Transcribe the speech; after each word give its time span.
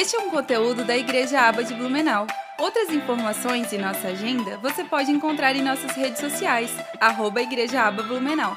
Este 0.00 0.14
é 0.14 0.20
um 0.20 0.30
conteúdo 0.30 0.84
da 0.84 0.96
Igreja 0.96 1.40
Aba 1.40 1.64
de 1.64 1.74
Blumenau. 1.74 2.24
Outras 2.56 2.88
informações 2.90 3.72
e 3.72 3.78
nossa 3.78 4.06
agenda 4.06 4.56
você 4.58 4.84
pode 4.84 5.10
encontrar 5.10 5.56
em 5.56 5.60
nossas 5.64 5.90
redes 5.96 6.20
sociais, 6.20 6.70
arroba 7.00 7.42
Igreja 7.42 7.82
Aba 7.82 8.04
Blumenau. 8.04 8.56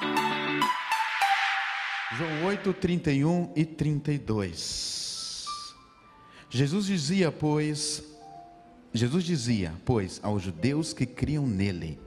João 2.16 2.46
8, 2.46 2.74
31 2.74 3.54
e 3.56 3.66
32. 3.66 5.48
Jesus 6.48 6.86
dizia, 6.86 7.32
pois, 7.32 8.04
Jesus 8.94 9.24
dizia, 9.24 9.74
pois, 9.84 10.20
aos 10.22 10.44
judeus 10.44 10.94
que 10.94 11.08
criam 11.08 11.48
nele: 11.48 12.00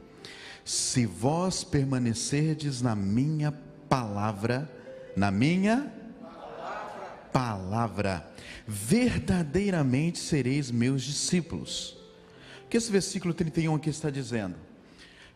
Se 0.65 1.07
vós 1.07 1.65
permanecerdes 1.65 2.81
na 2.81 2.95
minha 2.95 3.51
palavra, 3.89 4.71
na 5.17 5.33
minha 5.33 5.79
palavra, 5.79 6.04
palavra 7.35 8.33
verdadeiramente 8.65 10.21
sereis 10.21 10.71
meus 10.71 11.03
discípulos. 11.03 11.99
O 12.65 12.69
que 12.69 12.77
esse 12.77 12.93
versículo 12.93 13.35
31 13.35 13.75
aqui 13.75 13.91
está 13.91 14.09
dizendo? 14.09 14.55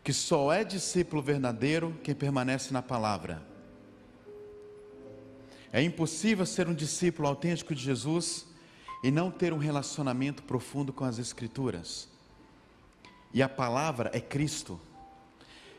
Que 0.04 0.12
só 0.12 0.52
é 0.52 0.62
discípulo 0.62 1.20
verdadeiro 1.20 1.98
quem 2.04 2.14
permanece 2.14 2.73
na 2.73 2.80
palavra. 2.80 3.42
É 5.73 5.82
impossível 5.82 6.46
ser 6.46 6.68
um 6.68 6.74
discípulo 6.74 7.26
autêntico 7.26 7.74
de 7.74 7.82
Jesus 7.82 8.46
e 9.02 9.10
não 9.10 9.28
ter 9.28 9.52
um 9.52 9.59
relacionamento 9.59 10.45
profundo 10.45 10.92
com 10.92 11.04
as 11.04 11.18
Escrituras. 11.18 12.09
E 13.34 13.42
a 13.42 13.48
palavra 13.48 14.09
é 14.15 14.20
Cristo. 14.20 14.80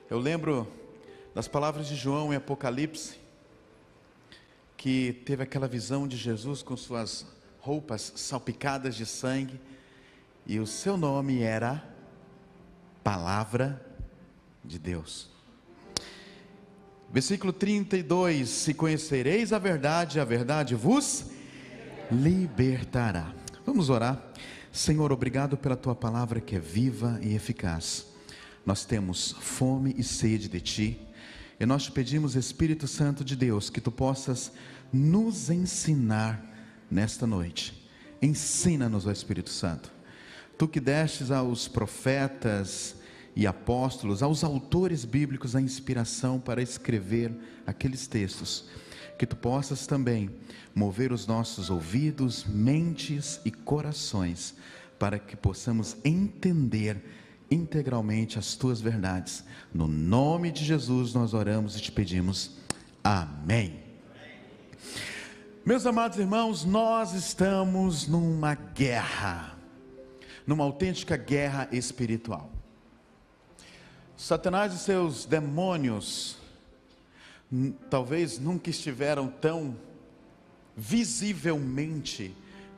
Eu 0.09 0.19
lembro 0.19 0.67
das 1.33 1.47
palavras 1.47 1.87
de 1.87 1.95
João 1.95 2.33
em 2.33 2.35
Apocalipse, 2.35 3.18
que 4.79 5.11
teve 5.25 5.43
aquela 5.43 5.67
visão 5.67 6.07
de 6.07 6.15
Jesus 6.15 6.63
com 6.63 6.77
suas 6.77 7.27
roupas 7.59 8.13
salpicadas 8.15 8.95
de 8.95 9.05
sangue, 9.05 9.59
e 10.47 10.57
o 10.57 10.65
seu 10.65 10.95
nome 10.95 11.41
era 11.41 11.83
Palavra 13.03 13.85
de 14.63 14.79
Deus. 14.79 15.29
Versículo 17.11 17.51
32: 17.51 18.47
Se 18.47 18.73
conhecereis 18.73 19.51
a 19.51 19.59
verdade, 19.59 20.17
a 20.17 20.23
verdade 20.23 20.75
vos 20.75 21.25
libertará. 22.09 23.33
Vamos 23.65 23.89
orar. 23.89 24.31
Senhor, 24.71 25.11
obrigado 25.11 25.57
pela 25.57 25.75
tua 25.75 25.93
palavra 25.93 26.39
que 26.39 26.55
é 26.55 26.59
viva 26.59 27.19
e 27.21 27.35
eficaz. 27.35 28.07
Nós 28.65 28.85
temos 28.85 29.35
fome 29.41 29.93
e 29.97 30.05
sede 30.05 30.47
de 30.47 30.61
ti, 30.61 31.08
e 31.59 31.65
nós 31.65 31.83
te 31.83 31.91
pedimos, 31.91 32.35
Espírito 32.35 32.87
Santo 32.87 33.23
de 33.23 33.35
Deus, 33.35 33.69
que 33.69 33.81
tu 33.81 33.91
possas 33.91 34.51
nos 34.91 35.49
ensinar 35.49 36.43
nesta 36.89 37.27
noite. 37.27 37.87
Ensina-nos, 38.21 39.05
ó 39.05 39.11
Espírito 39.11 39.49
Santo. 39.49 39.91
Tu 40.57 40.67
que 40.67 40.79
destes 40.79 41.31
aos 41.31 41.67
profetas, 41.67 42.95
e 43.35 43.47
apóstolos, 43.47 44.21
aos 44.21 44.43
autores 44.43 45.05
bíblicos 45.05 45.55
a 45.55 45.61
inspiração 45.61 46.41
para 46.41 46.61
escrever 46.61 47.33
aqueles 47.65 48.05
textos, 48.05 48.65
que 49.17 49.25
tu 49.25 49.35
possas 49.35 49.87
também 49.87 50.29
mover 50.75 51.13
os 51.13 51.25
nossos 51.25 51.69
ouvidos, 51.69 52.45
mentes 52.45 53.39
e 53.45 53.51
corações, 53.51 54.55
para 54.99 55.17
que 55.17 55.37
possamos 55.37 55.95
entender 56.03 57.01
integralmente 57.51 58.37
as 58.37 58.55
tuas 58.55 58.81
verdades. 58.81 59.43
No 59.73 59.87
nome 59.87 60.51
de 60.51 60.63
Jesus 60.63 61.13
nós 61.13 61.33
oramos 61.33 61.75
e 61.75 61.81
te 61.81 61.91
pedimos. 61.91 62.57
Amém. 63.03 63.83
Meus 65.65 65.85
amados 65.85 66.17
irmãos, 66.17 66.65
nós 66.65 67.13
estamos 67.13 68.07
numa 68.07 68.55
guerra, 68.55 69.57
numa 70.47 70.63
autêntica 70.63 71.15
guerra 71.15 71.67
espiritual. 71.71 72.49
Satanás 74.17 74.73
e 74.73 74.79
seus 74.79 75.25
demônios 75.25 76.37
talvez 77.89 78.39
nunca 78.39 78.69
estiveram 78.69 79.27
tão 79.27 79.75
visivelmente 80.75 82.35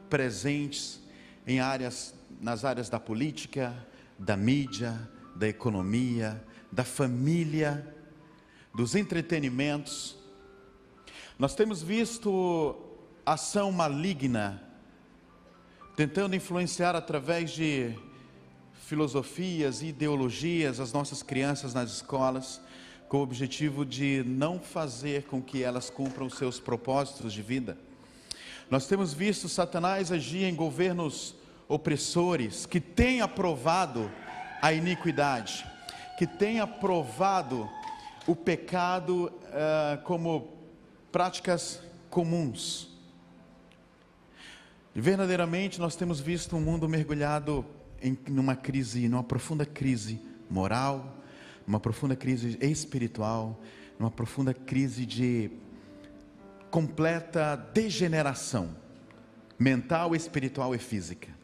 presentes 0.10 1.00
em 1.46 1.60
áreas 1.60 2.14
nas 2.42 2.66
áreas 2.66 2.90
da 2.90 3.00
política, 3.00 3.76
da 4.22 4.38
mídia, 4.38 5.10
da 5.36 5.48
economia, 5.48 6.42
da 6.72 6.84
família, 6.84 7.96
dos 8.74 8.94
entretenimentos. 8.94 10.16
Nós 11.40 11.56
temos 11.56 11.82
visto 11.82 12.76
ação 13.26 13.72
maligna 13.72 14.62
tentando 15.96 16.36
influenciar 16.36 16.96
através 16.96 17.52
de 17.52 17.94
filosofias 18.86 19.82
e 19.82 19.88
ideologias 19.88 20.80
as 20.80 20.94
nossas 20.94 21.24
crianças 21.24 21.74
nas 21.74 21.92
escolas, 21.92 22.62
com 23.10 23.18
o 23.18 23.22
objetivo 23.22 23.86
de 23.86 24.24
não 24.26 24.60
fazer 24.60 25.24
com 25.24 25.42
que 25.42 25.64
elas 25.64 25.90
cumpram 25.90 26.30
seus 26.30 26.60
propósitos 26.60 27.34
de 27.34 27.42
vida. 27.42 27.78
Nós 28.70 28.88
temos 28.88 29.14
visto 29.14 29.50
Satanás 29.50 30.12
agir 30.12 30.44
em 30.44 30.56
governos 30.56 31.36
opressores 31.72 32.66
que 32.66 32.82
têm 32.82 33.22
aprovado 33.22 34.12
a 34.62 34.74
iniquidade, 34.74 35.66
que 36.18 36.28
têm 36.28 36.60
aprovado 36.60 37.70
o 38.28 38.36
pecado 38.36 39.32
uh, 39.46 40.02
como 40.04 40.52
práticas 41.14 41.82
comuns. 42.10 42.90
Verdadeiramente 44.94 45.80
nós 45.80 45.96
temos 45.96 46.20
visto 46.20 46.58
um 46.58 46.60
mundo 46.60 46.90
mergulhado 46.90 47.66
em 48.02 48.18
numa 48.28 48.56
crise, 48.56 49.08
numa 49.08 49.24
profunda 49.24 49.66
crise 49.66 50.20
moral, 50.50 51.16
numa 51.66 51.80
profunda 51.80 52.18
crise 52.18 52.58
espiritual, 52.60 53.58
numa 53.98 54.12
profunda 54.12 54.54
crise 54.54 55.06
de 55.06 55.50
completa 56.70 57.56
degeneração 57.74 58.76
mental, 59.58 60.14
espiritual 60.14 60.76
e 60.76 60.78
física. 60.78 61.41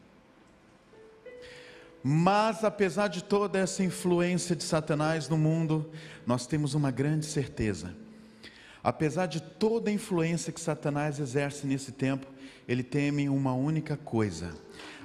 Mas 2.10 2.64
apesar 2.64 3.08
de 3.08 3.22
toda 3.22 3.58
essa 3.58 3.84
influência 3.84 4.56
de 4.56 4.64
Satanás 4.64 5.28
no 5.28 5.36
mundo, 5.36 5.92
nós 6.26 6.46
temos 6.46 6.72
uma 6.72 6.90
grande 6.90 7.26
certeza. 7.26 7.94
Apesar 8.82 9.26
de 9.26 9.42
toda 9.42 9.90
a 9.90 9.92
influência 9.92 10.50
que 10.50 10.58
Satanás 10.58 11.20
exerce 11.20 11.66
nesse 11.66 11.92
tempo, 11.92 12.26
ele 12.66 12.82
teme 12.82 13.28
uma 13.28 13.52
única 13.52 13.94
coisa: 13.94 14.54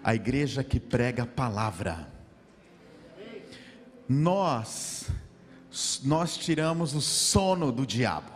a 0.02 0.16
igreja 0.16 0.64
que 0.64 0.80
prega 0.80 1.24
a 1.24 1.28
palavra. 1.28 2.08
Nós, 4.08 5.08
nós 6.06 6.38
tiramos 6.38 6.96
o 6.96 7.02
sono 7.02 7.70
do 7.70 7.86
diabo. 7.86 8.32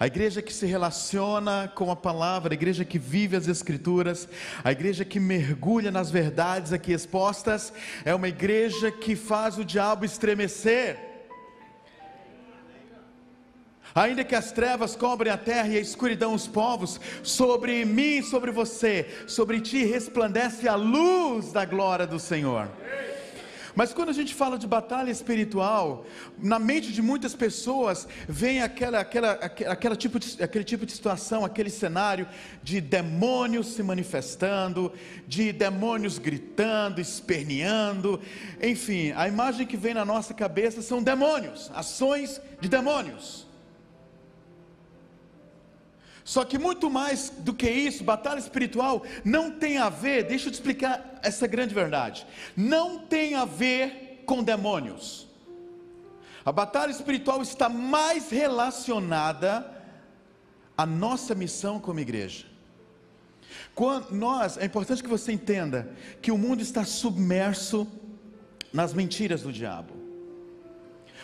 A 0.00 0.06
igreja 0.06 0.40
que 0.40 0.50
se 0.50 0.64
relaciona 0.64 1.70
com 1.74 1.90
a 1.90 1.94
palavra, 1.94 2.54
a 2.54 2.56
igreja 2.56 2.86
que 2.86 2.98
vive 2.98 3.36
as 3.36 3.46
Escrituras, 3.46 4.26
a 4.64 4.72
igreja 4.72 5.04
que 5.04 5.20
mergulha 5.20 5.90
nas 5.90 6.10
verdades 6.10 6.72
aqui 6.72 6.90
expostas, 6.90 7.70
é 8.02 8.14
uma 8.14 8.26
igreja 8.26 8.90
que 8.90 9.14
faz 9.14 9.58
o 9.58 9.64
diabo 9.64 10.06
estremecer. 10.06 10.98
Ainda 13.94 14.24
que 14.24 14.34
as 14.34 14.50
trevas 14.52 14.96
cobrem 14.96 15.30
a 15.30 15.36
terra 15.36 15.68
e 15.68 15.76
a 15.76 15.80
escuridão 15.80 16.32
os 16.32 16.46
povos, 16.46 16.98
sobre 17.22 17.84
mim 17.84 18.22
sobre 18.22 18.50
você, 18.50 19.06
sobre 19.26 19.60
ti 19.60 19.84
resplandece 19.84 20.66
a 20.66 20.76
luz 20.76 21.52
da 21.52 21.66
glória 21.66 22.06
do 22.06 22.18
Senhor. 22.18 22.70
Mas 23.80 23.94
quando 23.94 24.10
a 24.10 24.12
gente 24.12 24.34
fala 24.34 24.58
de 24.58 24.66
batalha 24.66 25.10
espiritual, 25.10 26.04
na 26.36 26.58
mente 26.58 26.92
de 26.92 27.00
muitas 27.00 27.34
pessoas 27.34 28.06
vem 28.28 28.60
aquela, 28.60 29.00
aquela, 29.00 29.32
aquela 29.32 29.96
tipo 29.96 30.18
de, 30.18 30.44
aquele 30.44 30.64
tipo 30.64 30.84
de 30.84 30.92
situação, 30.92 31.46
aquele 31.46 31.70
cenário 31.70 32.28
de 32.62 32.78
demônios 32.78 33.68
se 33.68 33.82
manifestando, 33.82 34.92
de 35.26 35.50
demônios 35.50 36.18
gritando, 36.18 37.00
esperneando, 37.00 38.20
enfim, 38.60 39.14
a 39.16 39.26
imagem 39.26 39.66
que 39.66 39.78
vem 39.78 39.94
na 39.94 40.04
nossa 40.04 40.34
cabeça 40.34 40.82
são 40.82 41.02
demônios, 41.02 41.70
ações 41.74 42.38
de 42.60 42.68
demônios. 42.68 43.49
Só 46.24 46.44
que 46.44 46.58
muito 46.58 46.90
mais 46.90 47.30
do 47.38 47.54
que 47.54 47.68
isso, 47.68 48.04
batalha 48.04 48.38
espiritual 48.38 49.02
não 49.24 49.50
tem 49.50 49.78
a 49.78 49.88
ver, 49.88 50.24
deixa 50.24 50.48
eu 50.48 50.52
te 50.52 50.54
explicar 50.54 51.18
essa 51.22 51.46
grande 51.46 51.74
verdade. 51.74 52.26
Não 52.56 52.98
tem 52.98 53.34
a 53.34 53.44
ver 53.44 54.22
com 54.26 54.42
demônios. 54.42 55.26
A 56.44 56.52
batalha 56.52 56.90
espiritual 56.90 57.42
está 57.42 57.68
mais 57.68 58.30
relacionada 58.30 59.70
à 60.76 60.86
nossa 60.86 61.34
missão 61.34 61.78
como 61.78 62.00
igreja. 62.00 62.46
Quando 63.74 64.12
nós, 64.12 64.56
é 64.56 64.64
importante 64.64 65.02
que 65.02 65.08
você 65.08 65.32
entenda 65.32 65.90
que 66.22 66.30
o 66.30 66.38
mundo 66.38 66.60
está 66.60 66.84
submerso 66.84 67.86
nas 68.72 68.92
mentiras 68.92 69.42
do 69.42 69.52
diabo. 69.52 69.94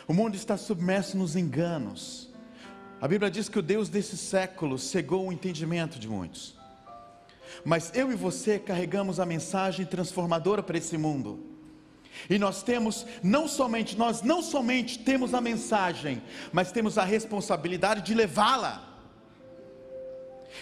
O 0.07 0.13
mundo 0.13 0.37
está 0.37 0.57
submerso 0.57 1.17
nos 1.17 1.35
enganos. 1.35 2.26
A 3.01 3.07
Bíblia 3.07 3.31
diz 3.31 3.49
que 3.49 3.59
o 3.59 3.63
Deus 3.63 3.91
desse 3.91 4.17
século 4.17 4.79
cegou 4.79 5.29
o 5.29 5.33
entendimento 5.33 5.99
de 5.99 6.09
muitos. 6.09 6.57
Mas 7.65 7.93
eu 7.95 8.11
e 8.11 8.15
você 8.15 8.59
carregamos 8.59 9.21
a 9.21 9.27
mensagem 9.27 9.85
transformadora 9.85 10.63
para 10.63 10.79
esse 10.79 10.97
mundo. 10.97 11.39
E 12.31 12.39
nós 12.39 12.63
temos 12.63 13.07
não 13.23 13.47
somente 13.47 13.99
nós 13.99 14.23
não 14.23 14.43
somente 14.43 14.99
temos 15.01 15.35
a 15.35 15.41
mensagem, 15.43 16.23
mas 16.53 16.73
temos 16.73 16.97
a 16.97 17.05
responsabilidade 17.05 18.01
de 18.01 18.15
levá-la. 18.15 18.83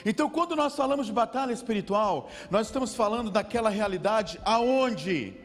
Então, 0.04 0.28
quando 0.28 0.56
nós 0.56 0.74
falamos 0.74 1.06
de 1.06 1.12
batalha 1.12 1.52
espiritual, 1.52 2.28
nós 2.50 2.66
estamos 2.66 2.96
falando 2.96 3.30
daquela 3.30 3.70
realidade 3.70 4.40
aonde 4.44 5.43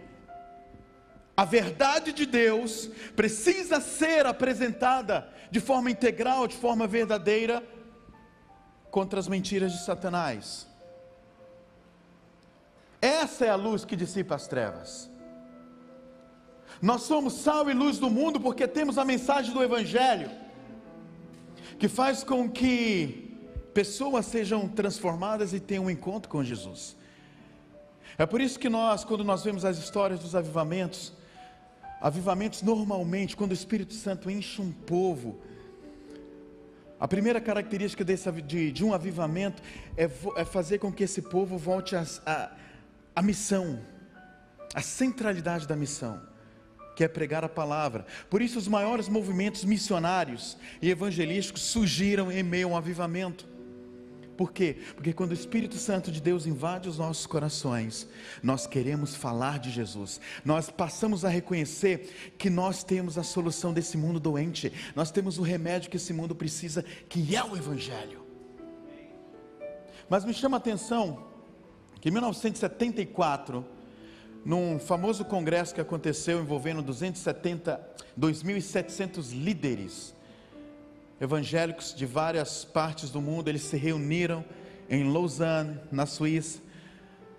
a 1.39 1.45
verdade 1.45 2.12
de 2.12 2.25
Deus 2.25 2.89
precisa 3.15 3.80
ser 3.80 4.25
apresentada 4.25 5.30
de 5.50 5.62
forma 5.62 5.89
integral, 5.89 6.45
de 6.45 6.57
forma 6.57 6.86
verdadeira, 6.86 7.63
contra 8.91 9.21
as 9.21 9.27
mentiras 9.30 9.71
de 9.71 9.86
Satanás. 9.86 10.68
Essa 13.01 13.45
é 13.45 13.50
a 13.50 13.56
luz 13.56 13.86
que 13.86 13.95
dissipa 13.95 14.36
as 14.36 14.50
trevas. 14.50 15.09
Nós 16.81 17.03
somos 17.03 17.36
sal 17.36 17.69
e 17.69 17.74
luz 17.74 17.97
do 18.00 18.09
mundo 18.09 18.38
porque 18.42 18.68
temos 18.68 18.97
a 18.97 19.06
mensagem 19.06 19.53
do 19.53 19.63
Evangelho, 19.63 20.30
que 21.80 21.88
faz 21.88 22.21
com 22.21 22.50
que 22.50 23.39
pessoas 23.74 24.25
sejam 24.25 24.68
transformadas 24.68 25.53
e 25.53 25.62
tenham 25.62 25.85
um 25.85 25.89
encontro 25.89 26.30
com 26.30 26.44
Jesus. 26.44 26.97
É 28.18 28.25
por 28.25 28.42
isso 28.42 28.59
que 28.59 28.68
nós, 28.68 29.06
quando 29.06 29.24
nós 29.24 29.42
vemos 29.42 29.63
as 29.63 29.77
histórias 29.77 30.19
dos 30.19 30.35
avivamentos, 30.35 31.18
avivamentos 32.00 32.62
normalmente, 32.62 33.36
quando 33.36 33.51
o 33.51 33.54
Espírito 33.54 33.94
Santo 33.94 34.30
enche 34.30 34.62
um 34.62 34.72
povo, 34.72 35.40
a 37.00 37.07
primeira 37.07 37.40
característica 37.40 38.04
desse, 38.04 38.30
de, 38.42 38.72
de 38.72 38.84
um 38.84 38.94
avivamento 38.94 39.62
é, 39.96 40.10
é, 40.36 40.46
fazer 40.46 40.80
com 40.80 40.92
que 40.92 41.04
esse 41.04 41.22
povo 41.22 41.57
volte 41.57 41.96
a 41.96 43.22
missão, 43.22 43.80
a 44.74 44.81
centralidade 44.81 45.66
da 45.66 45.75
missão, 45.75 46.22
que 46.96 47.04
é 47.04 47.07
pregar 47.07 47.46
a 47.46 47.50
palavra. 47.50 48.06
Por 48.30 48.42
isso, 48.42 48.60
os 48.60 48.68
maiores 48.68 49.07
movimentos 49.07 49.63
missionários 49.63 50.57
e 50.81 50.90
evangelísticos 50.90 51.62
surgiram 51.62 52.30
em 52.30 52.44
meio 52.44 52.68
a 52.68 52.72
um 52.72 52.78
avivamento. 52.78 53.48
Por 54.39 54.53
quê? 54.53 54.77
Porque 54.95 55.12
quando 55.12 55.31
o 55.31 55.33
Espírito 55.33 55.75
Santo 55.75 56.09
de 56.09 56.21
Deus 56.21 56.45
invade 56.45 56.88
os 56.88 56.97
nossos 56.97 57.27
corações, 57.27 58.07
nós 58.41 58.65
queremos 58.65 59.13
falar 59.13 59.59
de 59.59 59.69
Jesus, 59.69 60.21
nós 60.45 60.69
passamos 60.69 61.25
a 61.25 61.27
reconhecer 61.27 62.33
que 62.38 62.50
nós 62.50 62.81
temos 62.81 63.18
a 63.18 63.24
solução 63.24 63.74
desse 63.74 63.97
mundo 63.97 64.18
doente, 64.18 64.71
nós 64.95 65.12
temos 65.12 65.38
o 65.38 65.41
remédio 65.41 65.89
que 65.89 65.97
esse 65.97 66.13
mundo 66.13 66.33
precisa, 66.33 66.86
que 67.09 67.36
é 67.36 67.44
o 67.44 67.57
Evangelho. 67.57 68.25
Mas 70.09 70.24
me 70.24 70.33
chama 70.33 70.56
a 70.56 70.59
atenção 70.59 71.27
que 72.00 72.07
em 72.07 72.12
1974, 72.13 73.65
num 74.45 74.80
famoso 74.80 75.25
congresso 75.25 75.75
que 75.75 75.81
aconteceu 75.81 76.39
envolvendo 76.39 76.81
270, 76.81 77.77
2.700 78.18 79.33
líderes 79.33 80.15
evangélicos 81.19 81.94
de 81.94 82.06
várias 82.06 82.63
partes 82.63 83.10
do 83.10 83.21
mundo, 83.21 83.50
eles 83.50 83.63
se 83.63 83.75
reuniram 83.75 84.44
em 84.89 85.12
Lausanne, 85.12 85.77
na 85.92 86.06
Suíça, 86.06 86.62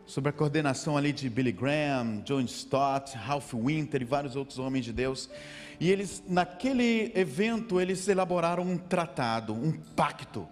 sob 0.07 0.29
a 0.29 0.33
coordenação 0.33 0.97
ali 0.97 1.13
de 1.13 1.31
Billy 1.31 1.53
Graham, 1.53 2.21
John 2.25 2.41
Stott, 2.41 3.17
Ralph 3.17 3.55
Winter 3.55 4.03
e 4.03 4.05
vários 4.05 4.37
outros 4.37 4.59
homens 4.59 4.85
de 4.85 4.93
Deus. 4.93 5.31
E 5.79 5.91
eles, 5.91 6.23
naquele 6.29 7.11
evento, 7.15 7.81
eles 7.81 8.07
elaboraram 8.07 8.65
um 8.65 8.77
tratado, 8.77 9.55
um 9.55 9.73
pacto, 9.73 10.47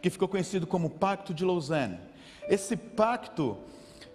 que 0.00 0.10
ficou 0.10 0.26
conhecido 0.26 0.66
como 0.66 0.90
Pacto 0.90 1.32
de 1.32 1.44
Lausanne. 1.44 1.98
Esse 2.48 2.76
pacto, 2.76 3.56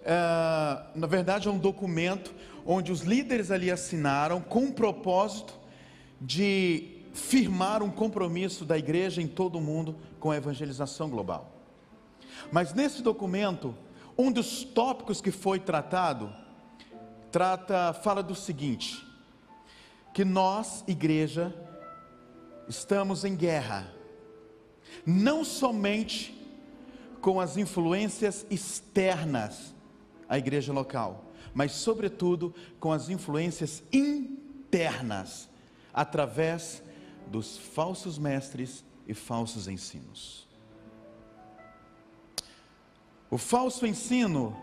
é, 0.04 0.82
na 0.94 1.06
verdade, 1.06 1.48
é 1.48 1.50
um 1.50 1.58
documento 1.58 2.34
onde 2.66 2.92
os 2.92 3.00
líderes 3.00 3.50
ali 3.50 3.70
assinaram 3.70 4.42
com 4.42 4.64
o 4.64 4.72
propósito 4.72 5.58
de 6.20 6.97
firmar 7.18 7.82
um 7.82 7.90
compromisso 7.90 8.64
da 8.64 8.78
igreja 8.78 9.20
em 9.20 9.26
todo 9.26 9.58
o 9.58 9.60
mundo 9.60 9.96
com 10.20 10.30
a 10.30 10.36
evangelização 10.36 11.10
global. 11.10 11.50
Mas 12.52 12.72
nesse 12.72 13.02
documento, 13.02 13.74
um 14.16 14.30
dos 14.30 14.64
tópicos 14.64 15.20
que 15.20 15.30
foi 15.30 15.58
tratado 15.58 16.32
trata 17.30 17.92
fala 17.92 18.22
do 18.22 18.34
seguinte: 18.34 19.06
que 20.14 20.24
nós, 20.24 20.84
igreja, 20.86 21.54
estamos 22.68 23.24
em 23.24 23.34
guerra, 23.34 23.92
não 25.04 25.44
somente 25.44 26.34
com 27.20 27.40
as 27.40 27.56
influências 27.56 28.46
externas 28.48 29.74
à 30.28 30.38
igreja 30.38 30.72
local, 30.72 31.24
mas, 31.52 31.72
sobretudo, 31.72 32.54
com 32.78 32.92
as 32.92 33.08
influências 33.08 33.82
internas, 33.92 35.48
através 35.92 36.82
dos 37.30 37.58
falsos 37.58 38.18
mestres 38.18 38.84
e 39.06 39.14
falsos 39.14 39.68
ensinos. 39.68 40.46
O 43.30 43.36
falso 43.36 43.86
ensino, 43.86 44.56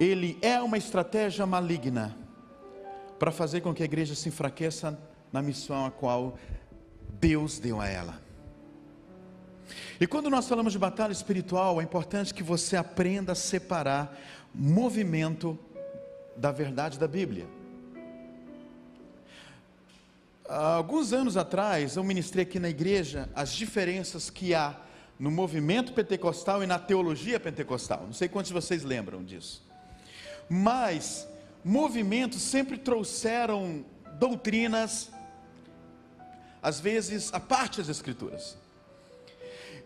ele 0.00 0.38
é 0.42 0.60
uma 0.60 0.76
estratégia 0.76 1.46
maligna 1.46 2.16
para 3.18 3.30
fazer 3.30 3.60
com 3.60 3.72
que 3.72 3.82
a 3.82 3.86
igreja 3.86 4.14
se 4.14 4.28
enfraqueça 4.28 4.98
na 5.32 5.40
missão 5.40 5.86
a 5.86 5.90
qual 5.90 6.36
Deus 7.20 7.58
deu 7.58 7.80
a 7.80 7.86
ela. 7.86 8.20
E 10.00 10.06
quando 10.06 10.28
nós 10.28 10.48
falamos 10.48 10.72
de 10.72 10.78
batalha 10.78 11.12
espiritual, 11.12 11.80
é 11.80 11.84
importante 11.84 12.34
que 12.34 12.42
você 12.42 12.76
aprenda 12.76 13.32
a 13.32 13.36
separar 13.36 14.16
movimento 14.54 15.58
da 16.36 16.52
verdade 16.52 16.98
da 16.98 17.08
Bíblia. 17.08 17.46
Alguns 20.48 21.12
anos 21.12 21.36
atrás, 21.36 21.96
eu 21.96 22.04
ministrei 22.04 22.44
aqui 22.44 22.58
na 22.58 22.68
igreja 22.68 23.28
as 23.34 23.52
diferenças 23.52 24.30
que 24.30 24.54
há 24.54 24.76
no 25.18 25.30
movimento 25.30 25.92
pentecostal 25.92 26.62
e 26.62 26.66
na 26.66 26.78
teologia 26.78 27.40
pentecostal. 27.40 28.02
Não 28.06 28.12
sei 28.12 28.28
quantos 28.28 28.48
de 28.48 28.54
vocês 28.54 28.84
lembram 28.84 29.24
disso. 29.24 29.64
Mas 30.48 31.26
movimentos 31.64 32.40
sempre 32.42 32.78
trouxeram 32.78 33.84
doutrinas, 34.18 35.10
às 36.62 36.78
vezes, 36.78 37.32
a 37.34 37.40
parte 37.40 37.78
das 37.78 37.88
escrituras. 37.88 38.56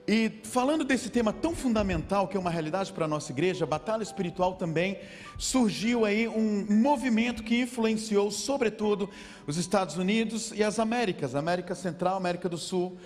E 0.07 0.41
falando 0.45 0.83
desse 0.83 1.11
tema 1.11 1.33
tão 1.33 1.55
fundamental 1.55 2.27
que 2.27 2.37
é 2.37 2.41
uma 2.41 2.51
realidade 2.51 2.93
para 2.93 3.05
a 3.05 3.09
nossa 3.09 3.31
igreja, 3.31 3.65
a 3.65 3.69
batalha 3.69 4.03
espiritual 4.03 4.55
também 4.55 4.99
surgiu 5.39 6.05
aí 6.05 6.27
um 6.27 6.67
movimento 6.69 7.43
que 7.43 7.61
influenciou 7.61 8.31
sobretudo 8.31 9.09
os 9.47 9.57
Estados 9.57 9.97
Unidos 9.97 10.53
e 10.55 10.65
as 10.65 10.79
Américas, 10.79 11.35
América 11.35 11.75
Central, 11.75 12.17
América 12.17 12.49
do 12.49 12.59
Sul. 12.59 12.97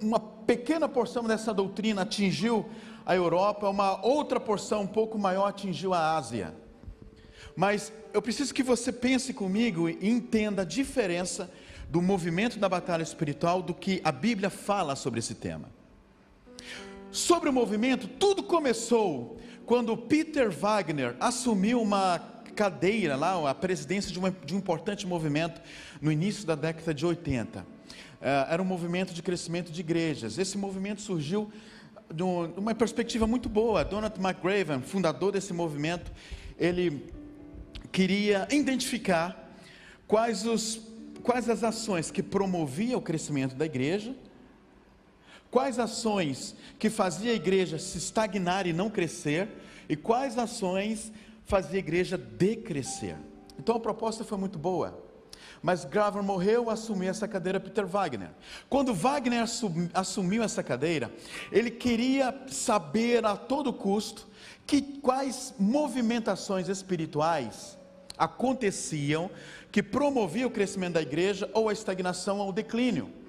Uma 0.00 0.18
pequena 0.18 0.88
porção 0.88 1.24
dessa 1.24 1.54
doutrina 1.54 2.02
atingiu 2.02 2.68
a 3.06 3.14
Europa, 3.14 3.68
uma 3.68 4.04
outra 4.04 4.40
porção 4.40 4.82
um 4.82 4.86
pouco 4.86 5.18
maior 5.18 5.46
atingiu 5.46 5.94
a 5.94 6.16
Ásia. 6.16 6.54
Mas 7.54 7.92
eu 8.12 8.22
preciso 8.22 8.54
que 8.54 8.62
você 8.62 8.90
pense 8.90 9.32
comigo 9.32 9.88
e 9.88 10.08
entenda 10.08 10.62
a 10.62 10.64
diferença 10.64 11.50
do 11.88 12.00
movimento 12.00 12.58
da 12.58 12.68
batalha 12.68 13.02
espiritual 13.02 13.60
do 13.62 13.74
que 13.74 14.00
a 14.02 14.10
Bíblia 14.10 14.50
fala 14.50 14.96
sobre 14.96 15.20
esse 15.20 15.34
tema. 15.34 15.81
Sobre 17.12 17.50
o 17.50 17.52
movimento, 17.52 18.08
tudo 18.08 18.42
começou 18.42 19.38
quando 19.66 19.94
Peter 19.98 20.50
Wagner 20.50 21.14
assumiu 21.20 21.82
uma 21.82 22.18
cadeira 22.56 23.16
lá, 23.16 23.50
a 23.50 23.54
presidência 23.54 24.10
de, 24.10 24.18
uma, 24.18 24.30
de 24.30 24.54
um 24.54 24.58
importante 24.58 25.06
movimento 25.06 25.60
no 26.00 26.10
início 26.10 26.46
da 26.46 26.54
década 26.54 26.94
de 26.94 27.04
80. 27.04 27.66
Eh, 28.18 28.46
era 28.48 28.62
um 28.62 28.64
movimento 28.64 29.12
de 29.12 29.22
crescimento 29.22 29.70
de 29.70 29.80
igrejas. 29.80 30.38
Esse 30.38 30.56
movimento 30.56 31.02
surgiu 31.02 31.52
de 32.10 32.22
uma 32.22 32.74
perspectiva 32.74 33.26
muito 33.26 33.46
boa. 33.46 33.84
Donald 33.84 34.18
McGraven, 34.18 34.80
fundador 34.80 35.32
desse 35.32 35.52
movimento, 35.52 36.10
ele 36.58 37.12
queria 37.92 38.48
identificar 38.50 39.54
quais, 40.08 40.46
os, 40.46 40.80
quais 41.22 41.50
as 41.50 41.62
ações 41.62 42.10
que 42.10 42.22
promoviam 42.22 42.98
o 42.98 43.02
crescimento 43.02 43.54
da 43.54 43.66
igreja 43.66 44.16
Quais 45.52 45.78
ações 45.78 46.56
que 46.78 46.88
fazia 46.88 47.30
a 47.30 47.34
igreja 47.34 47.78
se 47.78 47.98
estagnar 47.98 48.66
e 48.66 48.72
não 48.72 48.88
crescer? 48.88 49.50
E 49.86 49.94
quais 49.94 50.38
ações 50.38 51.12
fazia 51.44 51.76
a 51.76 51.78
igreja 51.78 52.16
decrescer? 52.16 53.18
Então 53.58 53.76
a 53.76 53.80
proposta 53.80 54.24
foi 54.24 54.38
muito 54.38 54.58
boa. 54.58 54.98
Mas 55.62 55.84
Graver 55.84 56.22
morreu, 56.22 56.70
assumiu 56.70 57.10
essa 57.10 57.28
cadeira 57.28 57.60
Peter 57.60 57.86
Wagner. 57.86 58.30
Quando 58.66 58.94
Wagner 58.94 59.44
assumiu 59.92 60.42
essa 60.42 60.62
cadeira, 60.62 61.12
ele 61.52 61.70
queria 61.70 62.34
saber 62.48 63.26
a 63.26 63.36
todo 63.36 63.74
custo 63.74 64.26
que 64.66 64.80
quais 64.80 65.52
movimentações 65.58 66.70
espirituais 66.70 67.76
aconteciam 68.16 69.30
que 69.70 69.82
promoviam 69.82 70.48
o 70.48 70.52
crescimento 70.52 70.94
da 70.94 71.02
igreja 71.02 71.50
ou 71.52 71.68
a 71.68 71.74
estagnação 71.74 72.38
ou 72.38 72.48
o 72.48 72.52
declínio. 72.52 73.20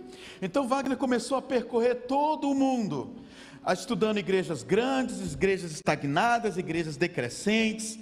Então 0.44 0.68
Wagner 0.68 0.98
começou 0.98 1.38
a 1.38 1.42
percorrer 1.42 1.96
todo 2.06 2.52
o 2.52 2.54
mundo, 2.54 3.16
estudando 3.66 4.18
igrejas 4.18 4.62
grandes, 4.62 5.34
igrejas 5.34 5.72
estagnadas, 5.72 6.58
igrejas 6.58 6.98
decrescentes. 6.98 7.98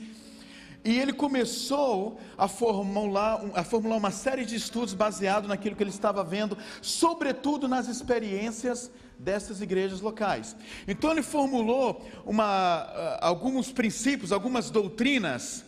E 0.83 0.99
ele 0.99 1.13
começou 1.13 2.19
a 2.35 2.47
formular, 2.47 3.43
a 3.53 3.63
formular 3.63 3.97
uma 3.97 4.09
série 4.09 4.43
de 4.43 4.55
estudos 4.55 4.95
baseado 4.95 5.47
naquilo 5.47 5.75
que 5.75 5.83
ele 5.83 5.91
estava 5.91 6.23
vendo, 6.23 6.57
sobretudo 6.81 7.67
nas 7.67 7.87
experiências 7.87 8.89
dessas 9.19 9.61
igrejas 9.61 10.01
locais. 10.01 10.55
Então 10.87 11.11
ele 11.11 11.21
formulou 11.21 12.03
uma, 12.25 12.43
ah, 12.43 13.19
alguns 13.21 13.71
princípios, 13.71 14.31
algumas 14.31 14.71
doutrinas 14.71 15.63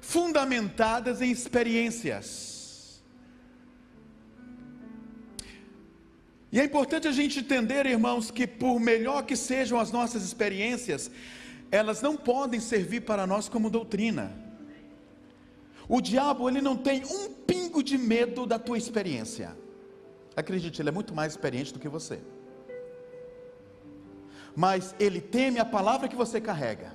fundamentadas 0.00 1.20
em 1.20 1.32
experiências. 1.32 2.49
E 6.52 6.58
é 6.58 6.64
importante 6.64 7.06
a 7.06 7.12
gente 7.12 7.38
entender, 7.38 7.86
irmãos, 7.86 8.30
que 8.30 8.46
por 8.46 8.80
melhor 8.80 9.24
que 9.24 9.36
sejam 9.36 9.78
as 9.78 9.92
nossas 9.92 10.24
experiências, 10.24 11.10
elas 11.70 12.02
não 12.02 12.16
podem 12.16 12.58
servir 12.58 13.02
para 13.02 13.26
nós 13.26 13.48
como 13.48 13.70
doutrina. 13.70 14.32
O 15.88 16.00
diabo, 16.00 16.48
ele 16.48 16.60
não 16.60 16.76
tem 16.76 17.04
um 17.04 17.32
pingo 17.32 17.82
de 17.82 17.96
medo 17.96 18.46
da 18.46 18.58
tua 18.58 18.78
experiência. 18.78 19.56
Acredite, 20.36 20.82
ele 20.82 20.88
é 20.88 20.92
muito 20.92 21.14
mais 21.14 21.32
experiente 21.32 21.72
do 21.72 21.78
que 21.78 21.88
você. 21.88 22.20
Mas 24.56 24.94
ele 24.98 25.20
teme 25.20 25.60
a 25.60 25.64
palavra 25.64 26.08
que 26.08 26.16
você 26.16 26.40
carrega. 26.40 26.92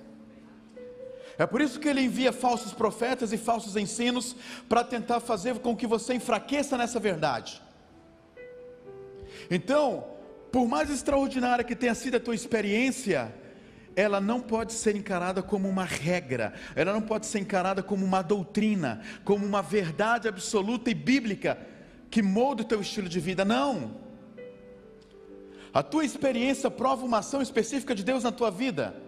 É 1.38 1.46
por 1.46 1.62
isso 1.62 1.80
que 1.80 1.88
ele 1.88 2.02
envia 2.02 2.32
falsos 2.32 2.74
profetas 2.74 3.34
e 3.34 3.38
falsos 3.38 3.76
ensinos 3.76 4.36
para 4.68 4.84
tentar 4.84 5.20
fazer 5.20 5.60
com 5.60 5.76
que 5.76 5.88
você 5.88 6.14
enfraqueça 6.14 6.78
nessa 6.78 7.00
verdade. 7.00 7.62
Então, 9.50 10.06
por 10.52 10.68
mais 10.68 10.90
extraordinária 10.90 11.64
que 11.64 11.76
tenha 11.76 11.96
sido 11.96 12.18
a 12.18 12.20
tua 12.20 12.36
experiência, 12.36 13.34
ela 13.96 14.20
não 14.20 14.42
pode 14.42 14.74
ser 14.74 14.96
encarada 14.96 15.42
como 15.42 15.70
uma 15.70 15.84
regra, 15.84 16.54
ela 16.76 16.92
não 16.94 17.02
pode 17.02 17.26
ser 17.26 17.40
encarada 17.40 17.82
como 17.82 18.06
uma 18.06 18.22
doutrina, 18.22 19.02
como 19.24 19.46
uma 19.46 19.62
verdade 19.62 20.28
absoluta 20.28 20.90
e 20.90 20.94
bíblica 20.94 21.58
que 22.10 22.22
molda 22.22 22.62
o 22.62 22.66
teu 22.66 22.82
estilo 22.82 23.10
de 23.10 23.20
vida. 23.20 23.44
Não. 23.44 24.04
A 25.74 25.84
tua 25.84 26.06
experiência 26.06 26.72
prova 26.72 27.06
uma 27.06 27.20
ação 27.20 27.42
específica 27.42 27.94
de 27.94 28.04
Deus 28.04 28.24
na 28.24 28.32
tua 28.32 28.50
vida 28.50 29.06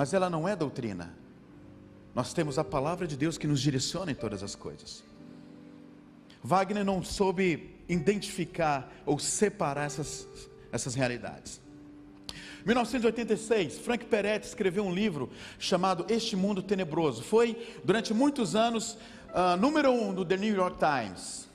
mas 0.00 0.14
ela 0.14 0.30
não 0.30 0.48
é 0.48 0.56
doutrina. 0.56 1.14
Nós 2.14 2.32
temos 2.32 2.58
a 2.58 2.64
palavra 2.64 3.06
de 3.06 3.18
Deus 3.18 3.36
que 3.36 3.46
nos 3.46 3.60
direciona 3.60 4.10
em 4.10 4.14
todas 4.14 4.42
as 4.42 4.54
coisas. 4.54 5.04
Wagner 6.42 6.84
não 6.84 7.04
soube 7.04 7.76
identificar 7.92 8.92
ou 9.04 9.18
separar 9.18 9.86
essas, 9.86 10.28
essas 10.72 10.94
realidades. 10.94 11.60
1986, 12.64 13.78
Frank 13.78 14.04
Peretti 14.04 14.46
escreveu 14.46 14.84
um 14.84 14.94
livro 14.94 15.30
chamado 15.58 16.04
Este 16.08 16.36
Mundo 16.36 16.62
Tenebroso. 16.62 17.22
Foi, 17.22 17.56
durante 17.82 18.12
muitos 18.12 18.54
anos, 18.54 18.98
uh, 19.30 19.56
número 19.58 19.90
um 19.90 20.12
do 20.12 20.24
The 20.24 20.36
New 20.36 20.54
York 20.54 20.78
Times. 20.78 21.48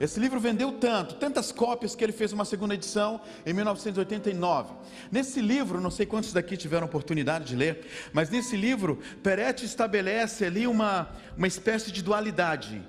Esse 0.00 0.20
livro 0.20 0.38
vendeu 0.38 0.72
tanto, 0.72 1.16
tantas 1.16 1.50
cópias 1.50 1.96
que 1.96 2.04
ele 2.04 2.12
fez 2.12 2.32
uma 2.32 2.44
segunda 2.44 2.74
edição 2.74 3.20
em 3.44 3.52
1989. 3.52 4.74
Nesse 5.10 5.40
livro, 5.40 5.80
não 5.80 5.90
sei 5.90 6.06
quantos 6.06 6.32
daqui 6.32 6.56
tiveram 6.56 6.86
oportunidade 6.86 7.46
de 7.46 7.56
ler, 7.56 7.84
mas 8.12 8.30
nesse 8.30 8.56
livro, 8.56 9.00
Peretti 9.24 9.64
estabelece 9.64 10.44
ali 10.44 10.68
uma, 10.68 11.08
uma 11.36 11.48
espécie 11.48 11.90
de 11.90 12.00
dualidade, 12.00 12.80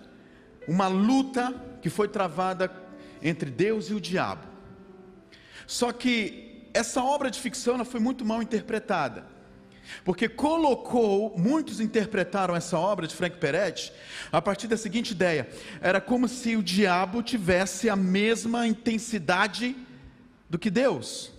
uma 0.70 0.88
luta 0.88 1.54
que 1.82 1.90
foi 1.90 2.08
travada 2.08 2.72
entre 3.22 3.50
Deus 3.50 3.90
e 3.90 3.94
o 3.94 4.00
diabo. 4.00 4.48
Só 5.66 5.92
que 5.92 6.70
essa 6.74 7.04
obra 7.04 7.30
de 7.32 7.40
ficção 7.40 7.84
foi 7.84 8.00
muito 8.00 8.24
mal 8.24 8.42
interpretada 8.42 9.26
porque 10.04 10.30
colocou, 10.30 11.34
muitos 11.38 11.80
interpretaram 11.80 12.56
essa 12.56 12.78
obra 12.78 13.08
de 13.08 13.16
Frank 13.16 13.38
Peretti 13.38 13.92
a 14.32 14.42
partir 14.42 14.68
da 14.68 14.78
seguinte 14.78 15.12
ideia: 15.12 15.50
era 15.82 16.00
como 16.00 16.28
se 16.28 16.56
o 16.56 16.64
diabo 16.64 17.24
tivesse 17.24 17.90
a 17.90 17.96
mesma 17.96 18.68
intensidade 18.68 19.76
do 20.50 20.60
que 20.60 20.70
Deus. 20.70 21.32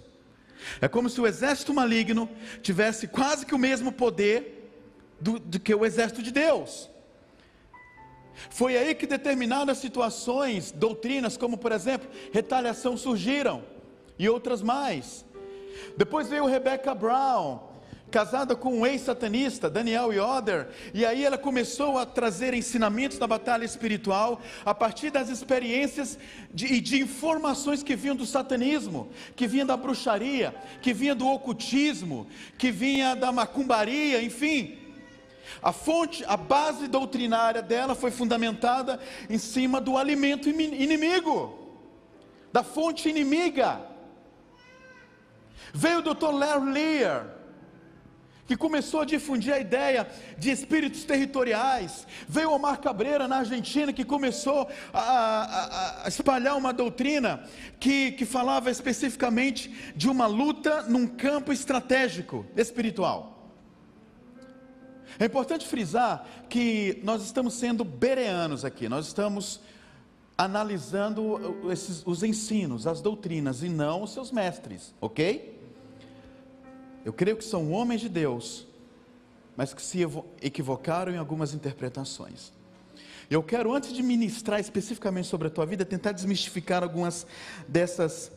É 0.81 0.89
como 0.89 1.09
se 1.09 1.21
o 1.21 1.27
exército 1.27 1.73
maligno 1.73 2.29
tivesse 2.63 3.07
quase 3.07 3.47
que 3.47 3.55
o 3.55 3.59
mesmo 3.59 3.93
poder 3.93 4.73
do, 5.21 5.39
do 5.39 5.59
que 5.59 5.75
o 5.75 5.87
exército 5.87 6.23
de 6.23 6.31
Deus. 6.31 6.90
Foi 8.49 8.77
aí 8.77 8.95
que 8.95 9.07
determinadas 9.07 9.79
situações, 9.79 10.73
doutrinas, 10.73 11.37
como 11.37 11.59
por 11.59 11.73
exemplo, 11.73 12.09
retaliação 12.33 12.97
surgiram 12.97 13.63
e 14.19 14.29
outras 14.29 14.63
mais. 14.63 15.25
Depois 15.97 16.29
veio 16.29 16.47
Rebecca 16.47 16.95
Brown, 16.95 17.71
casada 18.11 18.57
com 18.57 18.81
um 18.81 18.87
ex-satanista, 18.87 19.71
Daniel 19.71 20.13
Yoder, 20.13 20.69
e 20.93 21.07
aí 21.07 21.25
ela 21.25 21.39
começou 21.39 21.97
a 21.97 22.05
trazer 22.05 22.53
ensinamentos 22.53 23.19
da 23.19 23.27
batalha 23.27 23.65
espiritual 23.65 24.41
a 24.65 24.75
partir 24.75 25.11
das 25.11 25.29
experiências 25.29 26.19
de, 26.53 26.67
e 26.67 26.81
de 26.81 27.01
informações 27.01 27.83
que 27.83 27.95
vinham 27.95 28.17
do 28.17 28.27
satanismo, 28.27 29.09
que 29.37 29.47
vinham 29.47 29.67
da 29.67 29.77
bruxaria, 29.77 30.55
que 30.83 30.93
vinham 30.93 31.17
do 31.17 31.27
ocultismo, 31.27 32.27
que 32.59 32.71
vinha 32.71 33.15
da 33.15 33.31
macumbaria, 33.31 34.21
enfim. 34.23 34.80
A 35.63 35.73
fonte, 35.73 36.25
a 36.27 36.37
base 36.37 36.89
doutrinária 36.89 37.63
dela 37.63 37.95
foi 37.95 38.11
fundamentada 38.11 39.01
em 39.29 39.39
cima 39.39 39.81
do 39.81 39.97
alimento 39.97 40.49
inimigo, 40.49 41.59
da 42.53 42.63
fonte 42.63 43.09
inimiga. 43.09 43.81
Veio 45.73 45.99
o 45.99 46.03
Dr. 46.03 46.33
Larry 46.33 46.73
Lear, 46.73 47.27
que 48.51 48.57
começou 48.57 49.03
a 49.03 49.05
difundir 49.05 49.55
a 49.55 49.61
ideia 49.61 50.09
de 50.37 50.51
espíritos 50.51 51.05
territoriais. 51.05 52.05
Veio 52.29 52.51
Omar 52.51 52.81
Cabreira 52.81 53.29
na 53.29 53.37
Argentina, 53.37 53.93
que 53.93 54.05
começou 54.05 54.69
a, 54.93 55.01
a, 55.01 56.05
a 56.07 56.09
espalhar 56.09 56.57
uma 56.57 56.73
doutrina 56.73 57.45
que, 57.79 58.11
que 58.11 58.25
falava 58.25 58.69
especificamente 58.69 59.73
de 59.95 60.09
uma 60.09 60.27
luta 60.27 60.83
num 60.83 61.07
campo 61.07 61.53
estratégico 61.53 62.45
espiritual. 62.57 63.40
É 65.21 65.27
importante 65.27 65.67
frisar 65.67 66.27
que 66.49 66.99
nós 67.05 67.23
estamos 67.23 67.53
sendo 67.53 67.85
bereanos 67.85 68.65
aqui, 68.65 68.89
nós 68.89 69.07
estamos 69.07 69.61
analisando 70.37 71.69
esses, 71.71 72.03
os 72.07 72.23
ensinos, 72.23 72.87
as 72.87 73.03
doutrinas 73.03 73.63
e 73.63 73.69
não 73.69 74.03
os 74.03 74.15
seus 74.15 74.33
mestres, 74.33 74.95
ok? 74.99 75.61
Eu 77.05 77.13
creio 77.13 77.37
que 77.37 77.45
são 77.45 77.71
homens 77.71 78.01
de 78.01 78.09
Deus, 78.09 78.67
mas 79.55 79.75
que 79.75 79.83
se 79.83 79.99
equivocaram 80.41 81.13
em 81.13 81.19
algumas 81.19 81.53
interpretações. 81.53 82.51
Eu 83.29 83.43
quero, 83.43 83.75
antes 83.75 83.93
de 83.93 84.03
ministrar 84.03 84.59
especificamente 84.59 85.29
sobre 85.29 85.49
a 85.49 85.51
tua 85.51 85.67
vida, 85.67 85.85
tentar 85.85 86.13
desmistificar 86.13 86.83
algumas 86.83 87.27
dessas 87.69 88.33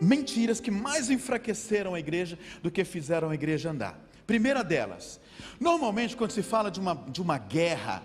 mentiras 0.00 0.58
que 0.58 0.70
mais 0.70 1.10
enfraqueceram 1.10 1.94
a 1.94 2.00
igreja 2.00 2.38
do 2.62 2.70
que 2.70 2.82
fizeram 2.82 3.28
a 3.28 3.34
igreja 3.34 3.70
andar. 3.70 4.02
Primeira 4.26 4.64
delas, 4.64 5.20
normalmente 5.58 6.16
quando 6.16 6.30
se 6.30 6.42
fala 6.42 6.70
de 6.70 6.80
uma, 6.80 6.94
de 7.08 7.20
uma 7.20 7.38
guerra, 7.38 8.02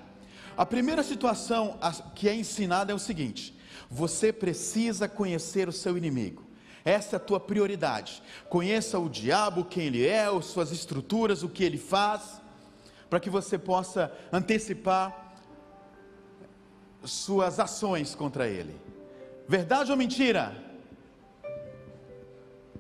a 0.56 0.66
primeira 0.66 1.04
situação 1.04 1.78
que 2.16 2.30
é 2.30 2.36
ensinada 2.36 2.92
é 2.92 2.96
o 2.96 3.00
seguinte: 3.00 3.58
você 3.90 4.32
precisa 4.32 5.08
conhecer 5.08 5.68
o 5.68 5.72
seu 5.72 5.98
inimigo. 5.98 6.44
Essa 6.86 7.16
é 7.16 7.18
a 7.18 7.20
tua 7.20 7.40
prioridade. 7.40 8.22
Conheça 8.50 9.00
o 9.00 9.10
diabo, 9.10 9.64
quem 9.64 9.86
ele 9.86 10.06
é, 10.06 10.26
as 10.26 10.46
suas 10.46 10.72
estruturas, 10.72 11.42
o 11.42 11.50
que 11.50 11.64
ele 11.64 11.78
faz, 11.78 12.42
para 13.10 13.20
que 13.20 13.30
você 13.30 13.58
possa 13.58 14.12
antecipar 14.32 15.36
suas 17.06 17.60
ações 17.60 18.16
contra 18.16 18.48
ele. 18.48 18.76
Verdade 19.48 19.92
ou 19.92 19.98
mentira? 19.98 20.56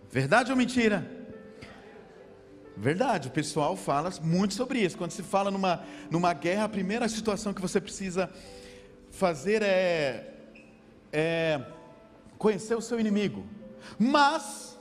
Verdade 0.09 0.51
ou 0.51 0.57
mentira? 0.57 1.09
Verdade, 2.75 3.27
o 3.27 3.31
pessoal 3.31 3.75
fala 3.75 4.11
muito 4.21 4.53
sobre 4.53 4.79
isso. 4.79 4.97
Quando 4.97 5.11
se 5.11 5.21
fala 5.21 5.51
numa, 5.51 5.83
numa 6.09 6.33
guerra, 6.33 6.65
a 6.65 6.69
primeira 6.69 7.07
situação 7.07 7.53
que 7.53 7.61
você 7.61 7.79
precisa 7.79 8.29
fazer 9.11 9.61
é, 9.61 10.33
é 11.11 11.61
conhecer 12.37 12.75
o 12.75 12.81
seu 12.81 12.99
inimigo. 12.99 13.45
Mas 13.97 14.77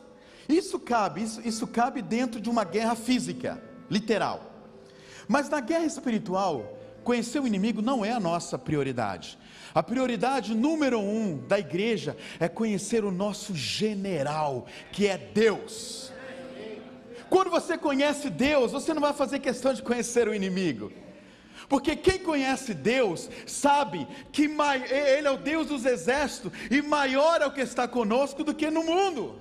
isso 0.49 0.79
cabe, 0.79 1.23
isso, 1.23 1.41
isso 1.45 1.67
cabe 1.67 2.01
dentro 2.01 2.41
de 2.41 2.49
uma 2.49 2.65
guerra 2.65 2.95
física, 2.95 3.63
literal. 3.91 4.51
Mas 5.29 5.49
na 5.49 5.61
guerra 5.61 5.85
espiritual, 5.85 6.79
conhecer 7.05 7.41
o 7.41 7.47
inimigo 7.47 7.83
não 7.83 8.05
é 8.05 8.13
a 8.13 8.21
nossa 8.21 8.59
prioridade. 8.59 9.39
A 9.75 9.83
prioridade 9.83 10.55
número 10.55 10.99
um 11.01 11.39
da 11.47 11.59
igreja 11.59 12.17
é 12.39 12.49
conhecer 12.49 13.05
o 13.05 13.11
nosso 13.11 13.55
general, 13.55 14.67
que 14.93 15.07
é 15.07 15.17
Deus. 15.17 16.12
Quando 17.33 17.49
você 17.49 17.79
conhece 17.79 18.29
Deus, 18.29 18.73
você 18.73 18.93
não 18.93 19.01
vai 19.01 19.15
fazer 19.15 19.39
questão 19.39 19.73
de 19.73 19.81
conhecer 19.81 20.29
o 20.29 20.35
inimigo. 20.35 20.93
Porque 21.67 21.97
quem 21.97 22.19
conhece 22.19 22.75
Deus 22.75 23.31
sabe 23.47 24.07
que 24.31 24.43
Ele 24.91 25.27
é 25.27 25.31
o 25.31 25.39
Deus 25.39 25.69
dos 25.69 25.87
exércitos 25.87 26.53
e 26.71 26.83
maior 26.83 27.41
é 27.41 27.47
o 27.47 27.51
que 27.51 27.62
está 27.62 27.89
conosco 27.89 28.45
do 28.45 28.55
que 28.55 28.71
no 28.71 28.85
mundo. 28.85 29.41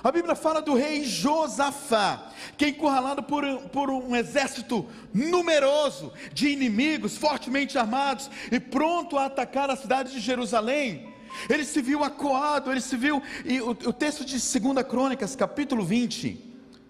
A 0.00 0.12
Bíblia 0.12 0.36
fala 0.36 0.62
do 0.62 0.74
rei 0.74 1.02
Josafá, 1.02 2.30
que 2.56 2.66
é 2.66 2.68
encurralado 2.68 3.24
por, 3.24 3.44
por 3.70 3.90
um 3.90 4.14
exército 4.14 4.86
numeroso 5.12 6.12
de 6.32 6.50
inimigos 6.50 7.16
fortemente 7.16 7.76
armados 7.76 8.30
e 8.52 8.60
pronto 8.60 9.18
a 9.18 9.24
atacar 9.24 9.68
a 9.68 9.74
cidade 9.74 10.12
de 10.12 10.20
Jerusalém. 10.20 11.09
Ele 11.48 11.64
se 11.64 11.80
viu 11.80 12.02
acuado, 12.04 12.70
ele 12.70 12.80
se 12.80 12.96
viu, 12.96 13.22
e 13.44 13.60
o, 13.60 13.70
o 13.70 13.92
texto 13.92 14.24
de 14.24 14.34
2 14.34 14.86
Crônicas, 14.88 15.36
capítulo 15.36 15.84
20, 15.84 16.38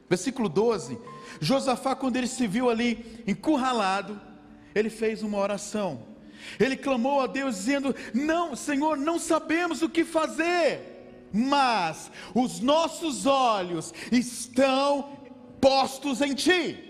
versículo 0.09 0.49
12, 0.49 0.99
Josafá, 1.41 1.95
quando 1.95 2.17
ele 2.17 2.27
se 2.27 2.47
viu 2.47 2.69
ali 2.69 3.23
encurralado, 3.27 4.21
ele 4.75 4.91
fez 4.91 5.23
uma 5.23 5.39
oração. 5.39 6.09
Ele 6.59 6.77
clamou 6.77 7.21
a 7.21 7.27
Deus 7.27 7.57
dizendo: 7.57 7.95
Não, 8.15 8.57
Senhor, 8.57 8.97
não 8.97 9.19
sabemos 9.19 9.83
o 9.83 9.89
que 9.89 10.05
fazer 10.05 10.91
mas 11.33 12.11
os 12.35 12.61
nossos 12.61 13.27
olhos 13.27 13.95
estão 14.11 15.17
postos 15.61 16.21
em 16.21 16.35
Ti. 16.35 16.87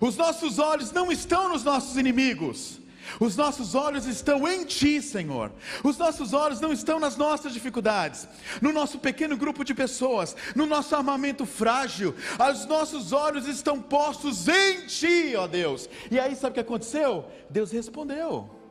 Os 0.00 0.16
nossos 0.16 0.58
olhos 0.58 0.90
não 0.90 1.12
estão 1.12 1.48
nos 1.48 1.62
nossos 1.62 1.96
inimigos. 1.96 2.80
Os 3.20 3.36
nossos 3.36 3.74
olhos 3.74 4.06
estão 4.06 4.46
em 4.48 4.64
Ti, 4.64 5.00
Senhor. 5.00 5.52
Os 5.82 5.98
nossos 5.98 6.32
olhos 6.32 6.60
não 6.60 6.72
estão 6.72 6.98
nas 6.98 7.16
nossas 7.16 7.52
dificuldades, 7.52 8.28
no 8.60 8.72
nosso 8.72 8.98
pequeno 8.98 9.36
grupo 9.36 9.64
de 9.64 9.74
pessoas, 9.74 10.36
no 10.54 10.66
nosso 10.66 10.94
armamento 10.94 11.46
frágil. 11.46 12.14
Os 12.52 12.66
nossos 12.66 13.12
olhos 13.12 13.46
estão 13.46 13.80
postos 13.80 14.48
em 14.48 14.86
Ti, 14.86 15.34
ó 15.36 15.46
Deus. 15.46 15.88
E 16.10 16.18
aí, 16.18 16.34
sabe 16.34 16.52
o 16.52 16.54
que 16.54 16.60
aconteceu? 16.60 17.24
Deus 17.50 17.72
respondeu. 17.72 18.64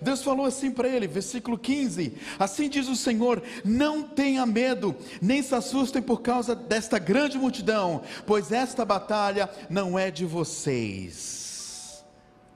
Deus 0.00 0.22
falou 0.22 0.46
assim 0.46 0.70
para 0.70 0.88
ele, 0.88 1.06
versículo 1.06 1.58
15: 1.58 2.14
Assim 2.38 2.68
diz 2.68 2.88
o 2.88 2.96
Senhor: 2.96 3.42
Não 3.64 4.02
tenha 4.02 4.44
medo, 4.46 4.94
nem 5.20 5.42
se 5.42 5.54
assustem 5.54 6.02
por 6.02 6.20
causa 6.20 6.54
desta 6.54 6.98
grande 6.98 7.38
multidão, 7.38 8.02
pois 8.26 8.52
esta 8.52 8.84
batalha 8.84 9.48
não 9.68 9.98
é 9.98 10.10
de 10.10 10.24
vocês, 10.24 11.47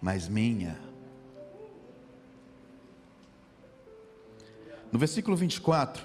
mas 0.02 0.28
minha. 0.28 0.76
No 4.90 4.98
versículo 4.98 5.36
24, 5.36 6.04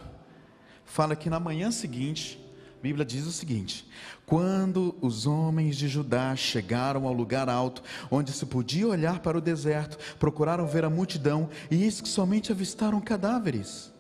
fala 0.86 1.16
que 1.16 1.30
na 1.30 1.40
manhã 1.40 1.72
seguinte, 1.72 2.40
a 2.78 2.82
Bíblia 2.82 3.04
diz 3.04 3.26
o 3.26 3.32
seguinte: 3.32 3.90
quando 4.26 4.96
os 5.02 5.26
homens 5.26 5.76
de 5.76 5.88
Judá 5.88 6.36
chegaram 6.36 7.08
ao 7.08 7.14
lugar 7.14 7.50
alto, 7.50 7.82
onde 8.12 8.32
se 8.32 8.46
podia 8.46 8.88
olhar 8.88 9.20
para 9.20 9.38
o 9.38 9.42
deserto, 9.42 9.98
procuraram 10.20 10.68
ver 10.68 10.86
a 10.86 10.90
multidão, 10.90 11.50
e 11.72 11.84
eis 11.84 12.00
que 12.00 12.08
somente 12.08 12.52
avistaram 12.52 13.02
cadáveres, 13.02 13.92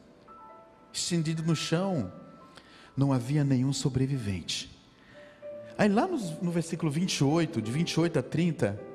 estendidos 0.93 1.43
no 1.43 1.55
chão, 1.55 2.13
não 2.95 3.11
havia 3.11 3.43
nenhum 3.43 3.73
sobrevivente. 3.73 4.77
Aí 5.77 5.89
lá 5.89 6.07
no, 6.07 6.17
no 6.41 6.51
versículo 6.51 6.91
28, 6.91 7.61
de 7.61 7.71
28 7.71 8.19
a 8.19 8.23
30, 8.23 8.86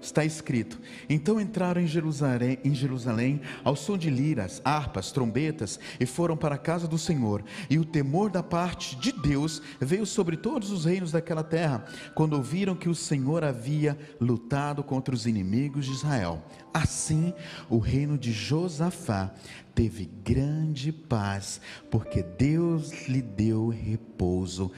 está 0.00 0.24
escrito: 0.24 0.80
Então 1.08 1.40
entraram 1.40 1.80
em 1.80 1.86
Jerusalém, 1.86 2.58
em 2.64 2.74
Jerusalém 2.74 3.40
ao 3.64 3.76
som 3.76 3.96
de 3.96 4.10
liras, 4.10 4.60
harpas, 4.64 5.12
trombetas, 5.12 5.78
e 5.98 6.06
foram 6.06 6.36
para 6.36 6.54
a 6.54 6.58
casa 6.58 6.86
do 6.86 6.98
Senhor. 6.98 7.44
E 7.68 7.78
o 7.78 7.84
temor 7.84 8.30
da 8.30 8.42
parte 8.42 8.96
de 8.96 9.12
Deus 9.12 9.62
veio 9.80 10.06
sobre 10.06 10.36
todos 10.36 10.70
os 10.70 10.84
reinos 10.84 11.12
daquela 11.12 11.42
terra, 11.42 11.84
quando 12.14 12.34
ouviram 12.34 12.74
que 12.74 12.88
o 12.88 12.94
Senhor 12.94 13.44
havia 13.44 13.98
lutado 14.20 14.82
contra 14.82 15.14
os 15.14 15.26
inimigos 15.26 15.86
de 15.86 15.92
Israel. 15.92 16.42
Assim, 16.72 17.32
o 17.70 17.78
reino 17.78 18.18
de 18.18 18.32
Josafá 18.32 19.32
teve 19.74 20.10
grande 20.24 20.92
paz, 20.92 21.60
porque 21.90 22.22
Deus 22.22 23.08
lhe 23.08 23.22
deu 23.22 23.68
repouso 23.68 24.70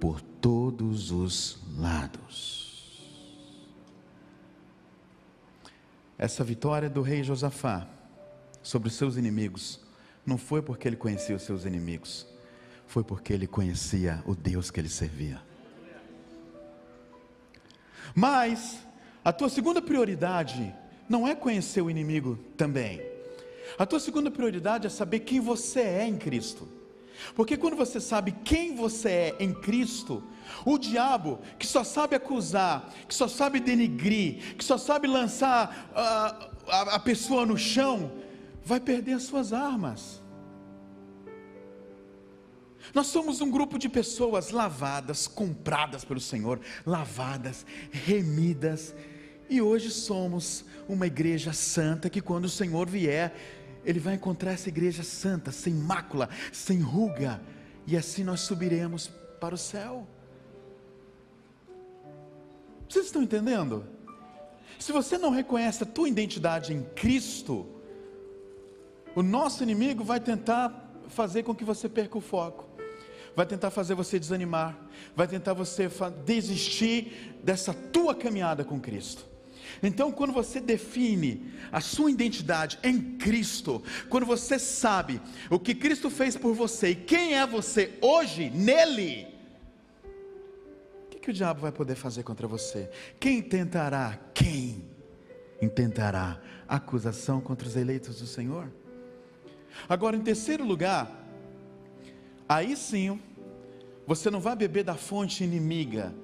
por 0.00 0.20
todos 0.20 1.12
os 1.12 1.62
lados. 1.76 2.61
Essa 6.22 6.44
vitória 6.44 6.88
do 6.88 7.02
rei 7.02 7.24
Josafá 7.24 7.84
sobre 8.62 8.86
os 8.86 8.94
seus 8.94 9.16
inimigos 9.16 9.80
não 10.24 10.38
foi 10.38 10.62
porque 10.62 10.86
ele 10.86 10.94
conhecia 10.94 11.34
os 11.34 11.42
seus 11.42 11.64
inimigos, 11.64 12.24
foi 12.86 13.02
porque 13.02 13.32
ele 13.32 13.48
conhecia 13.48 14.22
o 14.24 14.32
Deus 14.32 14.70
que 14.70 14.78
ele 14.78 14.88
servia. 14.88 15.42
Mas 18.14 18.78
a 19.24 19.32
tua 19.32 19.48
segunda 19.48 19.82
prioridade 19.82 20.72
não 21.08 21.26
é 21.26 21.34
conhecer 21.34 21.82
o 21.82 21.90
inimigo 21.90 22.38
também. 22.56 23.02
A 23.76 23.84
tua 23.84 23.98
segunda 23.98 24.30
prioridade 24.30 24.86
é 24.86 24.90
saber 24.90 25.18
quem 25.18 25.40
você 25.40 25.80
é 25.80 26.06
em 26.06 26.16
Cristo. 26.16 26.68
Porque 27.34 27.56
quando 27.56 27.76
você 27.76 28.00
sabe 28.00 28.32
quem 28.44 28.74
você 28.74 29.08
é 29.08 29.36
em 29.40 29.52
Cristo, 29.52 30.22
o 30.64 30.78
diabo, 30.78 31.40
que 31.58 31.66
só 31.66 31.84
sabe 31.84 32.16
acusar, 32.16 32.92
que 33.08 33.14
só 33.14 33.28
sabe 33.28 33.60
denigrir, 33.60 34.56
que 34.56 34.64
só 34.64 34.76
sabe 34.78 35.06
lançar 35.06 35.90
uh, 35.92 36.70
a, 36.70 36.80
a 36.94 36.98
pessoa 36.98 37.46
no 37.46 37.56
chão, 37.56 38.12
vai 38.64 38.80
perder 38.80 39.14
as 39.14 39.24
suas 39.24 39.52
armas. 39.52 40.22
Nós 42.94 43.06
somos 43.06 43.40
um 43.40 43.50
grupo 43.50 43.78
de 43.78 43.88
pessoas 43.88 44.50
lavadas, 44.50 45.26
compradas 45.26 46.04
pelo 46.04 46.20
Senhor, 46.20 46.60
lavadas, 46.84 47.64
remidas, 47.90 48.94
e 49.48 49.60
hoje 49.60 49.90
somos 49.90 50.64
uma 50.88 51.06
igreja 51.06 51.52
santa 51.52 52.10
que 52.10 52.20
quando 52.20 52.46
o 52.46 52.50
Senhor 52.50 52.88
vier, 52.88 53.34
ele 53.84 53.98
vai 53.98 54.14
encontrar 54.14 54.52
essa 54.52 54.68
igreja 54.68 55.02
santa, 55.02 55.50
sem 55.50 55.72
mácula, 55.72 56.28
sem 56.52 56.80
ruga, 56.80 57.40
e 57.86 57.96
assim 57.96 58.22
nós 58.22 58.40
subiremos 58.40 59.08
para 59.40 59.54
o 59.54 59.58
céu. 59.58 60.06
Vocês 62.88 63.06
estão 63.06 63.22
entendendo? 63.22 63.84
Se 64.78 64.92
você 64.92 65.16
não 65.16 65.30
reconhece 65.30 65.82
a 65.82 65.86
tua 65.86 66.08
identidade 66.08 66.72
em 66.72 66.82
Cristo, 66.94 67.66
o 69.14 69.22
nosso 69.22 69.62
inimigo 69.62 70.04
vai 70.04 70.20
tentar 70.20 70.90
fazer 71.08 71.42
com 71.42 71.54
que 71.54 71.64
você 71.64 71.88
perca 71.88 72.18
o 72.18 72.20
foco, 72.20 72.66
vai 73.34 73.46
tentar 73.46 73.70
fazer 73.70 73.94
você 73.94 74.18
desanimar, 74.18 74.78
vai 75.16 75.26
tentar 75.26 75.54
você 75.54 75.88
desistir 76.24 77.36
dessa 77.42 77.72
tua 77.72 78.14
caminhada 78.14 78.64
com 78.64 78.80
Cristo. 78.80 79.31
Então, 79.82 80.10
quando 80.10 80.32
você 80.32 80.60
define 80.60 81.52
a 81.70 81.80
sua 81.80 82.10
identidade 82.10 82.78
em 82.82 83.16
Cristo, 83.16 83.82
quando 84.08 84.26
você 84.26 84.58
sabe 84.58 85.20
o 85.48 85.58
que 85.58 85.74
Cristo 85.74 86.10
fez 86.10 86.36
por 86.36 86.54
você 86.54 86.90
e 86.90 86.94
quem 86.94 87.34
é 87.34 87.46
você 87.46 87.96
hoje 88.00 88.50
nele, 88.50 89.28
o 91.06 91.08
que, 91.10 91.18
que 91.18 91.30
o 91.30 91.32
diabo 91.32 91.60
vai 91.60 91.70
poder 91.70 91.94
fazer 91.94 92.22
contra 92.22 92.48
você? 92.48 92.90
Quem 93.20 93.40
tentará? 93.40 94.18
Quem 94.34 94.84
intentará 95.60 96.40
acusação 96.66 97.40
contra 97.40 97.68
os 97.68 97.76
eleitos 97.76 98.18
do 98.18 98.26
Senhor? 98.26 98.70
Agora, 99.88 100.16
em 100.16 100.22
terceiro 100.22 100.64
lugar, 100.64 101.10
aí 102.48 102.76
sim, 102.76 103.20
você 104.06 104.30
não 104.30 104.40
vai 104.40 104.56
beber 104.56 104.84
da 104.84 104.94
fonte 104.94 105.44
inimiga, 105.44 106.14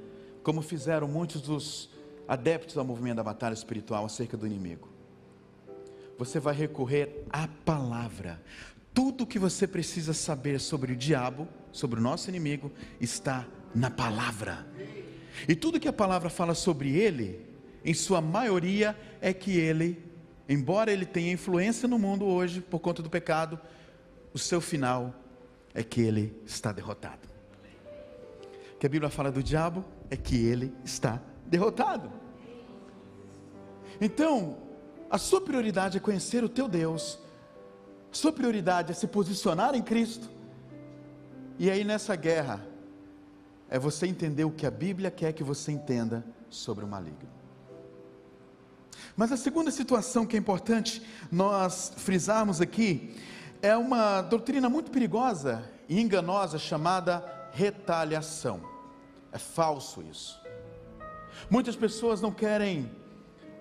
como 0.42 0.60
fizeram 0.62 1.06
muitos 1.08 1.40
dos 1.40 1.90
adeptos 2.28 2.76
ao 2.76 2.84
movimento 2.84 3.16
da 3.16 3.24
batalha 3.24 3.54
espiritual 3.54 4.04
acerca 4.04 4.36
do 4.36 4.46
inimigo. 4.46 4.88
Você 6.18 6.38
vai 6.38 6.54
recorrer 6.54 7.24
à 7.30 7.48
palavra. 7.64 8.42
Tudo 8.92 9.24
o 9.24 9.26
que 9.26 9.38
você 9.38 9.66
precisa 9.66 10.12
saber 10.12 10.60
sobre 10.60 10.92
o 10.92 10.96
diabo, 10.96 11.48
sobre 11.72 11.98
o 11.98 12.02
nosso 12.02 12.28
inimigo, 12.28 12.70
está 13.00 13.46
na 13.74 13.90
palavra. 13.90 14.66
E 15.48 15.54
tudo 15.54 15.80
que 15.80 15.88
a 15.88 15.92
palavra 15.92 16.28
fala 16.28 16.54
sobre 16.54 16.90
ele, 16.90 17.46
em 17.84 17.94
sua 17.94 18.20
maioria, 18.20 18.98
é 19.20 19.32
que 19.32 19.56
ele, 19.56 20.04
embora 20.48 20.92
ele 20.92 21.06
tenha 21.06 21.32
influência 21.32 21.88
no 21.88 21.98
mundo 21.98 22.26
hoje 22.26 22.60
por 22.60 22.80
conta 22.80 23.02
do 23.02 23.08
pecado, 23.08 23.58
o 24.34 24.38
seu 24.38 24.60
final 24.60 25.14
é 25.72 25.82
que 25.82 26.00
ele 26.00 26.36
está 26.44 26.72
derrotado. 26.72 27.28
O 28.74 28.78
que 28.78 28.86
a 28.86 28.88
Bíblia 28.88 29.10
fala 29.10 29.30
do 29.30 29.42
diabo 29.42 29.84
é 30.10 30.16
que 30.16 30.36
ele 30.44 30.74
está 30.84 31.12
derrotado. 31.12 31.37
Então, 34.00 34.58
a 35.10 35.18
sua 35.18 35.40
prioridade 35.40 35.96
é 35.96 36.00
conhecer 36.00 36.44
o 36.44 36.48
teu 36.48 36.68
Deus, 36.68 37.18
a 38.12 38.14
sua 38.14 38.32
prioridade 38.32 38.92
é 38.92 38.94
se 38.94 39.06
posicionar 39.06 39.74
em 39.74 39.82
Cristo, 39.82 40.28
e 41.58 41.70
aí 41.70 41.82
nessa 41.82 42.14
guerra, 42.14 42.64
é 43.68 43.78
você 43.78 44.06
entender 44.06 44.44
o 44.44 44.50
que 44.50 44.66
a 44.66 44.70
Bíblia 44.70 45.10
quer 45.10 45.32
que 45.32 45.42
você 45.42 45.72
entenda 45.72 46.24
sobre 46.48 46.84
o 46.84 46.88
maligno. 46.88 47.28
Mas 49.16 49.32
a 49.32 49.36
segunda 49.36 49.70
situação 49.70 50.24
que 50.24 50.36
é 50.36 50.38
importante 50.38 51.02
nós 51.30 51.92
frisarmos 51.96 52.60
aqui 52.60 53.16
é 53.60 53.76
uma 53.76 54.22
doutrina 54.22 54.68
muito 54.68 54.90
perigosa 54.90 55.68
e 55.88 56.00
enganosa 56.00 56.58
chamada 56.58 57.24
retaliação. 57.52 58.60
É 59.32 59.38
falso 59.38 60.02
isso. 60.02 60.37
Muitas 61.50 61.76
pessoas 61.76 62.20
não 62.20 62.32
querem 62.32 62.90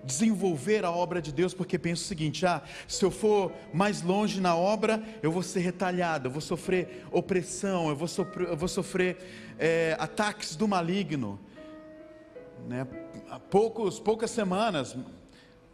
desenvolver 0.04 0.84
a 0.84 0.90
obra 0.90 1.20
de 1.20 1.32
Deus 1.32 1.54
porque 1.54 1.78
pensa 1.78 2.02
o 2.02 2.06
seguinte: 2.06 2.46
ah, 2.46 2.62
se 2.86 3.04
eu 3.04 3.10
for 3.10 3.52
mais 3.72 4.02
longe 4.02 4.40
na 4.40 4.56
obra, 4.56 5.02
eu 5.22 5.30
vou 5.30 5.42
ser 5.42 5.60
retalhado, 5.60 6.28
eu 6.28 6.32
vou 6.32 6.40
sofrer 6.40 7.06
opressão, 7.10 7.88
eu 7.88 7.96
vou 7.96 8.08
sofrer, 8.08 8.48
eu 8.48 8.56
vou 8.56 8.68
sofrer 8.68 9.16
é, 9.58 9.96
ataques 9.98 10.56
do 10.56 10.66
maligno. 10.66 11.38
Né? 12.66 12.86
Há 13.30 13.38
poucos, 13.38 14.00
poucas 14.00 14.30
semanas, 14.30 14.96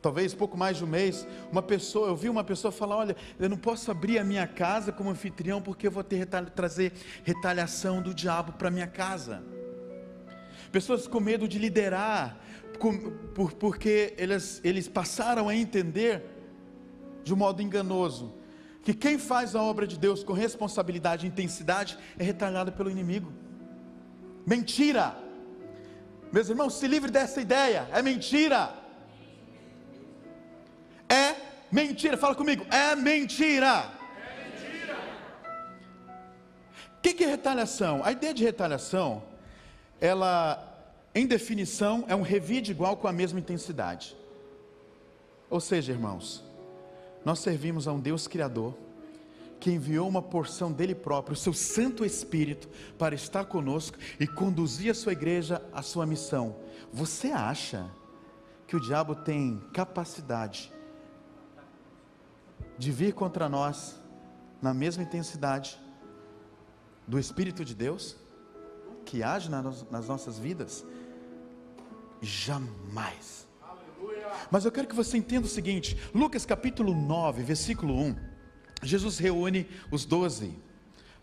talvez 0.03 0.35
pouco 0.35 0.57
mais 0.57 0.77
de 0.77 0.85
um 0.85 0.87
mês, 0.87 1.27
uma 1.51 1.63
pessoa, 1.63 2.09
eu 2.09 2.17
vi 2.17 2.29
uma 2.29 2.45
pessoa 2.45 2.73
falar: 2.73 2.97
olha, 2.97 3.17
eu 3.39 3.49
não 3.49 3.57
posso 3.57 3.91
abrir 3.91 4.19
a 4.19 4.25
minha 4.25 4.47
casa 4.47 4.93
como 4.93 5.11
anfitrião 5.11 5.63
porque 5.63 5.87
eu 5.87 5.91
vou 5.91 6.05
ter 6.05 6.27
trazer 6.55 6.93
retaliação 7.23 8.03
do 8.03 8.13
diabo 8.13 8.53
para 8.53 8.71
minha 8.71 8.87
casa. 8.87 9.43
Pessoas 10.75 11.07
com 11.07 11.21
medo 11.21 11.47
de 11.47 11.57
liderar, 11.57 12.37
por, 13.33 13.53
porque 13.53 14.13
eles, 14.19 14.61
eles 14.65 14.89
passaram 14.89 15.49
a 15.49 15.55
entender 15.55 16.25
de 17.23 17.33
um 17.33 17.37
modo 17.37 17.63
enganoso 17.63 18.35
que 18.83 18.93
quem 18.93 19.17
faz 19.17 19.55
a 19.55 19.63
obra 19.63 19.87
de 19.87 19.97
Deus 19.97 20.25
com 20.25 20.33
responsabilidade 20.33 21.27
e 21.27 21.29
intensidade 21.29 21.97
é 22.19 22.25
retalhado 22.25 22.73
pelo 22.73 22.91
inimigo. 22.91 23.33
Mentira! 24.45 25.17
Meus 26.33 26.49
irmãos, 26.49 26.75
se 26.75 26.89
livre 26.89 27.09
dessa 27.09 27.41
ideia, 27.41 27.89
é 27.93 28.03
mentira. 28.03 28.75
É 31.09 31.37
mentira, 31.71 32.17
fala 32.17 32.35
comigo, 32.35 32.67
é 32.69 32.97
mentira. 32.97 33.93
É 34.19 34.45
mentira. 34.45 34.99
O 36.99 37.01
que, 37.01 37.15
que 37.15 37.23
é 37.23 37.29
retaliação? 37.29 38.03
A 38.05 38.11
ideia 38.11 38.35
de 38.35 38.43
retaliação, 38.43 39.23
ela 40.05 40.71
em 41.15 41.27
definição, 41.27 42.05
é 42.09 42.15
um 42.15 42.21
revide 42.21 42.73
igual 42.73 42.97
com 42.99 43.09
a 43.09 43.13
mesma 43.13 43.39
intensidade. 43.39 44.15
Ou 45.49 45.61
seja, 45.61 45.93
irmãos, 45.93 46.45
nós 47.25 47.39
servimos 47.39 47.89
a 47.89 47.93
um 47.93 48.01
Deus 48.01 48.27
Criador, 48.27 48.75
que 49.59 49.71
enviou 49.71 50.07
uma 50.07 50.21
porção 50.21 50.71
dele 50.71 50.95
próprio, 50.95 51.33
o 51.33 51.37
seu 51.37 51.55
Santo 51.55 52.05
Espírito, 52.05 52.69
para 52.99 53.15
estar 53.15 53.47
conosco 53.47 53.97
e 54.21 54.27
conduzir 54.27 54.91
a 54.91 54.95
sua 54.95 55.13
igreja 55.13 55.63
à 55.73 55.81
sua 55.81 56.05
missão. 56.05 56.57
Você 56.93 57.29
acha 57.29 57.91
que 58.67 58.77
o 58.77 58.81
diabo 58.81 59.15
tem 59.15 59.63
capacidade 59.73 60.71
de 62.77 62.93
vir 62.93 63.15
contra 63.15 63.49
nós 63.49 63.99
na 64.61 64.75
mesma 64.75 65.03
intensidade 65.03 65.81
do 67.07 67.19
Espírito 67.19 67.65
de 67.65 67.75
Deus, 67.75 68.17
que 69.05 69.23
age 69.23 69.51
nas 69.51 70.09
nossas 70.09 70.39
vidas? 70.39 70.85
Jamais. 72.21 73.47
Mas 74.51 74.65
eu 74.65 74.73
quero 74.73 74.89
que 74.89 74.95
você 74.95 75.17
entenda 75.17 75.47
o 75.47 75.51
seguinte: 75.51 75.97
Lucas 76.15 76.45
capítulo 76.45 76.95
9, 76.95 77.43
versículo 77.43 77.95
1. 77.95 78.17
Jesus 78.83 79.19
reúne 79.19 79.67
os 79.91 80.05
doze. 80.05 80.55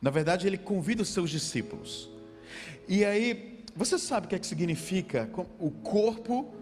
Na 0.01 0.09
verdade, 0.09 0.47
ele 0.47 0.57
convida 0.57 1.03
os 1.03 1.09
seus 1.09 1.29
discípulos. 1.29 2.09
E 2.87 3.05
aí, 3.05 3.63
você 3.75 3.99
sabe 3.99 4.25
o 4.25 4.29
que 4.29 4.35
é 4.35 4.39
que 4.39 4.47
significa 4.47 5.29
o 5.59 5.69
corpo 5.69 6.55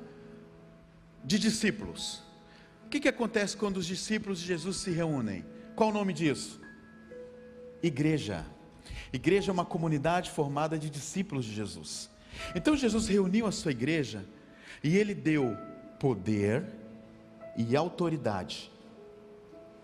de 1.24 1.40
discípulos? 1.40 2.22
O 2.86 2.90
que, 2.90 3.00
que 3.00 3.08
acontece 3.08 3.56
quando 3.56 3.78
os 3.78 3.86
discípulos 3.86 4.40
de 4.40 4.48
Jesus 4.48 4.78
se 4.78 4.92
reúnem? 4.92 5.46
Qual 5.76 5.90
o 5.90 5.94
nome 5.94 6.12
disso? 6.12 6.60
Igreja. 7.82 8.46
Igreja 9.12 9.52
é 9.52 9.54
uma 9.54 9.66
comunidade 9.66 10.30
formada 10.30 10.78
de 10.78 10.90
discípulos 10.90 11.46
de 11.46 11.54
Jesus. 11.54 12.10
Então 12.56 12.76
Jesus 12.76 13.08
reuniu 13.08 13.46
a 13.48 13.52
sua 13.52 13.72
igreja 13.72 14.26
e 14.84 14.98
ele 14.98 15.14
deu 15.14 15.58
poder 16.00 16.66
e 17.58 17.76
autoridade. 17.76 18.72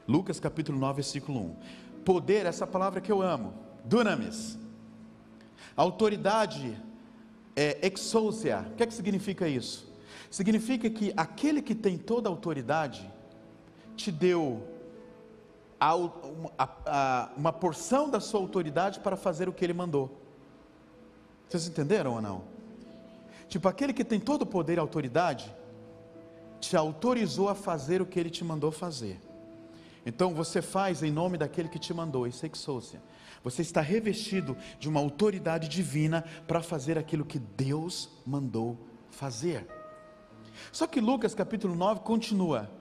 Lucas 0.08 0.39
capítulo 0.39 0.78
9, 0.78 0.96
versículo 0.96 1.39
1. 1.39 1.56
Poder, 2.06 2.46
essa 2.46 2.68
palavra 2.68 3.02
que 3.02 3.12
eu 3.12 3.22
amo, 3.22 3.54
dunamis. 3.84 4.58
Autoridade 5.76 6.78
é 7.56 7.80
exousia. 7.86 8.65
O 8.72 8.76
que 8.76 8.84
é 8.84 8.86
que 8.86 8.94
significa 8.94 9.48
isso? 9.48 9.91
Significa 10.30 10.89
que 10.89 11.12
aquele 11.18 11.62
que 11.62 11.74
tem 11.74 11.98
toda 11.98 12.30
a 12.30 12.32
autoridade 12.32 13.10
te 13.96 14.12
deu 14.12 14.75
uma 17.36 17.54
porção 17.54 18.10
da 18.10 18.20
sua 18.20 18.40
autoridade 18.40 19.00
para 19.00 19.16
fazer 19.16 19.50
o 19.50 19.54
que 19.54 19.64
ele 19.64 19.74
mandou. 19.74 20.22
Vocês 21.48 21.68
entenderam 21.68 22.14
ou 22.14 22.22
não? 22.22 22.44
Tipo, 23.48 23.68
aquele 23.68 23.94
que 23.94 24.04
tem 24.04 24.20
todo 24.20 24.42
o 24.42 24.46
poder 24.46 24.78
e 24.78 24.80
autoridade, 24.80 25.54
te 26.60 26.76
autorizou 26.76 27.50
a 27.50 27.56
fazer 27.56 28.02
o 28.02 28.06
que 28.06 28.20
ele 28.20 28.30
te 28.30 28.44
mandou 28.44 28.72
fazer. 28.72 29.20
Então 30.06 30.34
você 30.34 30.62
faz 30.62 31.04
em 31.04 31.12
nome 31.12 31.38
daquele 31.38 31.70
que 31.70 31.80
te 31.80 31.94
mandou, 31.94 32.28
isso 32.28 32.46
é 32.46 32.50
exousia. 32.52 33.02
Você 33.44 33.62
está 33.62 33.82
revestido 33.82 34.58
de 34.80 34.90
uma 34.90 35.00
autoridade 35.00 35.68
divina 35.68 36.24
para 36.48 36.62
fazer 36.62 36.98
aquilo 36.98 37.24
que 37.26 37.38
Deus 37.38 38.10
mandou 38.26 38.78
fazer. 39.10 39.68
Só 40.72 40.88
que 40.88 41.00
Lucas 41.00 41.36
capítulo 41.36 41.76
9 41.76 42.02
continua: 42.02 42.72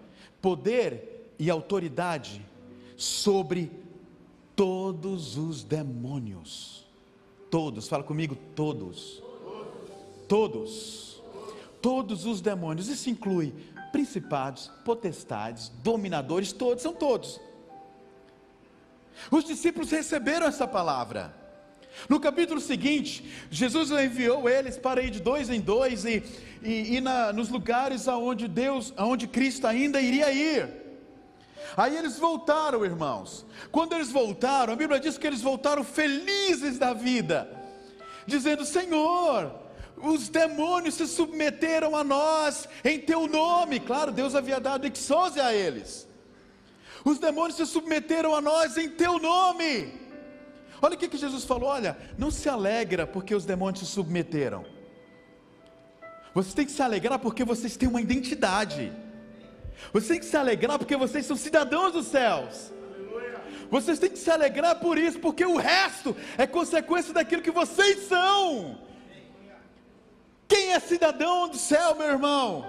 poder 0.41 1.35
e 1.39 1.51
autoridade 1.51 2.45
sobre 2.97 3.71
todos 4.57 5.37
os 5.37 5.65
demônios 5.65 6.85
Todos, 7.55 7.87
fala 7.87 8.03
comigo, 8.03 8.37
todos. 8.57 9.23
Todos. 10.29 11.23
Todos 11.81 12.27
os 12.27 12.41
demônios. 12.41 12.89
Isso 12.89 13.09
inclui 13.09 13.55
principados, 13.93 14.73
potestades, 14.85 15.69
dominadores, 15.81 16.53
todos, 16.53 16.83
são 16.83 16.93
todos. 16.93 17.41
Os 19.31 19.45
discípulos 19.45 19.93
receberam 19.93 20.49
essa 20.49 20.67
palavra. 20.67 21.33
No 22.09 22.19
capítulo 22.19 22.61
seguinte, 22.61 23.25
Jesus 23.53 23.93
enviou 23.93 24.49
eles 24.49 24.77
para 24.77 25.01
ir 25.01 25.11
de 25.11 25.21
dois 25.21 25.49
em 25.49 25.61
dois 25.61 26.05
e, 26.05 26.25
e, 26.61 26.97
e 26.97 27.01
na, 27.01 27.33
nos 27.33 27.51
lugares 27.51 28.09
aonde 28.09 28.49
Deus, 28.49 28.93
aonde 28.97 29.29
Cristo 29.29 29.69
ainda 29.69 30.01
iria 30.01 30.33
ir. 30.33 30.84
Aí 31.77 31.97
eles 31.97 32.19
voltaram, 32.19 32.85
irmãos. 32.85 33.45
Quando 33.73 33.95
eles 33.95 34.11
voltaram, 34.11 34.73
a 34.73 34.77
Bíblia 34.77 35.01
diz 35.01 35.19
que 35.19 35.27
eles 35.27 35.41
voltaram 35.41 35.83
felizes 35.83 36.79
da 36.79 36.93
vida, 36.93 37.51
dizendo: 38.27 38.65
Senhor, 38.65 39.53
os 39.97 40.29
demônios 40.29 40.95
se 40.95 41.07
submeteram 41.07 41.97
a 41.97 42.05
nós 42.05 42.69
em 42.85 43.01
teu 43.01 43.27
nome. 43.27 43.81
Claro, 43.81 44.13
Deus 44.13 44.35
havia 44.35 44.61
dado 44.61 44.87
exose 44.87 45.41
a 45.41 45.53
eles. 45.53 46.07
Os 47.05 47.19
demônios 47.19 47.57
se 47.57 47.67
submeteram 47.67 48.35
a 48.35 48.41
nós 48.41 48.77
em 48.77 48.89
teu 48.89 49.19
nome. 49.19 50.01
Olha 50.81 50.95
o 50.95 50.99
que, 50.99 51.09
que 51.09 51.17
Jesus 51.17 51.45
falou: 51.45 51.69
olha, 51.69 51.97
não 52.17 52.31
se 52.31 52.49
alegra 52.49 53.07
porque 53.07 53.35
os 53.35 53.45
demônios 53.45 53.81
se 53.81 53.87
submeteram. 53.87 54.65
Vocês 56.33 56.55
têm 56.55 56.67
que 56.67 56.73
se 56.73 56.83
alegrar 56.83 57.19
porque 57.19 57.45
vocês 57.45 57.77
têm 57.77 57.89
uma 57.89 58.01
identidade. 58.01 58.93
Vocês 59.93 60.09
têm 60.09 60.19
que 60.21 60.27
se 60.27 60.37
alegrar 60.37 60.79
porque 60.79 60.97
vocês 60.97 61.27
são 61.27 61.37
cidadãos 61.37 61.93
dos 61.93 62.07
céus. 62.07 62.73
Vocês 63.71 63.99
têm 63.99 64.11
que 64.11 64.19
se 64.19 64.31
alegrar 64.31 64.77
por 64.77 64.99
isso, 64.99 65.19
porque 65.19 65.45
o 65.45 65.57
resto 65.57 66.17
é 66.39 66.47
consequência 66.47 67.13
daquilo 67.13 67.43
que 67.43 67.51
vocês 67.51 68.07
são. 68.07 68.79
Quem 70.47 70.73
é 70.73 70.81
cidadão 70.81 71.49
do 71.49 71.57
céu, 71.57 71.95
meu 71.95 72.09
irmão? 72.09 72.67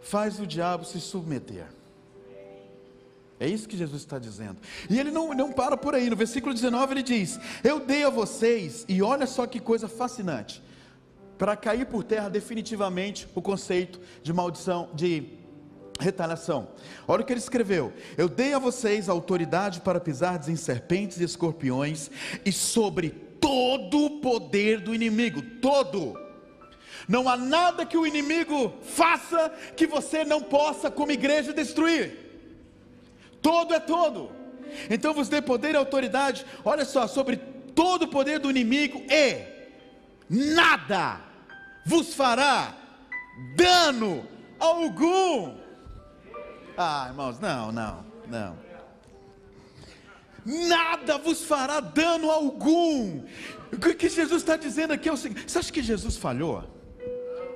Faz 0.00 0.40
o 0.40 0.46
diabo 0.46 0.84
se 0.84 1.00
submeter. 1.00 1.66
É 3.40 3.46
isso 3.46 3.68
que 3.68 3.76
Jesus 3.76 4.02
está 4.02 4.18
dizendo. 4.18 4.56
E 4.90 4.98
ele 4.98 5.10
não, 5.10 5.32
não 5.32 5.52
para 5.52 5.76
por 5.76 5.94
aí. 5.94 6.10
No 6.10 6.16
versículo 6.16 6.52
19 6.52 6.92
ele 6.92 7.02
diz: 7.02 7.38
Eu 7.62 7.78
dei 7.78 8.02
a 8.02 8.10
vocês, 8.10 8.84
e 8.88 9.00
olha 9.00 9.26
só 9.26 9.46
que 9.46 9.60
coisa 9.60 9.88
fascinante 9.88 10.62
para 11.38 11.56
cair 11.56 11.86
por 11.86 12.02
terra 12.02 12.28
definitivamente 12.28 13.28
o 13.34 13.40
conceito 13.40 14.00
de 14.22 14.32
maldição, 14.32 14.90
de 14.92 15.38
retaliação. 16.00 16.68
Olha 17.06 17.22
o 17.22 17.24
que 17.24 17.32
ele 17.32 17.40
escreveu: 17.40 17.92
Eu 18.16 18.28
dei 18.28 18.52
a 18.52 18.58
vocês 18.58 19.08
autoridade 19.08 19.80
para 19.80 20.00
pisar 20.00 20.40
em 20.48 20.56
serpentes 20.56 21.20
e 21.20 21.24
escorpiões 21.24 22.10
e 22.44 22.52
sobre 22.52 23.10
todo 23.10 24.04
o 24.04 24.20
poder 24.20 24.80
do 24.80 24.94
inimigo, 24.94 25.40
todo. 25.60 26.18
Não 27.06 27.28
há 27.28 27.36
nada 27.36 27.86
que 27.86 27.96
o 27.96 28.06
inimigo 28.06 28.74
faça 28.82 29.50
que 29.76 29.86
você 29.86 30.24
não 30.24 30.42
possa, 30.42 30.90
como 30.90 31.12
igreja, 31.12 31.54
destruir. 31.54 32.18
Todo 33.40 33.72
é 33.72 33.80
todo. 33.80 34.30
Então 34.90 35.14
você 35.14 35.30
tem 35.30 35.42
poder 35.42 35.72
e 35.72 35.76
autoridade, 35.76 36.44
olha 36.64 36.84
só, 36.84 37.06
sobre 37.06 37.36
todo 37.74 38.02
o 38.02 38.08
poder 38.08 38.38
do 38.38 38.50
inimigo 38.50 39.02
e 39.08 39.42
nada 40.28 41.27
vos 41.88 42.12
fará 42.14 42.74
dano 43.56 44.28
algum. 44.60 45.56
Ah, 46.76 47.06
irmãos, 47.08 47.40
não, 47.40 47.72
não, 47.72 48.04
não. 48.28 48.58
Nada 50.44 51.18
vos 51.18 51.42
fará 51.44 51.80
dano 51.80 52.30
algum. 52.30 53.24
O 53.72 53.78
que 53.78 54.08
Jesus 54.08 54.42
está 54.42 54.56
dizendo 54.56 54.92
aqui 54.92 55.08
é 55.08 55.12
o 55.12 55.16
seguinte: 55.16 55.50
você 55.50 55.58
acha 55.58 55.72
que 55.72 55.82
Jesus 55.82 56.16
falhou? 56.16 56.77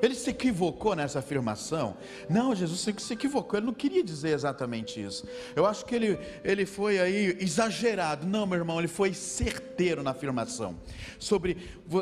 Ele 0.02 0.16
se 0.16 0.30
equivocou 0.30 0.96
nessa 0.96 1.20
afirmação? 1.20 1.96
Não, 2.28 2.52
Jesus 2.56 2.80
se 2.80 3.12
equivocou, 3.12 3.56
ele 3.56 3.66
não 3.66 3.72
queria 3.72 4.02
dizer 4.02 4.30
exatamente 4.30 5.00
isso. 5.00 5.24
Eu 5.54 5.64
acho 5.64 5.86
que 5.86 5.94
ele, 5.94 6.18
ele 6.42 6.66
foi 6.66 6.98
aí 6.98 7.36
exagerado. 7.38 8.26
Não, 8.26 8.44
meu 8.44 8.58
irmão, 8.58 8.80
ele 8.80 8.88
foi 8.88 9.14
certeiro 9.14 10.02
na 10.02 10.10
afirmação. 10.10 10.76
Sobre, 11.20 11.56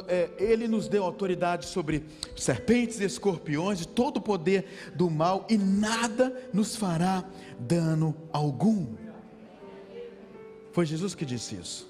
é, 0.08 0.30
ele 0.38 0.66
nos 0.66 0.88
deu 0.88 1.04
autoridade 1.04 1.66
sobre 1.66 2.06
serpentes 2.34 3.00
e 3.00 3.04
escorpiões, 3.04 3.80
de 3.80 3.88
todo 3.88 4.16
o 4.16 4.22
poder 4.22 4.64
do 4.94 5.10
mal, 5.10 5.46
e 5.50 5.58
nada 5.58 6.34
nos 6.54 6.74
fará 6.74 7.22
dano 7.58 8.16
algum. 8.32 8.86
Foi 10.72 10.86
Jesus 10.86 11.14
que 11.14 11.26
disse 11.26 11.56
isso. 11.56 11.89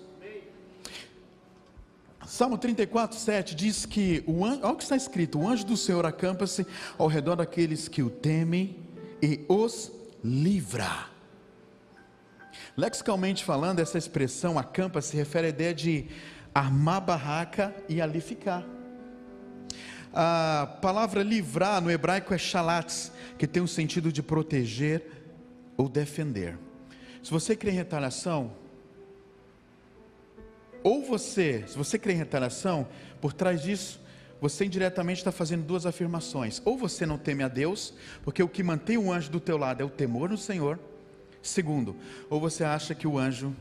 Salmo 2.30 2.56
34, 2.56 3.18
7 3.18 3.56
diz 3.56 3.84
que, 3.84 4.22
o 4.24 4.44
anjo, 4.44 4.60
olha 4.62 4.72
o 4.72 4.76
que 4.76 4.84
está 4.84 4.94
escrito: 4.94 5.40
o 5.40 5.48
anjo 5.48 5.66
do 5.66 5.76
Senhor 5.76 6.06
acampa-se 6.06 6.64
ao 6.96 7.08
redor 7.08 7.34
daqueles 7.34 7.88
que 7.88 8.04
o 8.04 8.08
temem 8.08 8.76
e 9.20 9.44
os 9.48 9.90
livra. 10.22 11.08
Lexicalmente 12.76 13.42
falando, 13.42 13.80
essa 13.80 13.98
expressão 13.98 14.60
acampa 14.60 15.02
se 15.02 15.16
refere 15.16 15.48
à 15.48 15.50
ideia 15.50 15.74
de 15.74 16.06
armar 16.54 17.00
barraca 17.00 17.74
e 17.88 18.00
ali 18.00 18.20
ficar. 18.20 18.64
A 20.14 20.78
palavra 20.80 21.24
livrar 21.24 21.82
no 21.82 21.90
hebraico 21.90 22.32
é 22.32 22.38
shalatz, 22.38 23.10
que 23.36 23.46
tem 23.46 23.60
o 23.60 23.66
sentido 23.66 24.12
de 24.12 24.22
proteger 24.22 25.02
ou 25.76 25.88
defender. 25.88 26.56
Se 27.24 27.30
você 27.32 27.56
crê 27.56 27.72
em 27.72 27.74
retaliação, 27.74 28.52
ou 30.82 31.04
você, 31.04 31.64
se 31.66 31.76
você 31.76 31.98
crê 31.98 32.12
em 32.12 32.16
retaliação, 32.16 32.86
por 33.20 33.32
trás 33.32 33.62
disso, 33.62 34.00
você 34.40 34.64
indiretamente 34.64 35.20
está 35.20 35.30
fazendo 35.30 35.64
duas 35.64 35.84
afirmações. 35.84 36.62
Ou 36.64 36.76
você 36.78 37.04
não 37.04 37.18
teme 37.18 37.42
a 37.42 37.48
Deus, 37.48 37.92
porque 38.22 38.42
o 38.42 38.48
que 38.48 38.62
mantém 38.62 38.96
o 38.96 39.12
anjo 39.12 39.30
do 39.30 39.38
teu 39.38 39.58
lado 39.58 39.82
é 39.82 39.84
o 39.84 39.90
temor 39.90 40.30
no 40.30 40.38
Senhor. 40.38 40.78
Segundo, 41.42 41.96
ou 42.28 42.40
você 42.40 42.64
acha 42.64 42.94
que 42.94 43.06
o 43.06 43.18
anjo 43.18 43.54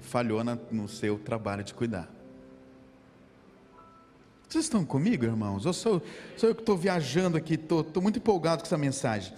falhou 0.00 0.42
no 0.70 0.88
seu 0.88 1.18
trabalho 1.18 1.64
de 1.64 1.74
cuidar. 1.74 2.16
Vocês 4.48 4.64
estão 4.64 4.84
comigo, 4.84 5.24
irmãos? 5.24 5.66
Ou 5.66 5.72
sou, 5.72 6.00
sou 6.36 6.48
eu 6.48 6.54
que 6.54 6.62
estou 6.62 6.76
viajando 6.76 7.36
aqui, 7.36 7.54
estou, 7.54 7.80
estou 7.80 8.00
muito 8.00 8.20
empolgado 8.20 8.62
com 8.62 8.66
essa 8.66 8.78
mensagem. 8.78 9.32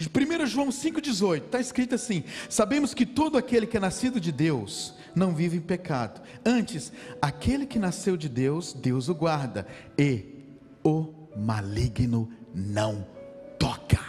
1 0.00 0.46
João 0.46 0.68
5,18, 0.68 1.46
está 1.46 1.60
escrito 1.60 1.96
assim: 1.96 2.22
Sabemos 2.48 2.94
que 2.94 3.04
todo 3.04 3.36
aquele 3.36 3.66
que 3.66 3.76
é 3.76 3.80
nascido 3.80 4.20
de 4.20 4.30
Deus 4.30 4.94
não 5.14 5.34
vive 5.34 5.56
em 5.56 5.60
pecado. 5.60 6.20
Antes, 6.44 6.92
aquele 7.20 7.66
que 7.66 7.78
nasceu 7.78 8.16
de 8.16 8.28
Deus, 8.28 8.72
Deus 8.72 9.08
o 9.08 9.14
guarda, 9.14 9.66
e 9.98 10.24
o 10.84 11.12
maligno 11.36 12.30
não 12.54 13.06
toca. 13.58 14.00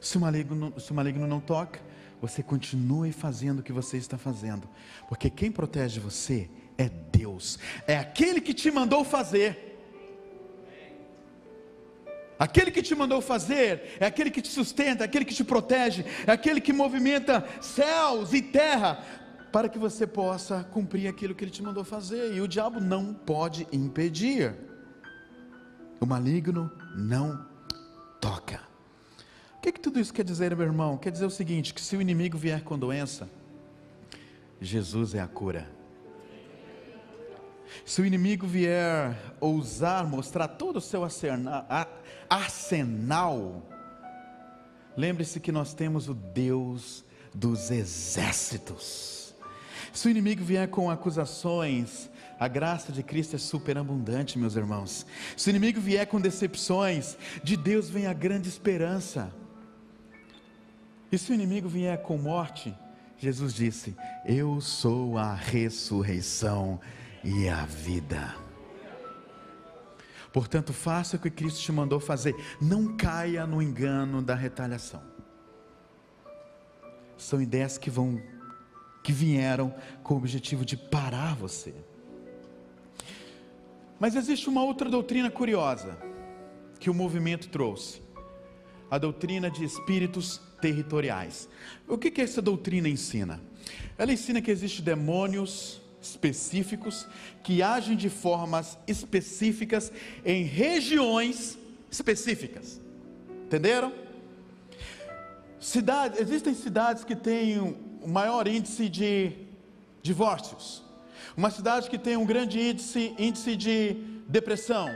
Se 0.00 0.16
o 0.16 0.20
maligno, 0.20 0.72
se 0.78 0.90
o 0.90 0.94
maligno 0.94 1.26
não 1.26 1.40
toca, 1.40 1.80
você 2.20 2.42
continue 2.42 3.12
fazendo 3.12 3.60
o 3.60 3.62
que 3.62 3.72
você 3.72 3.96
está 3.96 4.18
fazendo, 4.18 4.68
porque 5.08 5.30
quem 5.30 5.50
protege 5.50 6.00
você 6.00 6.50
é 6.76 6.88
Deus, 6.88 7.58
é 7.86 7.96
aquele 7.96 8.40
que 8.40 8.54
te 8.54 8.70
mandou 8.70 9.04
fazer. 9.04 9.69
Aquele 12.40 12.70
que 12.70 12.80
te 12.80 12.94
mandou 12.94 13.20
fazer, 13.20 13.98
é 14.00 14.06
aquele 14.06 14.30
que 14.30 14.40
te 14.40 14.48
sustenta, 14.48 15.04
é 15.04 15.06
aquele 15.06 15.26
que 15.26 15.34
te 15.34 15.44
protege, 15.44 16.06
é 16.26 16.32
aquele 16.32 16.58
que 16.58 16.72
movimenta 16.72 17.46
céus 17.60 18.32
e 18.32 18.40
terra, 18.40 19.04
para 19.52 19.68
que 19.68 19.78
você 19.78 20.06
possa 20.06 20.64
cumprir 20.64 21.06
aquilo 21.06 21.34
que 21.34 21.44
ele 21.44 21.50
te 21.50 21.62
mandou 21.62 21.84
fazer, 21.84 22.32
e 22.32 22.40
o 22.40 22.48
diabo 22.48 22.80
não 22.80 23.12
pode 23.12 23.68
impedir. 23.70 24.54
O 26.00 26.06
maligno 26.06 26.72
não 26.96 27.44
toca. 28.18 28.62
O 29.58 29.60
que, 29.60 29.72
que 29.72 29.80
tudo 29.80 30.00
isso 30.00 30.14
quer 30.14 30.24
dizer, 30.24 30.56
meu 30.56 30.64
irmão? 30.64 30.96
Quer 30.96 31.10
dizer 31.10 31.26
o 31.26 31.30
seguinte: 31.30 31.74
que 31.74 31.80
se 31.82 31.94
o 31.94 32.00
inimigo 32.00 32.38
vier 32.38 32.62
com 32.62 32.78
doença, 32.78 33.28
Jesus 34.62 35.14
é 35.14 35.20
a 35.20 35.28
cura. 35.28 35.68
Se 37.84 38.00
o 38.02 38.06
inimigo 38.06 38.46
vier 38.46 39.16
ousar 39.40 40.06
mostrar 40.06 40.48
todo 40.48 40.76
o 40.76 40.80
seu 40.80 41.02
arsenal, 42.28 43.62
lembre-se 44.96 45.40
que 45.40 45.52
nós 45.52 45.74
temos 45.74 46.08
o 46.08 46.14
Deus 46.14 47.04
dos 47.34 47.70
exércitos. 47.70 49.34
Se 49.92 50.06
o 50.06 50.10
inimigo 50.10 50.44
vier 50.44 50.68
com 50.68 50.90
acusações, 50.90 52.10
a 52.38 52.46
graça 52.48 52.92
de 52.92 53.02
Cristo 53.02 53.36
é 53.36 53.38
superabundante, 53.38 54.38
meus 54.38 54.56
irmãos. 54.56 55.04
Se 55.36 55.48
o 55.48 55.50
inimigo 55.50 55.80
vier 55.80 56.06
com 56.06 56.20
decepções, 56.20 57.16
de 57.42 57.56
Deus 57.56 57.90
vem 57.90 58.06
a 58.06 58.12
grande 58.12 58.48
esperança. 58.48 59.32
E 61.10 61.18
se 61.18 61.32
o 61.32 61.34
inimigo 61.34 61.68
vier 61.68 62.00
com 62.02 62.16
morte, 62.16 62.74
Jesus 63.18 63.52
disse: 63.52 63.96
Eu 64.24 64.60
sou 64.60 65.18
a 65.18 65.34
ressurreição 65.34 66.80
e 67.24 67.48
a 67.48 67.64
vida. 67.64 68.34
Portanto, 70.32 70.72
faça 70.72 71.16
o 71.16 71.18
que 71.18 71.30
Cristo 71.30 71.60
te 71.60 71.72
mandou 71.72 71.98
fazer. 71.98 72.34
Não 72.60 72.96
caia 72.96 73.46
no 73.46 73.60
engano 73.60 74.22
da 74.22 74.34
retaliação. 74.34 75.02
São 77.16 77.42
ideias 77.42 77.76
que 77.76 77.90
vão 77.90 78.20
que 79.02 79.12
vieram 79.12 79.74
com 80.02 80.14
o 80.14 80.16
objetivo 80.18 80.64
de 80.64 80.76
parar 80.76 81.34
você. 81.34 81.74
Mas 83.98 84.14
existe 84.14 84.48
uma 84.48 84.62
outra 84.62 84.90
doutrina 84.90 85.30
curiosa 85.30 85.98
que 86.78 86.90
o 86.90 86.94
movimento 86.94 87.48
trouxe. 87.48 88.02
A 88.90 88.98
doutrina 88.98 89.50
de 89.50 89.64
espíritos 89.64 90.40
territoriais. 90.60 91.48
O 91.88 91.96
que, 91.96 92.10
que 92.10 92.20
essa 92.20 92.42
doutrina 92.42 92.88
ensina? 92.88 93.40
Ela 93.96 94.12
ensina 94.12 94.42
que 94.42 94.50
existem 94.50 94.84
demônios 94.84 95.80
específicos 96.00 97.06
que 97.42 97.62
agem 97.62 97.96
de 97.96 98.08
formas 98.08 98.78
específicas 98.86 99.92
em 100.24 100.44
regiões 100.44 101.58
específicas. 101.90 102.80
Entenderam? 103.46 103.92
Cidade, 105.58 106.20
existem 106.20 106.54
cidades 106.54 107.04
que 107.04 107.14
têm 107.14 107.58
o 107.60 108.08
maior 108.08 108.48
índice 108.48 108.88
de 108.88 109.32
divórcios. 110.02 110.82
Uma 111.36 111.50
cidade 111.50 111.90
que 111.90 111.98
tem 111.98 112.16
um 112.16 112.24
grande 112.24 112.58
índice, 112.58 113.14
índice 113.18 113.56
de 113.56 113.94
depressão. 114.26 114.88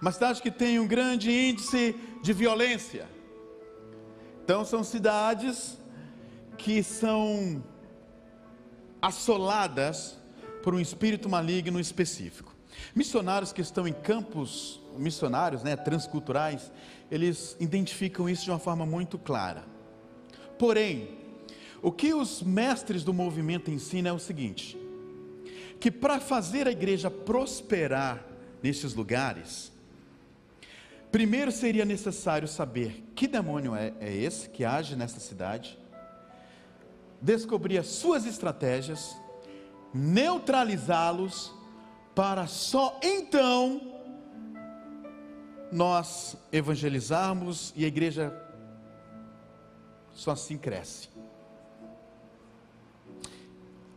Uma 0.00 0.12
cidade 0.12 0.40
que 0.40 0.50
tem 0.50 0.78
um 0.78 0.86
grande 0.86 1.30
índice 1.30 1.94
de 2.22 2.32
violência. 2.32 3.06
Então 4.44 4.64
são 4.64 4.82
cidades 4.82 5.76
que 6.56 6.82
são 6.82 7.62
assoladas 9.00 10.18
por 10.62 10.74
um 10.74 10.80
espírito 10.80 11.28
maligno 11.28 11.78
específico. 11.80 12.54
Missionários 12.94 13.52
que 13.52 13.60
estão 13.60 13.86
em 13.86 13.92
campos 13.92 14.80
missionários, 14.96 15.62
né, 15.62 15.76
transculturais, 15.76 16.72
eles 17.10 17.56
identificam 17.60 18.28
isso 18.28 18.44
de 18.44 18.50
uma 18.50 18.58
forma 18.58 18.84
muito 18.84 19.18
clara. 19.18 19.64
Porém, 20.58 21.16
o 21.80 21.92
que 21.92 22.12
os 22.12 22.42
mestres 22.42 23.04
do 23.04 23.14
movimento 23.14 23.70
ensinam 23.70 24.10
é 24.10 24.14
o 24.14 24.18
seguinte: 24.18 24.76
que 25.78 25.90
para 25.90 26.20
fazer 26.20 26.66
a 26.66 26.72
igreja 26.72 27.10
prosperar 27.10 28.24
nesses 28.62 28.94
lugares, 28.94 29.72
primeiro 31.12 31.52
seria 31.52 31.84
necessário 31.84 32.48
saber 32.48 33.04
que 33.14 33.28
demônio 33.28 33.74
é, 33.74 33.92
é 34.00 34.14
esse 34.14 34.48
que 34.48 34.64
age 34.64 34.96
nessa 34.96 35.20
cidade, 35.20 35.78
descobrir 37.20 37.78
as 37.78 37.86
suas 37.86 38.26
estratégias, 38.26 39.16
neutralizá-los, 39.98 41.52
para 42.14 42.46
só 42.46 42.98
então 43.02 43.80
nós 45.72 46.36
evangelizarmos 46.52 47.72
e 47.76 47.84
a 47.84 47.88
igreja 47.88 48.32
só 50.12 50.30
assim 50.30 50.56
cresce. 50.56 51.08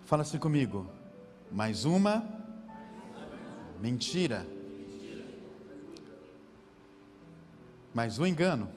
Fala 0.06 0.24
assim 0.24 0.40
comigo. 0.40 0.90
Mais 1.52 1.86
uma 1.86 2.24
mentira. 3.80 4.46
Mais 7.94 8.18
um 8.18 8.26
engano. 8.26 8.70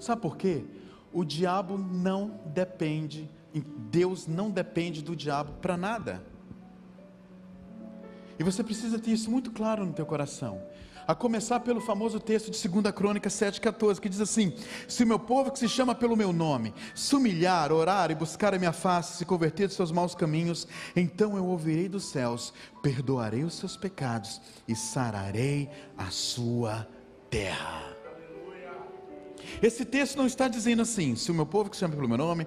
Sabe 0.00 0.22
por 0.22 0.36
quê? 0.36 0.64
O 1.12 1.24
diabo 1.24 1.78
não 1.78 2.40
depende 2.46 3.30
Deus 3.60 4.26
não 4.26 4.50
depende 4.50 5.02
do 5.02 5.14
diabo 5.14 5.52
para 5.60 5.76
nada. 5.76 6.24
E 8.38 8.42
você 8.42 8.64
precisa 8.64 8.98
ter 8.98 9.12
isso 9.12 9.30
muito 9.30 9.52
claro 9.52 9.86
no 9.86 9.92
teu 9.92 10.04
coração. 10.04 10.60
A 11.06 11.14
começar 11.14 11.60
pelo 11.60 11.82
famoso 11.82 12.18
texto 12.18 12.50
de 12.50 12.68
2 12.68 12.94
Crônica 12.94 13.28
7,14, 13.28 14.00
que 14.00 14.08
diz 14.08 14.20
assim: 14.20 14.54
Se 14.88 15.04
o 15.04 15.06
meu 15.06 15.18
povo 15.18 15.52
que 15.52 15.58
se 15.58 15.68
chama 15.68 15.94
pelo 15.94 16.16
meu 16.16 16.32
nome 16.32 16.72
se 16.94 17.14
humilhar, 17.14 17.70
orar 17.70 18.10
e 18.10 18.14
buscar 18.14 18.54
a 18.54 18.58
minha 18.58 18.72
face, 18.72 19.18
se 19.18 19.24
converter 19.24 19.66
dos 19.66 19.76
seus 19.76 19.92
maus 19.92 20.14
caminhos, 20.14 20.66
então 20.96 21.36
eu 21.36 21.44
ouvirei 21.44 21.88
dos 21.88 22.06
céus, 22.06 22.54
perdoarei 22.82 23.44
os 23.44 23.54
seus 23.54 23.76
pecados 23.76 24.40
e 24.66 24.74
sararei 24.74 25.68
a 25.96 26.10
sua 26.10 26.88
terra. 27.28 27.94
Esse 29.62 29.84
texto 29.84 30.16
não 30.16 30.26
está 30.26 30.48
dizendo 30.48 30.82
assim: 30.82 31.14
se 31.16 31.30
o 31.30 31.34
meu 31.34 31.44
povo 31.46 31.68
que 31.68 31.76
se 31.76 31.80
chama 31.80 31.94
pelo 31.94 32.08
meu 32.08 32.18
nome 32.18 32.46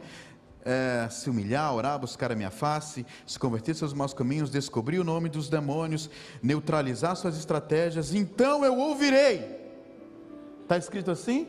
é, 0.65 1.07
se 1.09 1.29
humilhar, 1.29 1.73
orar, 1.73 1.97
buscar 1.97 2.31
a 2.31 2.35
minha 2.35 2.51
face, 2.51 3.05
se 3.25 3.39
converter 3.39 3.75
seus 3.75 3.93
maus 3.93 4.13
caminhos, 4.13 4.49
descobrir 4.49 4.99
o 4.99 5.03
nome 5.03 5.29
dos 5.29 5.49
demônios, 5.49 6.09
neutralizar 6.41 7.15
suas 7.15 7.37
estratégias, 7.37 8.13
então 8.13 8.65
eu 8.65 8.77
ouvirei. 8.77 9.57
Está 10.63 10.77
escrito 10.77 11.09
assim? 11.09 11.47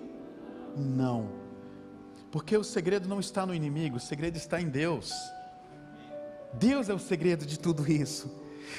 Não. 0.77 1.29
Porque 2.31 2.57
o 2.57 2.63
segredo 2.63 3.09
não 3.09 3.19
está 3.21 3.45
no 3.45 3.55
inimigo, 3.55 3.97
o 3.97 4.01
segredo 4.01 4.37
está 4.37 4.61
em 4.61 4.69
Deus. 4.69 5.13
Deus 6.53 6.89
é 6.89 6.95
o 6.95 6.99
segredo 6.99 7.45
de 7.45 7.59
tudo 7.59 7.91
isso. 7.91 8.31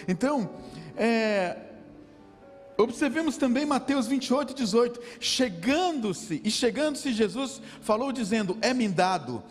Então, 0.07 0.49
é, 0.95 1.57
observemos 2.77 3.37
também 3.37 3.65
Mateus 3.65 4.07
28, 4.07 4.53
18. 4.53 5.01
Chegando-se, 5.19 6.41
e 6.43 6.49
chegando-se 6.49 7.11
Jesus 7.11 7.61
falou 7.81 8.11
dizendo: 8.11 8.57
É-me 8.61 8.87
dado 8.87 9.43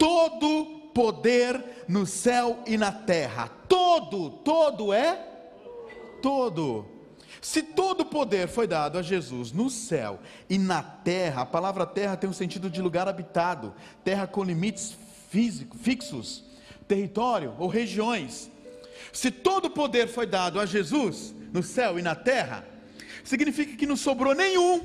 todo 0.00 0.64
poder 0.94 1.84
no 1.86 2.06
céu 2.06 2.64
e 2.66 2.78
na 2.78 2.90
terra. 2.90 3.50
Todo, 3.68 4.30
todo 4.30 4.94
é 4.94 5.14
todo. 6.22 6.86
Se 7.42 7.62
todo 7.62 8.06
poder 8.06 8.48
foi 8.48 8.66
dado 8.66 8.96
a 8.96 9.02
Jesus 9.02 9.52
no 9.52 9.68
céu 9.68 10.18
e 10.48 10.56
na 10.56 10.82
terra, 10.82 11.42
a 11.42 11.46
palavra 11.46 11.84
terra 11.84 12.16
tem 12.16 12.30
um 12.30 12.32
sentido 12.32 12.70
de 12.70 12.80
lugar 12.80 13.08
habitado, 13.08 13.74
terra 14.02 14.26
com 14.26 14.42
limites 14.42 14.96
físicos, 15.28 15.78
fixos, 15.82 16.44
território 16.88 17.54
ou 17.58 17.68
regiões. 17.68 18.50
Se 19.12 19.30
todo 19.30 19.68
poder 19.68 20.08
foi 20.08 20.26
dado 20.26 20.58
a 20.58 20.64
Jesus 20.64 21.34
no 21.52 21.62
céu 21.62 21.98
e 21.98 22.02
na 22.02 22.14
terra, 22.14 22.66
significa 23.22 23.76
que 23.76 23.86
não 23.86 23.96
sobrou 23.96 24.34
nenhum 24.34 24.80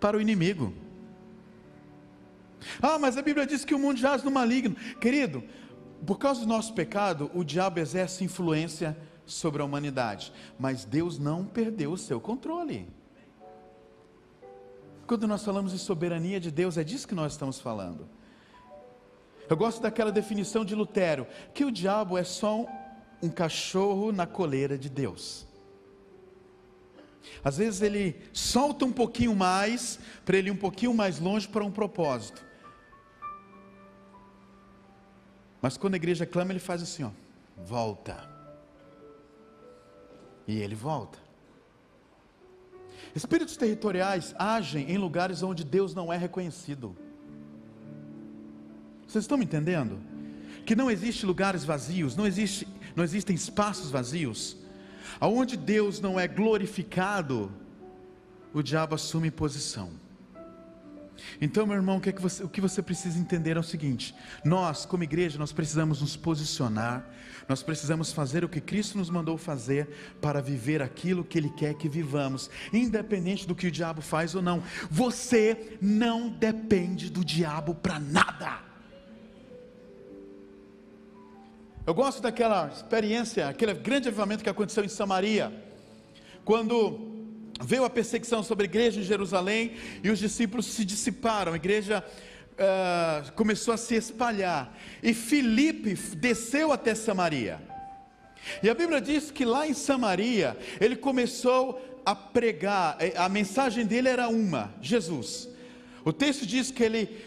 para 0.00 0.16
o 0.16 0.20
inimigo. 0.20 0.72
Ah, 2.80 2.98
mas 2.98 3.16
a 3.16 3.22
Bíblia 3.22 3.46
diz 3.46 3.64
que 3.64 3.74
o 3.74 3.78
mundo 3.78 3.98
jaz 3.98 4.22
no 4.22 4.30
maligno. 4.30 4.74
Querido, 5.00 5.42
por 6.06 6.18
causa 6.18 6.40
do 6.40 6.46
nosso 6.46 6.74
pecado, 6.74 7.30
o 7.34 7.44
diabo 7.44 7.80
exerce 7.80 8.24
influência 8.24 8.96
sobre 9.24 9.62
a 9.62 9.64
humanidade, 9.64 10.32
mas 10.58 10.84
Deus 10.84 11.18
não 11.18 11.44
perdeu 11.44 11.92
o 11.92 11.98
seu 11.98 12.20
controle. 12.20 12.88
Quando 15.06 15.26
nós 15.26 15.44
falamos 15.44 15.72
de 15.72 15.78
soberania 15.78 16.40
de 16.40 16.50
Deus, 16.50 16.76
é 16.76 16.84
disso 16.84 17.06
que 17.06 17.14
nós 17.14 17.32
estamos 17.32 17.60
falando. 17.60 18.08
Eu 19.48 19.56
gosto 19.56 19.82
daquela 19.82 20.10
definição 20.10 20.64
de 20.64 20.74
Lutero, 20.74 21.26
que 21.52 21.64
o 21.64 21.70
diabo 21.70 22.16
é 22.16 22.24
só 22.24 22.66
um 23.22 23.28
cachorro 23.28 24.10
na 24.10 24.26
coleira 24.26 24.78
de 24.78 24.88
Deus. 24.88 25.46
Às 27.44 27.58
vezes 27.58 27.82
ele 27.82 28.16
solta 28.32 28.84
um 28.84 28.92
pouquinho 28.92 29.34
mais, 29.34 29.98
para 30.24 30.36
ele 30.36 30.48
ir 30.48 30.52
um 30.52 30.56
pouquinho 30.56 30.94
mais 30.94 31.18
longe 31.18 31.46
para 31.46 31.64
um 31.64 31.70
propósito. 31.70 32.44
Mas 35.62 35.76
quando 35.76 35.94
a 35.94 35.96
igreja 35.96 36.26
clama, 36.26 36.52
ele 36.52 36.58
faz 36.58 36.82
assim: 36.82 37.04
ó, 37.04 37.10
volta. 37.56 38.28
E 40.46 40.58
ele 40.58 40.74
volta. 40.74 41.18
Espíritos 43.14 43.56
territoriais 43.56 44.34
agem 44.38 44.90
em 44.90 44.98
lugares 44.98 45.42
onde 45.42 45.62
Deus 45.62 45.94
não 45.94 46.12
é 46.12 46.16
reconhecido. 46.16 46.96
Vocês 49.06 49.24
estão 49.24 49.38
me 49.38 49.44
entendendo? 49.44 50.00
Que 50.66 50.74
não 50.74 50.90
existe 50.90 51.24
lugares 51.24 51.64
vazios, 51.64 52.16
não, 52.16 52.26
existe, 52.26 52.66
não 52.96 53.04
existem 53.04 53.36
espaços 53.36 53.90
vazios. 53.90 54.56
Aonde 55.20 55.56
Deus 55.56 56.00
não 56.00 56.18
é 56.18 56.26
glorificado, 56.26 57.52
o 58.52 58.62
diabo 58.62 58.94
assume 58.94 59.30
posição. 59.30 60.01
Então, 61.40 61.66
meu 61.66 61.76
irmão, 61.76 61.96
o 61.96 62.00
que, 62.00 62.08
é 62.08 62.12
que 62.12 62.22
você, 62.22 62.42
o 62.42 62.48
que 62.48 62.60
você 62.60 62.82
precisa 62.82 63.18
entender 63.18 63.56
é 63.56 63.60
o 63.60 63.62
seguinte: 63.62 64.14
nós, 64.44 64.84
como 64.84 65.02
igreja, 65.02 65.38
nós 65.38 65.52
precisamos 65.52 66.00
nos 66.00 66.16
posicionar, 66.16 67.04
nós 67.48 67.62
precisamos 67.62 68.12
fazer 68.12 68.44
o 68.44 68.48
que 68.48 68.60
Cristo 68.60 68.98
nos 68.98 69.10
mandou 69.10 69.36
fazer 69.36 69.88
para 70.20 70.40
viver 70.40 70.82
aquilo 70.82 71.24
que 71.24 71.38
Ele 71.38 71.50
quer 71.50 71.74
que 71.74 71.88
vivamos, 71.88 72.50
independente 72.72 73.46
do 73.46 73.54
que 73.54 73.66
o 73.66 73.70
diabo 73.70 74.00
faz 74.00 74.34
ou 74.34 74.42
não. 74.42 74.62
Você 74.90 75.78
não 75.80 76.28
depende 76.28 77.10
do 77.10 77.24
diabo 77.24 77.74
para 77.74 77.98
nada. 77.98 78.60
Eu 81.84 81.94
gosto 81.94 82.22
daquela 82.22 82.68
experiência, 82.68 83.48
aquele 83.48 83.74
grande 83.74 84.06
avivamento 84.06 84.44
que 84.44 84.50
aconteceu 84.50 84.84
em 84.84 84.88
Samaria, 84.88 85.52
quando 86.44 87.11
veio 87.62 87.84
a 87.84 87.90
perseguição 87.90 88.42
sobre 88.42 88.66
a 88.66 88.68
igreja 88.68 89.00
em 89.00 89.04
Jerusalém 89.04 89.72
e 90.02 90.10
os 90.10 90.18
discípulos 90.18 90.66
se 90.66 90.84
dissiparam, 90.84 91.52
a 91.52 91.56
igreja 91.56 92.04
uh, 92.52 93.32
começou 93.32 93.72
a 93.72 93.76
se 93.76 93.94
espalhar. 93.94 94.76
E 95.02 95.14
Filipe 95.14 95.94
desceu 96.16 96.72
até 96.72 96.94
Samaria. 96.94 97.60
E 98.62 98.68
a 98.68 98.74
Bíblia 98.74 99.00
diz 99.00 99.30
que 99.30 99.44
lá 99.44 99.66
em 99.66 99.74
Samaria 99.74 100.56
ele 100.80 100.96
começou 100.96 101.80
a 102.04 102.14
pregar, 102.14 102.96
eh, 102.98 103.14
a 103.16 103.28
mensagem 103.28 103.86
dele 103.86 104.08
era 104.08 104.28
uma: 104.28 104.74
Jesus. 104.80 105.48
O 106.04 106.12
texto 106.12 106.44
diz 106.44 106.72
que 106.72 106.82
ele 106.82 107.24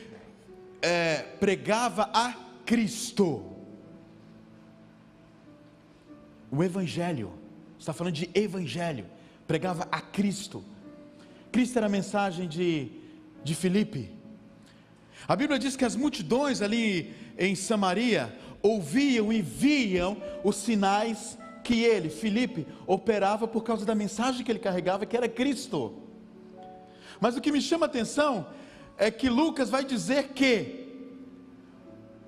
é, 0.81 1.19
pregava 1.39 2.09
a 2.13 2.33
Cristo. 2.65 3.51
O 6.51 6.61
Evangelho, 6.61 7.33
está 7.79 7.93
falando 7.93 8.13
de 8.13 8.29
Evangelho 8.33 9.05
pregava 9.47 9.87
a 9.91 10.01
Cristo. 10.01 10.63
Cristo 11.51 11.77
era 11.77 11.85
a 11.85 11.89
mensagem 11.89 12.47
de, 12.47 12.89
de 13.43 13.55
Filipe. 13.55 14.11
A 15.27 15.35
Bíblia 15.35 15.57
diz 15.57 15.75
que 15.75 15.85
as 15.85 15.95
multidões 15.95 16.61
ali 16.61 17.13
em 17.37 17.55
Samaria 17.55 18.37
ouviam 18.61 19.31
e 19.31 19.41
viam 19.41 20.17
os 20.43 20.55
sinais 20.57 21.37
que 21.63 21.83
ele, 21.83 22.09
Filipe, 22.09 22.67
operava 22.85 23.47
por 23.47 23.63
causa 23.63 23.85
da 23.85 23.95
mensagem 23.95 24.43
que 24.43 24.51
ele 24.51 24.59
carregava, 24.59 25.05
que 25.05 25.17
era 25.17 25.27
Cristo. 25.27 25.93
Mas 27.19 27.35
o 27.35 27.41
que 27.41 27.51
me 27.51 27.61
chama 27.61 27.85
a 27.85 27.89
atenção 27.89 28.47
é 28.97 29.09
que 29.09 29.29
Lucas 29.29 29.69
vai 29.69 29.83
dizer 29.83 30.29
que 30.29 30.85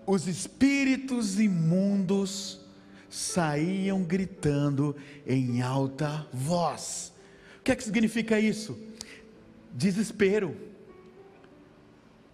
os 0.05 0.27
espíritos 0.27 1.39
imundos 1.39 2.61
saíam 3.09 4.03
gritando 4.03 4.95
em 5.25 5.61
alta 5.61 6.27
voz. 6.31 7.13
O 7.59 7.63
que 7.63 7.71
é 7.71 7.75
que 7.75 7.83
significa 7.83 8.39
isso? 8.39 8.77
Desespero. 9.71 10.55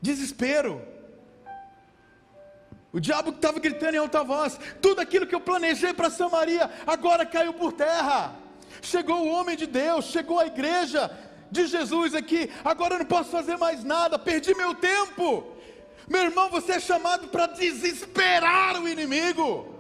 Desespero. 0.01 0.81
O 2.91 2.99
diabo 2.99 3.31
que 3.31 3.39
estava 3.39 3.59
gritando 3.59 3.95
em 3.95 3.97
alta 3.97 4.23
voz: 4.23 4.59
tudo 4.81 5.01
aquilo 5.01 5.25
que 5.25 5.33
eu 5.33 5.41
planejei 5.41 5.93
para 5.93 6.09
Samaria 6.09 6.69
agora 6.85 7.25
caiu 7.25 7.53
por 7.53 7.73
terra. 7.73 8.35
Chegou 8.81 9.25
o 9.25 9.31
homem 9.31 9.55
de 9.55 9.65
Deus, 9.65 10.05
chegou 10.05 10.39
a 10.39 10.45
igreja 10.45 11.09
de 11.49 11.65
Jesus 11.67 12.13
aqui. 12.13 12.49
Agora 12.63 12.95
eu 12.95 12.99
não 12.99 13.05
posso 13.05 13.29
fazer 13.29 13.57
mais 13.57 13.83
nada, 13.83 14.19
perdi 14.19 14.53
meu 14.55 14.75
tempo. 14.75 15.53
Meu 16.07 16.21
irmão, 16.21 16.49
você 16.49 16.73
é 16.73 16.79
chamado 16.79 17.29
para 17.29 17.47
desesperar 17.47 18.81
o 18.81 18.87
inimigo. 18.87 19.72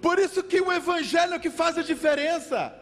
Por 0.00 0.18
isso 0.18 0.42
que 0.42 0.60
o 0.60 0.72
evangelho 0.72 1.34
é 1.34 1.38
que 1.38 1.50
faz 1.50 1.76
a 1.78 1.82
diferença. 1.82 2.74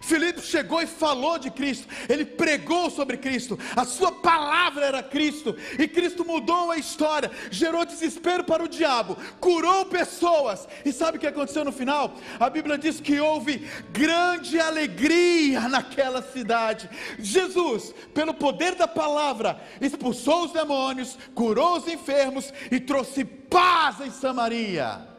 Filipe 0.00 0.40
chegou 0.40 0.82
e 0.82 0.86
falou 0.86 1.38
de 1.38 1.50
Cristo, 1.50 1.86
ele 2.08 2.24
pregou 2.24 2.90
sobre 2.90 3.16
Cristo, 3.16 3.58
a 3.74 3.84
sua 3.84 4.12
palavra 4.12 4.84
era 4.84 5.02
Cristo, 5.02 5.56
e 5.78 5.86
Cristo 5.86 6.24
mudou 6.24 6.70
a 6.70 6.76
história, 6.76 7.30
gerou 7.50 7.84
desespero 7.84 8.44
para 8.44 8.62
o 8.62 8.68
diabo, 8.68 9.16
curou 9.40 9.86
pessoas, 9.86 10.66
e 10.84 10.92
sabe 10.92 11.16
o 11.16 11.20
que 11.20 11.26
aconteceu 11.26 11.64
no 11.64 11.72
final? 11.72 12.14
A 12.38 12.50
Bíblia 12.50 12.76
diz 12.78 13.00
que 13.00 13.20
houve 13.20 13.66
grande 13.92 14.58
alegria 14.58 15.68
naquela 15.68 16.22
cidade. 16.22 16.88
Jesus, 17.18 17.94
pelo 18.14 18.34
poder 18.34 18.74
da 18.74 18.88
palavra, 18.88 19.60
expulsou 19.80 20.44
os 20.44 20.52
demônios, 20.52 21.18
curou 21.34 21.76
os 21.76 21.88
enfermos 21.88 22.52
e 22.70 22.80
trouxe 22.80 23.24
paz 23.24 24.00
em 24.00 24.10
Samaria. 24.10 25.15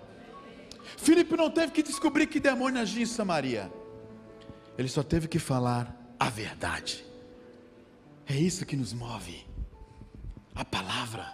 Filipe 0.97 1.37
não 1.37 1.49
teve 1.49 1.71
que 1.71 1.81
descobrir 1.81 2.27
que 2.27 2.39
demônio 2.39 2.81
agia 2.81 3.03
em 3.03 3.05
Samaria. 3.05 3.71
Ele 4.77 4.89
só 4.89 5.01
teve 5.01 5.27
que 5.27 5.39
falar 5.39 5.95
a 6.19 6.29
verdade. 6.29 7.05
É 8.25 8.35
isso 8.35 8.65
que 8.65 8.75
nos 8.75 8.91
move. 8.91 9.45
A 10.53 10.65
palavra. 10.65 11.33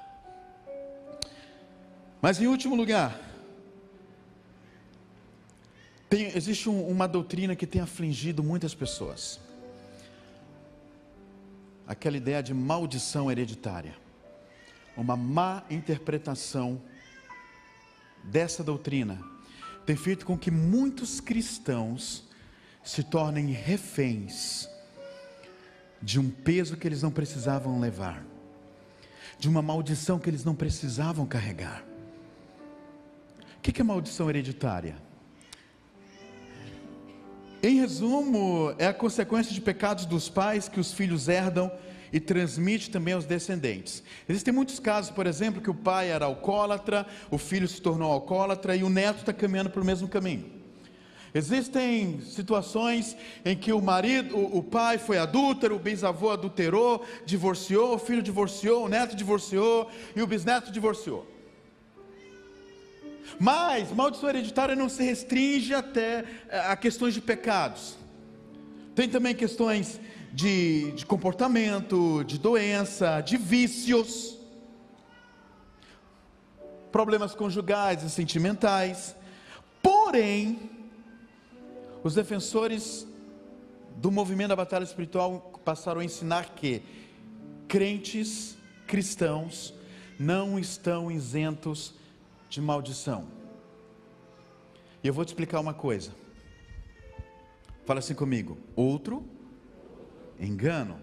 Mas 2.21 2.39
em 2.39 2.47
último 2.47 2.75
lugar, 2.75 3.19
Tem, 6.13 6.27
existe 6.37 6.69
um, 6.69 6.87
uma 6.87 7.07
doutrina 7.07 7.55
que 7.55 7.65
tem 7.65 7.81
afligido 7.81 8.43
muitas 8.43 8.75
pessoas. 8.75 9.39
Aquela 11.87 12.15
ideia 12.15 12.43
de 12.43 12.53
maldição 12.53 13.31
hereditária. 13.31 13.97
Uma 14.95 15.17
má 15.17 15.63
interpretação 15.71 16.79
dessa 18.23 18.63
doutrina 18.63 19.32
tem 19.85 19.95
feito 19.95 20.25
com 20.25 20.37
que 20.37 20.49
muitos 20.49 21.19
cristãos 21.19 22.23
se 22.83 23.03
tornem 23.03 23.47
reféns 23.47 24.67
de 26.01 26.19
um 26.19 26.29
peso 26.29 26.75
que 26.75 26.87
eles 26.87 27.01
não 27.01 27.11
precisavam 27.11 27.79
levar, 27.79 28.25
de 29.39 29.47
uma 29.47 29.61
maldição 29.61 30.19
que 30.19 30.29
eles 30.29 30.43
não 30.43 30.53
precisavam 30.53 31.25
carregar. 31.25 31.83
O 33.57 33.61
que 33.61 33.79
é 33.79 33.83
maldição 33.83 34.29
hereditária? 34.29 34.97
Em 37.61 37.79
resumo, 37.79 38.75
é 38.77 38.87
a 38.87 38.93
consequência 38.93 39.53
de 39.53 39.61
pecados 39.61 40.05
dos 40.05 40.27
pais 40.27 40.67
que 40.67 40.81
os 40.81 40.91
filhos 40.91 41.29
herdam 41.29 41.71
e 42.13 42.19
transmite 42.19 42.91
também 42.91 43.15
aos 43.15 43.25
descendentes. 43.25 44.03
Existem 44.29 44.53
muitos 44.53 44.79
casos, 44.79 45.09
por 45.09 45.25
exemplo, 45.25 45.59
que 45.59 45.69
o 45.69 45.73
pai 45.73 46.11
era 46.11 46.25
alcoólatra, 46.25 47.07
o 47.31 47.39
filho 47.39 47.67
se 47.67 47.81
tornou 47.81 48.11
alcoólatra 48.11 48.75
e 48.75 48.83
o 48.83 48.89
neto 48.89 49.21
está 49.21 49.33
caminhando 49.33 49.71
para 49.71 49.81
o 49.81 49.85
mesmo 49.85 50.07
caminho. 50.07 50.45
Existem 51.33 52.21
situações 52.21 53.17
em 53.43 53.57
que 53.57 53.73
o 53.73 53.81
marido, 53.81 54.37
o, 54.37 54.59
o 54.59 54.63
pai 54.63 54.99
foi 54.99 55.17
adúltero, 55.17 55.75
o 55.75 55.79
bisavô 55.79 56.29
adulterou, 56.29 57.03
divorciou, 57.25 57.95
o 57.95 57.97
filho 57.97 58.21
divorciou, 58.21 58.85
o 58.85 58.87
neto 58.87 59.15
divorciou 59.15 59.89
e 60.15 60.21
o 60.21 60.27
bisneto 60.27 60.71
divorciou. 60.71 61.27
Mas 63.39 63.91
maldição 63.91 64.29
hereditária 64.29 64.75
não 64.75 64.87
se 64.87 65.01
restringe 65.01 65.73
até 65.73 66.23
eh, 66.47 66.59
a 66.67 66.75
questões 66.75 67.15
de 67.15 67.21
pecados. 67.21 67.97
Tem 68.93 69.09
também 69.09 69.33
questões 69.33 69.99
de, 70.33 70.91
de 70.93 71.05
comportamento, 71.05 72.23
de 72.23 72.39
doença, 72.39 73.21
de 73.21 73.37
vícios, 73.37 74.35
problemas 76.91 77.35
conjugais 77.35 78.01
e 78.01 78.09
sentimentais. 78.09 79.15
Porém, 79.81 80.71
os 82.03 82.15
defensores 82.15 83.07
do 83.97 84.09
movimento 84.09 84.49
da 84.49 84.55
batalha 84.55 84.83
espiritual 84.83 85.61
passaram 85.63 86.01
a 86.01 86.05
ensinar 86.05 86.55
que 86.55 86.81
crentes 87.67 88.57
cristãos 88.87 89.71
não 90.19 90.57
estão 90.57 91.11
isentos 91.11 91.93
de 92.49 92.59
maldição. 92.59 93.27
E 95.03 95.07
eu 95.07 95.13
vou 95.13 95.23
te 95.23 95.29
explicar 95.29 95.59
uma 95.59 95.73
coisa. 95.75 96.11
Fala 97.85 97.99
assim 97.99 98.15
comigo. 98.15 98.57
Outro 98.75 99.32
engano. 100.45 100.99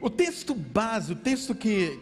O 0.00 0.10
texto 0.10 0.54
base, 0.54 1.12
o 1.12 1.16
texto 1.16 1.54
que, 1.54 1.98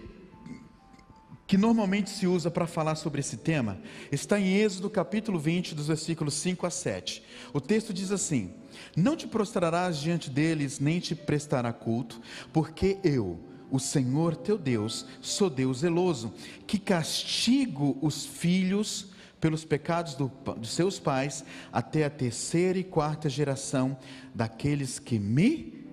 que 1.47 1.57
normalmente 1.57 2.11
se 2.11 2.27
usa 2.27 2.51
para 2.51 2.67
falar 2.67 2.97
sobre 2.97 3.21
esse 3.21 3.37
tema, 3.37 3.81
está 4.11 4.39
em 4.39 4.57
Êxodo 4.57 4.91
capítulo 4.91 5.39
20, 5.39 5.75
dos 5.75 5.87
versículos 5.87 6.35
5 6.35 6.67
a 6.67 6.71
7. 6.71 7.23
O 7.53 7.61
texto 7.61 7.93
diz 7.93 8.11
assim: 8.11 8.53
Não 8.97 9.17
te 9.17 9.27
prostrarás 9.27 9.99
diante 9.99 10.29
deles, 10.29 10.81
nem 10.81 11.01
te 11.01 11.15
prestará 11.15 11.73
culto, 11.73 12.21
porque 12.53 12.99
eu, 13.05 13.39
o 13.71 13.79
Senhor 13.79 14.37
teu 14.37 14.59
Deus, 14.59 15.07
sou 15.21 15.49
Deus 15.49 15.79
zeloso, 15.79 16.35
que 16.67 16.79
castigo 16.79 17.97
os 18.03 18.27
filhos 18.27 19.14
pelos 19.45 19.63
pecados 19.63 20.15
do, 20.15 20.33
dos 20.57 20.71
seus 20.71 20.99
pais 20.99 21.45
até 21.71 22.07
a 22.07 22.09
terceira 22.09 22.79
e 22.79 22.83
quarta 22.83 23.29
geração 23.29 23.95
daqueles 24.35 24.99
que 24.99 25.19
me 25.19 25.85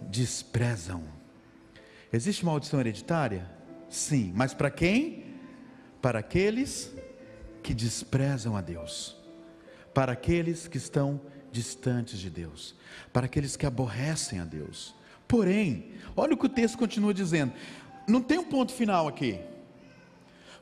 desprezam. 0.00 1.04
Existe 2.10 2.42
maldição 2.42 2.80
hereditária? 2.80 3.46
Sim, 3.90 4.32
mas 4.34 4.54
para 4.54 4.70
quem? 4.70 5.26
Para 6.00 6.20
aqueles 6.20 6.90
que 7.62 7.74
desprezam 7.74 8.56
a 8.56 8.62
Deus, 8.62 9.14
para 9.92 10.12
aqueles 10.12 10.66
que 10.66 10.78
estão 10.78 11.20
distantes 11.52 12.18
de 12.18 12.30
Deus, 12.30 12.74
para 13.12 13.26
aqueles 13.26 13.58
que 13.58 13.66
aborrecem 13.66 14.40
a 14.40 14.44
Deus. 14.46 14.94
Porém, 15.28 15.92
olha 16.16 16.32
o 16.32 16.38
que 16.38 16.46
o 16.46 16.48
texto 16.48 16.78
continua 16.78 17.12
dizendo. 17.12 17.52
Não 18.08 18.22
tem 18.22 18.38
um 18.38 18.44
ponto 18.44 18.72
final 18.72 19.06
aqui. 19.06 19.38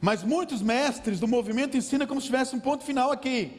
Mas 0.02 0.24
muitos 0.24 0.60
mestres 0.60 1.20
do 1.20 1.28
movimento 1.28 1.76
ensinam 1.76 2.08
como 2.08 2.20
se 2.20 2.26
tivesse 2.26 2.56
um 2.56 2.60
ponto 2.60 2.82
final 2.84 3.12
aqui. 3.12 3.52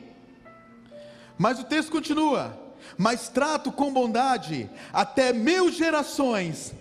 Mas 1.37 1.57
o 1.57 1.63
texto 1.63 1.89
continua: 1.89 2.59
Mas 2.97 3.29
trato 3.29 3.71
com 3.71 3.93
bondade 3.93 4.69
até 4.91 5.31
mil 5.31 5.71
gerações 5.71 6.73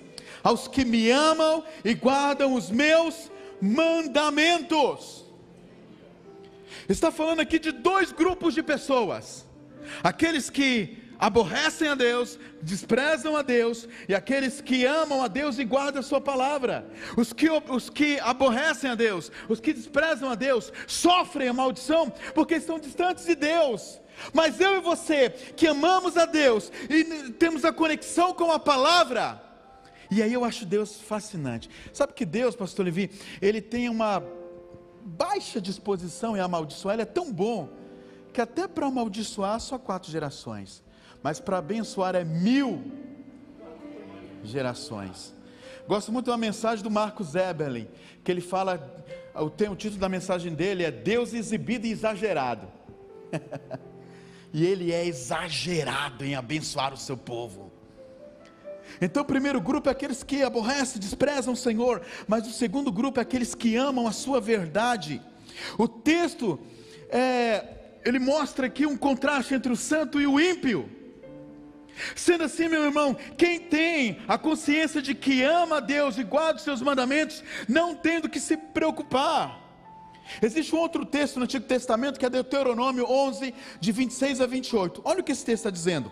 aos 0.42 0.66
que 0.66 0.84
me 0.84 1.08
amam 1.08 1.62
e 1.84 1.94
guardam 1.94 2.54
os 2.54 2.70
meus 2.70 3.30
mandamentos. 3.60 5.24
Está 6.88 7.12
falando 7.12 7.38
aqui 7.38 7.60
de 7.60 7.70
dois 7.70 8.10
grupos 8.10 8.54
de 8.54 8.64
pessoas: 8.64 9.46
aqueles 10.02 10.50
que 10.50 11.01
aborrecem 11.22 11.86
a 11.86 11.94
Deus, 11.94 12.36
desprezam 12.60 13.36
a 13.36 13.42
Deus, 13.42 13.88
e 14.08 14.14
aqueles 14.14 14.60
que 14.60 14.84
amam 14.84 15.22
a 15.22 15.28
Deus 15.28 15.56
e 15.56 15.64
guardam 15.64 16.00
a 16.00 16.02
Sua 16.02 16.20
palavra. 16.20 16.84
Os 17.16 17.32
que, 17.32 17.48
os 17.48 17.88
que 17.88 18.18
aborrecem 18.18 18.90
a 18.90 18.96
Deus, 18.96 19.30
os 19.48 19.60
que 19.60 19.72
desprezam 19.72 20.28
a 20.28 20.34
Deus, 20.34 20.72
sofrem 20.84 21.46
a 21.46 21.52
maldição 21.52 22.10
porque 22.34 22.56
estão 22.56 22.76
distantes 22.76 23.24
de 23.24 23.36
Deus. 23.36 24.00
Mas 24.34 24.60
eu 24.60 24.76
e 24.76 24.80
você, 24.80 25.30
que 25.30 25.68
amamos 25.68 26.16
a 26.16 26.26
Deus 26.26 26.72
e 26.90 27.04
temos 27.34 27.64
a 27.64 27.72
conexão 27.72 28.34
com 28.34 28.50
a 28.50 28.58
palavra, 28.58 29.40
e 30.10 30.20
aí 30.24 30.32
eu 30.32 30.44
acho 30.44 30.66
Deus 30.66 31.00
fascinante. 31.00 31.70
Sabe 31.92 32.14
que 32.14 32.26
Deus, 32.26 32.56
pastor 32.56 32.84
Levi, 32.84 33.12
ele 33.40 33.60
tem 33.60 33.88
uma 33.88 34.20
baixa 35.04 35.60
disposição 35.60 36.36
em 36.36 36.40
amaldiçoar, 36.40 36.96
ele 36.96 37.02
é 37.02 37.06
tão 37.06 37.32
bom 37.32 37.68
que 38.32 38.40
até 38.40 38.66
para 38.66 38.86
amaldiçoar 38.86 39.60
só 39.60 39.78
quatro 39.78 40.10
gerações 40.10 40.81
mas 41.22 41.40
para 41.40 41.58
abençoar 41.58 42.14
é 42.14 42.24
mil 42.24 42.82
gerações. 44.42 45.34
Gosto 45.86 46.12
muito 46.12 46.30
da 46.30 46.36
mensagem 46.36 46.82
do 46.82 46.90
Marcos 46.90 47.34
Eberlin, 47.34 47.88
que 48.22 48.30
ele 48.30 48.40
fala, 48.40 49.04
o, 49.34 49.46
o 49.46 49.76
título 49.76 50.00
da 50.00 50.08
mensagem 50.08 50.54
dele 50.54 50.84
é 50.84 50.90
Deus 50.90 51.32
exibido 51.32 51.86
e 51.86 51.92
exagerado. 51.92 52.68
e 54.52 54.64
ele 54.64 54.92
é 54.92 55.06
exagerado 55.06 56.24
em 56.24 56.34
abençoar 56.34 56.92
o 56.92 56.96
seu 56.96 57.16
povo. 57.16 57.72
Então, 59.00 59.22
o 59.22 59.26
primeiro 59.26 59.60
grupo 59.60 59.88
é 59.88 59.92
aqueles 59.92 60.22
que 60.22 60.42
aborrecem, 60.42 61.00
desprezam 61.00 61.54
o 61.54 61.56
Senhor, 61.56 62.02
mas 62.28 62.46
o 62.46 62.52
segundo 62.52 62.92
grupo 62.92 63.18
é 63.18 63.22
aqueles 63.22 63.54
que 63.54 63.74
amam 63.74 64.06
a 64.06 64.12
sua 64.12 64.40
verdade. 64.40 65.20
O 65.78 65.88
texto, 65.88 66.60
é, 67.08 67.64
ele 68.04 68.18
mostra 68.18 68.66
aqui 68.66 68.86
um 68.86 68.96
contraste 68.96 69.54
entre 69.54 69.72
o 69.72 69.76
santo 69.76 70.20
e 70.20 70.26
o 70.26 70.38
ímpio. 70.38 71.01
Sendo 72.14 72.44
assim, 72.44 72.68
meu 72.68 72.84
irmão, 72.84 73.14
quem 73.36 73.60
tem 73.60 74.18
a 74.26 74.38
consciência 74.38 75.02
de 75.02 75.14
que 75.14 75.42
ama 75.42 75.76
a 75.76 75.80
Deus 75.80 76.16
e 76.18 76.24
guarda 76.24 76.56
os 76.56 76.62
seus 76.62 76.80
mandamentos, 76.80 77.42
não 77.68 77.94
tem 77.94 78.20
do 78.20 78.28
que 78.28 78.40
se 78.40 78.56
preocupar. 78.56 79.60
Existe 80.40 80.74
um 80.74 80.78
outro 80.78 81.04
texto 81.04 81.38
no 81.38 81.44
Antigo 81.44 81.66
Testamento 81.66 82.18
que 82.18 82.24
é 82.24 82.30
Deuteronômio 82.30 83.04
11, 83.08 83.54
de 83.80 83.92
26 83.92 84.40
a 84.40 84.46
28. 84.46 85.02
Olha 85.04 85.20
o 85.20 85.24
que 85.24 85.32
esse 85.32 85.44
texto 85.44 85.66
está 85.66 85.70
dizendo: 85.70 86.10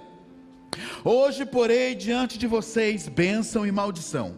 Hoje 1.05 1.47
porei 1.47 1.95
diante 1.95 2.37
de 2.39 2.47
vocês 2.47 3.09
bênção 3.09 3.67
e 3.67 3.73
maldição. 3.73 4.37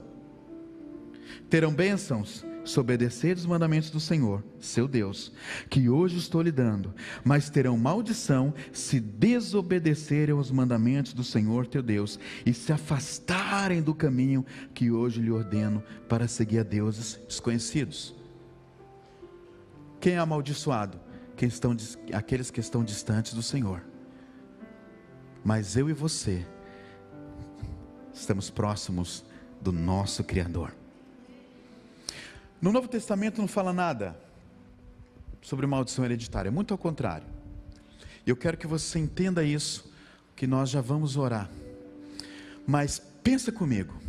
Terão 1.49 1.73
bênçãos 1.73 2.45
se 2.65 2.79
obedecer 2.79 3.37
os 3.37 3.47
mandamentos 3.47 3.91
do 3.91 3.99
Senhor, 3.99 4.43
seu 4.61 4.87
Deus, 4.87 5.33
que 5.69 5.89
hoje 5.89 6.17
estou 6.19 6.43
lhe 6.43 6.53
dando, 6.53 6.95
mas 7.25 7.51
terão 7.51 7.77
maldição 7.77 8.55
se 8.73 9.01
desobedecerem 9.01 10.35
aos 10.35 10.51
mandamentos 10.51 11.13
do 11.13 11.25
Senhor, 11.25 11.67
teu 11.67 11.83
Deus, 11.83 12.19
e 12.47 12.55
se 12.55 12.73
afastarem 12.73 13.83
do 13.83 13.95
caminho 13.95 14.45
que 14.73 14.91
hoje 14.91 15.21
lhe 15.21 15.31
ordeno 15.31 15.83
para 16.09 16.29
seguir 16.29 16.61
a 16.61 16.63
deuses 16.63 17.21
desconhecidos. 17.27 18.15
Quem 20.01 20.15
é 20.15 20.19
amaldiçoado? 20.19 21.01
Quem 21.37 21.49
estão, 21.49 21.77
aqueles 22.13 22.51
que 22.51 22.61
estão 22.61 22.85
distantes 22.85 23.35
do 23.35 23.43
Senhor. 23.43 23.83
Mas 25.45 25.77
eu 25.77 25.91
e 25.91 25.93
você 25.93 26.47
estamos 28.13 28.51
próximos 28.51 29.25
do 29.61 29.73
nosso 29.73 30.23
Criador. 30.23 30.82
No 32.63 32.71
Novo 32.71 32.87
Testamento 32.87 33.41
não 33.41 33.49
fala 33.49 33.73
nada 33.73 34.17
sobre 35.43 35.67
maldição 35.67 36.05
hereditária, 36.05 36.49
muito 36.49 36.73
ao 36.73 36.79
contrário. 36.79 37.27
Eu 38.25 38.37
quero 38.37 38.57
que 38.57 38.69
você 38.69 39.01
entenda 39.01 39.43
isso, 39.43 39.93
que 40.37 40.47
nós 40.47 40.71
já 40.71 40.81
vamos 40.81 41.17
orar. 41.17 41.51
Mas 42.65 43.01
pensa 43.01 43.51
comigo. 43.51 44.01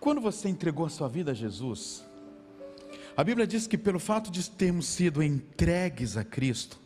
Quando 0.00 0.20
você 0.20 0.48
entregou 0.48 0.84
a 0.84 0.90
sua 0.90 1.08
vida 1.08 1.30
a 1.30 1.34
Jesus, 1.34 2.04
A 3.16 3.22
Bíblia 3.22 3.46
diz 3.46 3.66
que 3.66 3.78
pelo 3.78 4.00
fato 4.00 4.30
de 4.30 4.48
termos 4.50 4.86
sido 4.86 5.22
entregues 5.22 6.16
a 6.16 6.24
Cristo, 6.24 6.80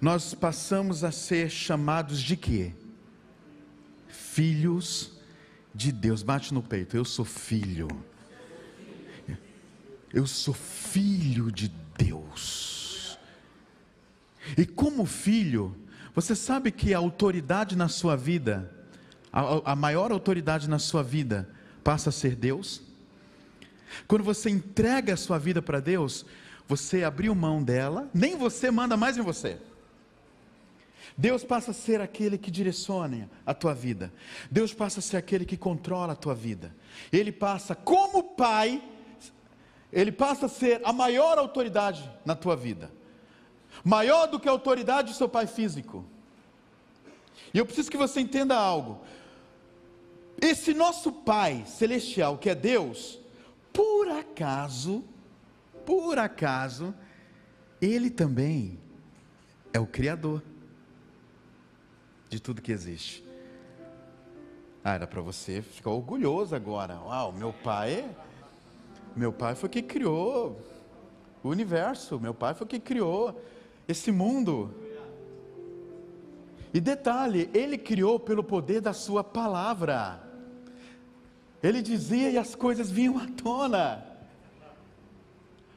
nós 0.00 0.34
passamos 0.34 1.04
a 1.04 1.12
ser 1.12 1.48
chamados 1.48 2.20
de 2.20 2.36
quê? 2.36 2.72
Filhos 4.08 5.13
de 5.74 5.90
Deus. 5.90 6.22
Bate 6.22 6.54
no 6.54 6.62
peito, 6.62 6.96
eu 6.96 7.04
sou 7.04 7.24
filho. 7.24 7.88
Eu 10.12 10.26
sou 10.26 10.54
filho 10.54 11.50
de 11.50 11.72
Deus. 11.98 13.18
E 14.56 14.64
como 14.64 15.04
filho, 15.04 15.74
você 16.14 16.36
sabe 16.36 16.70
que 16.70 16.94
a 16.94 16.98
autoridade 16.98 17.76
na 17.76 17.88
sua 17.88 18.16
vida, 18.16 18.70
a, 19.32 19.72
a 19.72 19.76
maior 19.76 20.12
autoridade 20.12 20.68
na 20.68 20.78
sua 20.78 21.02
vida, 21.02 21.48
passa 21.82 22.10
a 22.10 22.12
ser 22.12 22.36
Deus? 22.36 22.80
Quando 24.06 24.22
você 24.22 24.50
entrega 24.50 25.14
a 25.14 25.16
sua 25.16 25.38
vida 25.38 25.60
para 25.60 25.80
Deus, 25.80 26.24
você 26.68 27.02
abriu 27.02 27.34
mão 27.34 27.62
dela, 27.62 28.08
nem 28.14 28.36
você 28.36 28.70
manda 28.70 28.96
mais 28.96 29.16
em 29.16 29.22
você. 29.22 29.58
Deus 31.16 31.44
passa 31.44 31.70
a 31.70 31.74
ser 31.74 32.00
aquele 32.00 32.36
que 32.36 32.50
direciona 32.50 33.30
a 33.46 33.54
tua 33.54 33.72
vida. 33.72 34.12
Deus 34.50 34.74
passa 34.74 34.98
a 34.98 35.02
ser 35.02 35.16
aquele 35.16 35.44
que 35.44 35.56
controla 35.56 36.12
a 36.12 36.16
tua 36.16 36.34
vida. 36.34 36.74
Ele 37.12 37.30
passa, 37.30 37.74
como 37.74 38.22
pai, 38.34 38.82
ele 39.92 40.10
passa 40.10 40.46
a 40.46 40.48
ser 40.48 40.80
a 40.84 40.92
maior 40.92 41.38
autoridade 41.38 42.10
na 42.24 42.34
tua 42.34 42.56
vida. 42.56 42.90
Maior 43.84 44.26
do 44.26 44.40
que 44.40 44.48
a 44.48 44.52
autoridade 44.52 45.12
do 45.12 45.16
seu 45.16 45.28
pai 45.28 45.46
físico. 45.46 46.04
E 47.52 47.58
eu 47.58 47.64
preciso 47.64 47.90
que 47.90 47.96
você 47.96 48.20
entenda 48.20 48.56
algo. 48.56 49.00
Esse 50.40 50.74
nosso 50.74 51.12
pai 51.12 51.64
celestial, 51.64 52.38
que 52.38 52.50
é 52.50 52.56
Deus, 52.56 53.20
por 53.72 54.08
acaso, 54.08 55.04
por 55.86 56.18
acaso, 56.18 56.92
ele 57.80 58.10
também 58.10 58.80
é 59.72 59.78
o 59.78 59.86
Criador 59.86 60.42
de 62.34 62.40
tudo 62.40 62.60
que 62.60 62.72
existe. 62.72 63.24
Ah, 64.82 64.94
era 64.94 65.06
para 65.06 65.20
você 65.20 65.62
ficar 65.62 65.90
orgulhoso 65.90 66.54
agora. 66.54 67.00
Uau, 67.00 67.32
meu 67.32 67.52
pai, 67.52 68.04
meu 69.14 69.32
pai 69.32 69.54
foi 69.54 69.68
que 69.68 69.80
criou 69.80 70.60
o 71.42 71.48
universo, 71.48 72.18
meu 72.18 72.34
pai 72.34 72.52
foi 72.52 72.66
que 72.66 72.80
criou 72.80 73.40
esse 73.86 74.10
mundo. 74.10 74.74
E 76.72 76.80
detalhe, 76.80 77.48
ele 77.54 77.78
criou 77.78 78.18
pelo 78.18 78.42
poder 78.42 78.80
da 78.80 78.92
sua 78.92 79.22
palavra. 79.22 80.20
Ele 81.62 81.80
dizia 81.80 82.30
e 82.30 82.36
as 82.36 82.56
coisas 82.56 82.90
vinham 82.90 83.16
à 83.16 83.28
tona. 83.28 84.04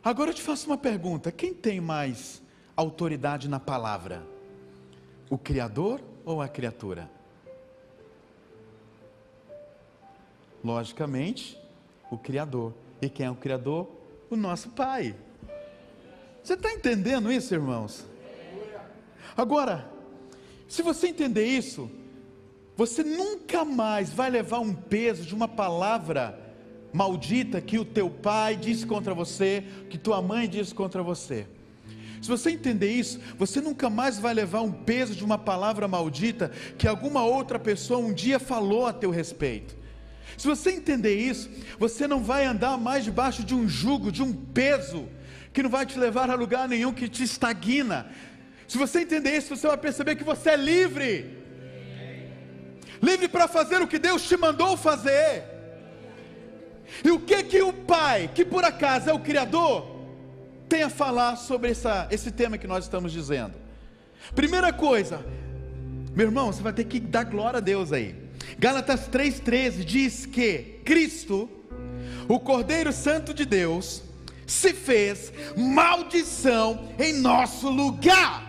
Agora 0.04 0.32
eu 0.32 0.34
te 0.34 0.42
faço 0.42 0.66
uma 0.66 0.78
pergunta: 0.78 1.32
quem 1.32 1.54
tem 1.54 1.80
mais 1.80 2.42
autoridade 2.76 3.48
na 3.48 3.60
palavra? 3.60 4.26
O 5.30 5.38
Criador 5.38 6.02
ou 6.28 6.42
a 6.42 6.48
criatura? 6.50 7.10
Logicamente, 10.62 11.58
o 12.12 12.18
Criador. 12.18 12.74
E 13.02 13.08
quem 13.08 13.26
é 13.26 13.32
o 13.32 13.36
Criador? 13.36 13.88
O 14.30 14.36
nosso 14.36 14.70
Pai. 14.72 15.16
Você 16.44 16.56
está 16.56 16.74
entendendo 16.74 17.32
isso, 17.32 17.54
irmãos? 17.54 18.06
Agora, 19.38 19.90
se 20.68 20.82
você 20.82 21.08
entender 21.08 21.46
isso, 21.46 21.90
você 22.76 23.04
nunca 23.04 23.64
mais 23.64 24.10
vai 24.12 24.30
levar 24.30 24.60
um 24.60 24.74
peso 24.74 25.24
de 25.24 25.34
uma 25.34 25.48
palavra 25.48 26.38
maldita 26.92 27.62
que 27.62 27.80
o 27.80 27.86
teu 27.86 28.10
pai 28.10 28.58
disse 28.58 28.86
contra 28.86 29.14
você, 29.14 29.64
que 29.90 29.98
tua 29.98 30.22
mãe 30.22 30.50
disse 30.50 30.76
contra 30.76 31.02
você. 31.02 31.48
Se 32.22 32.28
você 32.28 32.52
entender 32.52 32.92
isso, 32.92 33.20
você 33.38 33.62
nunca 33.62 33.90
mais 33.90 34.18
vai 34.18 34.34
levar 34.34 34.62
um 34.62 34.72
peso 34.72 35.16
de 35.16 35.24
uma 35.24 35.38
palavra 35.38 35.88
maldita 35.88 36.52
que 36.78 36.88
alguma 36.88 37.24
outra 37.24 37.60
pessoa 37.60 38.00
um 38.00 38.14
dia 38.14 38.40
falou 38.40 38.86
a 38.86 38.94
teu 38.94 39.12
respeito. 39.12 39.76
Se 40.38 40.48
você 40.48 40.72
entender 40.72 41.16
isso, 41.16 41.50
você 41.80 42.08
não 42.08 42.24
vai 42.24 42.46
andar 42.46 42.78
mais 42.78 43.04
debaixo 43.04 43.44
de 43.44 43.56
um 43.56 43.68
jugo, 43.68 44.12
de 44.12 44.22
um 44.22 44.34
peso, 44.34 45.08
que 45.54 45.64
não 45.64 45.70
vai 45.70 45.86
te 45.86 45.98
levar 45.98 46.30
a 46.30 46.36
lugar 46.36 46.68
nenhum, 46.68 46.94
que 46.94 47.08
te 47.08 47.24
estagna. 47.24 48.08
Se 48.68 48.78
você 48.78 49.02
entender 49.02 49.36
isso, 49.38 49.56
você 49.56 49.68
vai 49.68 49.78
perceber 49.78 50.16
que 50.16 50.24
você 50.24 50.52
é 50.52 50.58
livre 50.58 51.38
livre 53.02 53.28
para 53.28 53.48
fazer 53.48 53.82
o 53.82 53.88
que 53.88 54.00
Deus 54.00 54.28
te 54.28 54.36
mandou 54.38 54.76
fazer. 54.76 55.44
E 57.04 57.12
o 57.12 57.20
que 57.20 57.44
que 57.44 57.62
o 57.62 57.74
Pai, 57.74 58.30
que 58.34 58.46
por 58.46 58.64
acaso 58.64 59.10
é 59.10 59.14
o 59.14 59.20
Criador, 59.20 59.97
tem 60.68 60.84
a 60.84 60.90
falar 60.90 61.36
sobre 61.36 61.72
essa, 61.72 62.08
esse 62.12 62.32
tema 62.32 62.58
que 62.58 62.68
nós 62.68 62.84
estamos 62.84 63.12
dizendo? 63.12 63.54
Primeira 64.36 64.74
coisa, 64.74 65.26
meu 66.14 66.28
irmão, 66.28 66.52
você 66.52 66.62
vai 66.62 66.74
ter 66.74 66.84
que 66.84 67.00
dar 67.00 67.24
glória 67.24 67.58
a 67.58 67.62
Deus 67.62 67.92
aí. 67.92 68.16
Gálatas 68.60 69.08
3,13 69.10 69.84
diz 69.84 70.26
que 70.26 70.80
Cristo, 70.84 71.50
o 72.28 72.40
Cordeiro 72.40 72.92
Santo 72.92 73.34
de 73.34 73.46
Deus, 73.46 74.04
se 74.46 74.74
fez 74.74 75.32
maldição 75.56 76.90
em 77.00 77.14
nosso 77.14 77.70
lugar. 77.70 78.46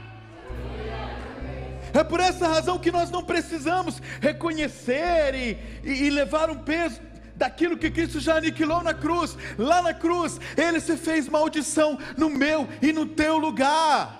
É 1.93 2.05
por 2.05 2.21
essa 2.21 2.47
razão 2.47 2.79
que 2.79 2.93
nós 2.93 3.11
não 3.11 3.25
precisamos 3.25 4.01
reconhecer 4.21 5.35
e, 5.35 5.59
e, 5.83 6.05
e 6.05 6.11
levar 6.11 6.51
um 6.51 6.57
peso 6.57 7.01
daquilo 7.39 7.79
que 7.79 7.91
Cristo 7.91 8.19
já 8.19 8.37
aniquilou 8.37 8.83
na 8.83 8.93
cruz. 8.93 9.39
Lá 9.57 9.81
na 9.81 9.95
cruz, 9.95 10.39
Ele 10.57 10.81
se 10.81 10.97
fez 10.97 11.29
maldição 11.29 11.97
no 12.17 12.29
meu 12.29 12.69
e 12.83 12.93
no 12.93 13.07
teu 13.07 13.39
lugar. 13.39 14.19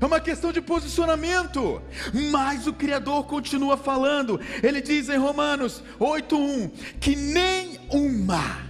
É 0.00 0.06
uma 0.06 0.20
questão 0.20 0.52
de 0.52 0.60
posicionamento. 0.60 1.82
Mas 2.30 2.66
o 2.66 2.72
Criador 2.72 3.24
continua 3.24 3.76
falando. 3.76 4.40
Ele 4.62 4.80
diz 4.80 5.08
em 5.08 5.18
Romanos 5.18 5.82
8:1 5.98 6.70
que 7.00 7.16
nem 7.16 7.80
uma. 7.90 8.62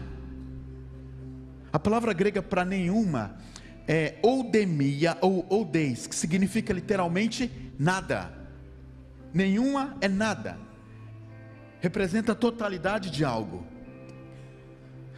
A 1.72 1.78
palavra 1.78 2.12
grega 2.12 2.40
para 2.40 2.64
nenhuma 2.64 3.36
é 3.86 4.14
oudemia 4.22 5.18
ou 5.20 5.44
oudeis, 5.50 6.06
que 6.06 6.14
significa 6.14 6.72
literalmente 6.72 7.50
nada. 7.78 8.32
Nenhuma 9.32 9.96
é 10.00 10.08
nada. 10.08 10.56
Representa 11.84 12.32
a 12.32 12.34
totalidade 12.34 13.10
de 13.10 13.26
algo. 13.26 13.62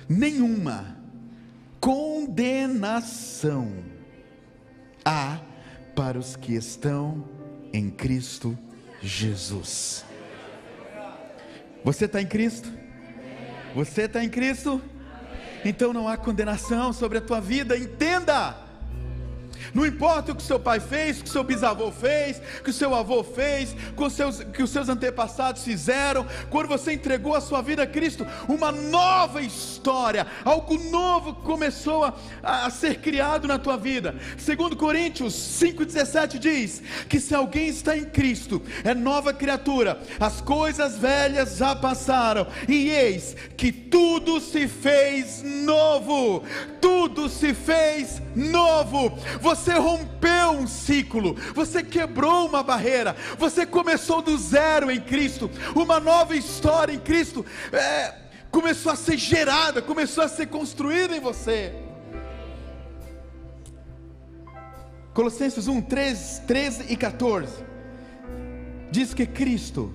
Nenhuma 0.09 0.97
condenação 1.79 3.85
há 5.05 5.39
para 5.95 6.19
os 6.19 6.35
que 6.35 6.55
estão 6.55 7.25
em 7.73 7.89
Cristo 7.89 8.59
Jesus. 9.01 10.05
Você 11.85 12.07
está 12.07 12.21
em 12.21 12.27
Cristo? 12.27 12.69
Você 13.73 14.03
está 14.03 14.25
em 14.25 14.29
Cristo? 14.29 14.83
Então 15.64 15.93
não 15.93 16.09
há 16.09 16.17
condenação 16.17 16.93
sobre 16.93 17.19
a 17.19 17.21
tua 17.21 17.41
vida, 17.41 17.79
entenda. 17.79 18.66
Não 19.75 19.87
importa 19.87 20.33
o 20.33 20.35
que 20.35 20.43
seu 20.43 20.59
pai 20.59 20.81
fez, 20.81 21.21
o 21.21 21.25
que 21.25 21.31
seu 21.31 21.45
bisavô 21.45 21.91
fez, 21.91 22.41
o 22.61 22.64
que 22.64 22.73
seu 22.73 22.95
avô 22.95 23.23
fez, 23.23 23.75
o 23.97 24.11
seus, 24.11 24.43
que 24.43 24.62
os 24.62 24.71
seus 24.71 24.89
antepassados 24.89 25.64
fizeram, 25.64 26.27
quando 26.51 26.69
você 26.69 26.93
entregou 26.93 27.35
a 27.35 27.41
sua 27.41 27.62
vida 27.62 27.83
a 27.83 27.87
Cristo, 27.87 28.27
uma 28.49 28.71
nova 28.73 29.41
história, 29.43 30.27
algo 30.45 30.79
novo 30.79 31.35
começou 31.35 32.05
a, 32.05 32.14
a 32.43 32.71
ser 32.71 33.01
criado 33.01 33.49
na 33.49 33.59
tua 33.59 33.77
vida. 33.77 34.14
Segundo 34.39 34.77
Coríntios 34.77 35.35
5,17 35.35 36.39
diz 36.39 36.83
que 37.09 37.21
se 37.21 37.35
alguém 37.35 37.69
está 37.69 37.97
em 37.97 38.05
Cristo, 38.05 38.62
é 38.85 38.95
nova 38.95 39.33
criatura, 39.33 40.01
as 40.21 40.41
coisas 40.41 40.97
velhas 40.97 41.57
já 41.57 41.75
passaram, 41.75 42.47
e 42.69 42.91
eis 42.91 43.37
que 43.57 43.73
tudo 43.73 44.41
se 44.41 44.69
fez 44.69 45.43
novo, 45.43 46.45
tudo 46.81 47.29
se 47.29 47.55
fez 47.55 48.23
novo. 48.35 49.17
Você 49.41 49.55
você 49.57 49.72
rompeu 49.72 50.50
um 50.50 50.66
ciclo, 50.66 51.34
você 51.54 51.82
quebrou 51.82 52.46
uma 52.46 52.62
barreira, 52.62 53.16
você 53.38 53.64
começou 53.64 54.20
do 54.20 54.36
zero 54.36 54.90
em 54.90 55.00
Cristo, 55.00 55.50
uma 55.74 55.98
nova 55.98 56.36
história 56.36 56.92
em 56.92 56.98
Cristo 56.98 57.44
é, 57.72 58.14
começou 58.50 58.92
a 58.92 58.96
ser 58.96 59.16
gerada, 59.16 59.80
começou 59.80 60.22
a 60.22 60.28
ser 60.28 60.46
construída 60.46 61.16
em 61.16 61.20
você. 61.20 61.74
Colossenses 65.14 65.66
1, 65.66 65.80
13, 65.80 66.40
13 66.42 66.92
e 66.92 66.96
14 66.96 67.64
diz 68.90 69.14
que 69.14 69.26
Cristo 69.26 69.92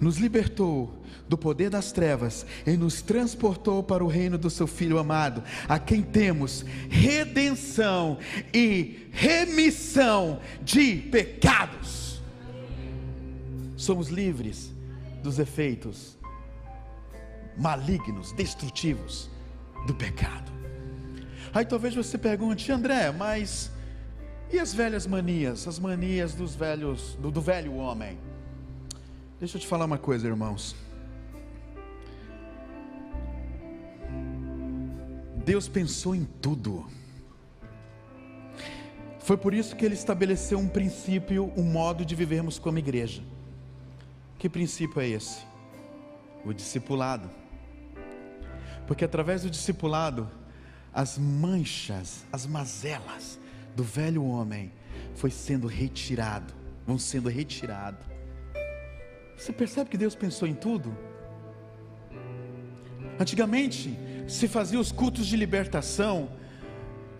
nos 0.00 0.16
libertou 0.16 1.03
do 1.34 1.38
poder 1.38 1.68
das 1.68 1.90
trevas 1.90 2.46
e 2.64 2.76
nos 2.76 3.02
transportou 3.02 3.82
para 3.82 4.04
o 4.04 4.06
reino 4.06 4.38
do 4.38 4.48
seu 4.48 4.68
Filho 4.68 4.98
amado, 4.98 5.42
a 5.68 5.80
quem 5.80 6.00
temos 6.00 6.64
redenção 6.88 8.18
e 8.52 9.08
remissão 9.10 10.40
de 10.62 10.96
pecados. 11.10 12.22
Somos 13.76 14.08
livres 14.08 14.72
dos 15.24 15.40
efeitos 15.40 16.16
malignos, 17.58 18.30
destrutivos 18.32 19.28
do 19.88 19.94
pecado. 19.94 20.52
Aí 21.52 21.64
talvez 21.64 21.96
você 21.96 22.16
pergunte, 22.16 22.70
André, 22.70 23.10
mas 23.10 23.72
e 24.52 24.58
as 24.60 24.72
velhas 24.72 25.04
manias, 25.04 25.66
as 25.66 25.80
manias 25.80 26.32
dos 26.32 26.54
velhos, 26.54 27.18
do, 27.20 27.32
do 27.32 27.40
velho 27.40 27.74
homem? 27.74 28.16
Deixa 29.40 29.56
eu 29.56 29.60
te 29.60 29.66
falar 29.66 29.84
uma 29.84 29.98
coisa, 29.98 30.28
irmãos. 30.28 30.76
Deus 35.44 35.68
pensou 35.68 36.14
em 36.14 36.24
tudo. 36.24 36.86
Foi 39.18 39.36
por 39.36 39.52
isso 39.52 39.76
que 39.76 39.84
ele 39.84 39.94
estabeleceu 39.94 40.58
um 40.58 40.68
princípio, 40.68 41.52
um 41.56 41.62
modo 41.62 42.04
de 42.04 42.14
vivermos 42.14 42.58
como 42.58 42.78
igreja. 42.78 43.22
Que 44.38 44.48
princípio 44.48 45.00
é 45.00 45.08
esse? 45.08 45.44
O 46.44 46.52
discipulado. 46.52 47.30
Porque 48.86 49.04
através 49.04 49.42
do 49.42 49.50
discipulado, 49.50 50.30
as 50.92 51.18
manchas, 51.18 52.24
as 52.32 52.46
mazelas 52.46 53.38
do 53.76 53.82
velho 53.82 54.24
homem 54.24 54.72
foi 55.14 55.30
sendo 55.30 55.66
retirado, 55.66 56.52
vão 56.86 56.98
sendo 56.98 57.28
retirado. 57.28 57.98
Você 59.36 59.52
percebe 59.52 59.90
que 59.90 59.98
Deus 59.98 60.14
pensou 60.14 60.48
em 60.48 60.54
tudo? 60.54 60.96
Antigamente 63.18 63.96
se 64.26 64.48
fazia 64.48 64.80
os 64.80 64.90
cultos 64.90 65.26
de 65.26 65.36
libertação 65.36 66.28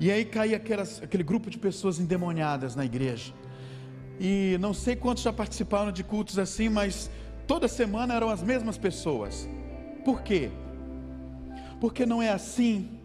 e 0.01 0.11
aí 0.11 0.25
caía 0.25 0.57
aquelas, 0.57 1.03
aquele 1.03 1.23
grupo 1.23 1.49
de 1.49 1.59
pessoas 1.59 2.01
endemoniadas 2.01 2.75
na 2.75 2.85
igreja. 2.85 3.33
E 4.19 4.57
não 4.61 4.75
sei 4.75 4.97
quantos 4.97 5.23
já 5.23 5.33
participaram 5.33 5.93
de 5.93 6.03
cultos 6.03 6.39
assim, 6.39 6.69
mas 6.69 7.11
toda 7.47 7.69
semana 7.69 8.15
eram 8.15 8.29
as 8.29 8.43
mesmas 8.43 8.77
pessoas. 8.77 9.49
Por 10.05 10.23
quê? 10.23 10.51
Porque 11.81 12.05
não 12.05 12.23
é 12.23 12.31
assim 12.31 13.01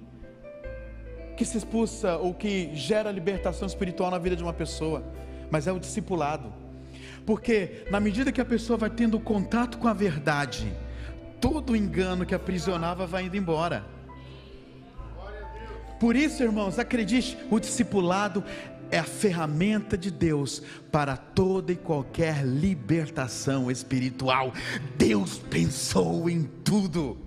que 1.38 1.46
se 1.46 1.58
expulsa 1.58 2.18
ou 2.18 2.34
que 2.34 2.76
gera 2.76 3.12
libertação 3.12 3.68
espiritual 3.68 4.12
na 4.12 4.18
vida 4.18 4.36
de 4.36 4.44
uma 4.44 4.54
pessoa, 4.54 5.04
mas 5.50 5.68
é 5.68 5.72
o 5.72 5.80
discipulado. 5.80 6.54
Porque 7.26 7.86
na 7.90 8.00
medida 8.00 8.32
que 8.32 8.42
a 8.42 8.46
pessoa 8.46 8.78
vai 8.78 8.90
tendo 8.90 9.20
contato 9.20 9.78
com 9.78 9.88
a 9.88 9.94
verdade, 9.94 10.72
todo 11.40 11.76
engano 11.76 12.26
que 12.26 12.36
aprisionava 12.36 13.06
vai 13.06 13.26
indo 13.26 13.38
embora. 13.38 13.86
Por 16.00 16.16
isso, 16.16 16.42
irmãos, 16.42 16.80
acredite, 16.80 17.38
o 17.52 17.60
discipulado 17.60 18.44
é 18.90 18.98
a 18.98 19.04
ferramenta 19.04 19.98
de 19.98 20.10
Deus 20.10 20.62
para 20.92 21.18
toda 21.18 21.72
e 21.72 21.76
qualquer 21.76 22.46
libertação 22.46 23.70
espiritual. 23.70 24.54
Deus 24.98 25.38
pensou 25.38 26.30
em 26.30 26.44
tudo. 26.64 27.18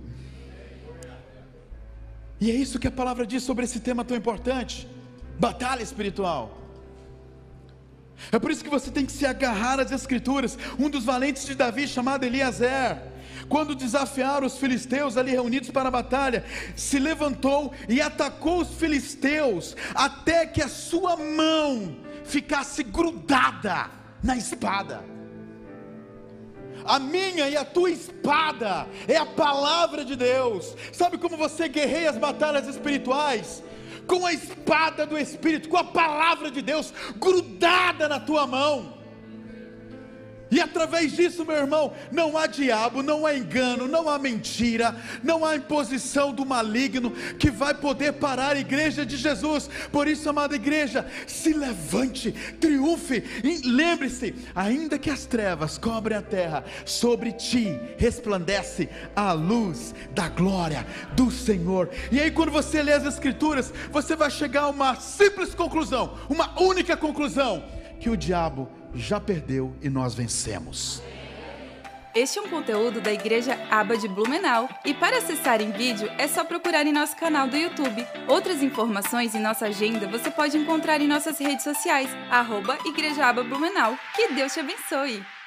E 2.41 2.51
é 2.51 2.53
isso 2.53 2.79
que 2.79 2.87
a 2.87 2.91
palavra 2.91 3.25
diz 3.25 3.43
sobre 3.43 3.63
esse 3.63 3.79
tema 3.79 4.03
tão 4.03 4.17
importante: 4.17 4.87
batalha 5.39 5.83
espiritual. 5.83 6.62
É 8.31 8.39
por 8.39 8.51
isso 8.51 8.63
que 8.63 8.69
você 8.69 8.91
tem 8.91 9.05
que 9.05 9.11
se 9.11 9.25
agarrar 9.25 9.79
às 9.79 9.91
Escrituras. 9.91 10.57
Um 10.79 10.89
dos 10.89 11.05
valentes 11.05 11.45
de 11.45 11.55
Davi, 11.55 11.87
chamado 11.87 12.23
Eliezer, 12.23 13.01
quando 13.47 13.75
desafiaram 13.75 14.47
os 14.47 14.57
filisteus 14.57 15.17
ali 15.17 15.31
reunidos 15.31 15.69
para 15.69 15.89
a 15.89 15.91
batalha, 15.91 16.45
se 16.75 16.99
levantou 16.99 17.73
e 17.87 18.01
atacou 18.01 18.61
os 18.61 18.73
filisteus, 18.75 19.75
até 19.93 20.45
que 20.45 20.61
a 20.61 20.69
sua 20.69 21.17
mão 21.17 21.95
ficasse 22.23 22.83
grudada 22.83 23.89
na 24.23 24.37
espada 24.37 25.13
a 26.85 26.99
minha 26.99 27.49
e 27.49 27.55
a 27.55 27.65
tua 27.65 27.89
espada 27.89 28.87
é 29.07 29.15
a 29.15 29.25
palavra 29.25 30.03
de 30.03 30.15
Deus. 30.15 30.75
Sabe 30.91 31.17
como 31.17 31.37
você 31.37 31.67
guerreia 31.67 32.09
as 32.09 32.17
batalhas 32.17 32.67
espirituais? 32.67 33.63
Com 34.07 34.25
a 34.25 34.33
espada 34.33 35.05
do 35.05 35.17
Espírito, 35.17 35.69
com 35.69 35.77
a 35.77 35.83
palavra 35.83 36.51
de 36.51 36.61
Deus 36.61 36.93
grudada 37.17 38.07
na 38.07 38.19
tua 38.19 38.45
mão. 38.45 39.02
E 40.53 40.61
através 40.61 41.13
disso, 41.13 41.43
meu 41.43 41.55
irmão, 41.55 41.93
não 42.11 42.37
há 42.37 42.45
diabo, 42.45 43.01
não 43.01 43.25
há 43.25 43.35
engano, 43.35 43.87
não 43.87 44.07
há 44.07 44.19
mentira, 44.19 44.95
não 45.23 45.43
há 45.43 45.55
imposição 45.55 46.31
do 46.31 46.45
maligno 46.45 47.09
que 47.39 47.49
vai 47.49 47.73
poder 47.73 48.13
parar 48.13 48.55
a 48.55 48.59
igreja 48.59 49.03
de 49.03 49.17
Jesus. 49.17 49.67
Por 49.91 50.07
isso, 50.07 50.29
amada 50.29 50.55
igreja, 50.55 51.07
se 51.25 51.53
levante, 51.53 52.31
triunfe 52.61 53.23
lembre-se: 53.65 54.35
ainda 54.53 54.99
que 54.99 55.09
as 55.09 55.25
trevas 55.25 55.79
cobrem 55.79 56.19
a 56.19 56.21
terra, 56.21 56.63
sobre 56.85 57.31
ti 57.31 57.79
resplandece 57.97 58.87
a 59.15 59.31
luz 59.31 59.95
da 60.11 60.29
glória 60.29 60.85
do 61.15 61.31
Senhor. 61.31 61.89
E 62.11 62.19
aí, 62.19 62.29
quando 62.29 62.51
você 62.51 62.83
lê 62.83 62.93
as 62.93 63.07
Escrituras, 63.07 63.73
você 63.91 64.15
vai 64.15 64.29
chegar 64.29 64.65
a 64.65 64.69
uma 64.69 64.95
simples 64.97 65.55
conclusão, 65.55 66.15
uma 66.29 66.61
única 66.61 66.95
conclusão: 66.95 67.63
que 67.99 68.11
o 68.11 68.15
diabo 68.15 68.82
já 68.95 69.19
perdeu 69.19 69.75
e 69.81 69.89
nós 69.89 70.13
vencemos. 70.13 71.01
Este 72.15 72.37
é 72.37 72.41
um 72.43 72.47
conteúdo 72.47 73.01
da 73.01 73.11
Igreja 73.11 73.57
Aba 73.71 73.97
de 73.97 74.07
Blumenau 74.07 74.69
e 74.85 74.93
para 74.93 75.17
acessar 75.17 75.61
em 75.61 75.71
vídeo 75.71 76.07
é 76.19 76.27
só 76.27 76.43
procurar 76.43 76.85
em 76.85 76.93
nosso 76.93 77.15
canal 77.15 77.47
do 77.47 77.57
YouTube. 77.57 78.05
Outras 78.27 78.61
informações 78.61 79.33
e 79.33 79.39
nossa 79.39 79.65
agenda 79.65 80.07
você 80.07 80.29
pode 80.29 80.55
encontrar 80.55 81.01
em 81.01 81.07
nossas 81.07 81.39
redes 81.39 81.63
sociais, 81.63 82.09
arroba 82.29 82.77
Igreja 82.85 83.25
Aba 83.25 83.43
Blumenau. 83.43 83.97
Que 84.15 84.31
Deus 84.33 84.53
te 84.53 84.59
abençoe! 84.59 85.42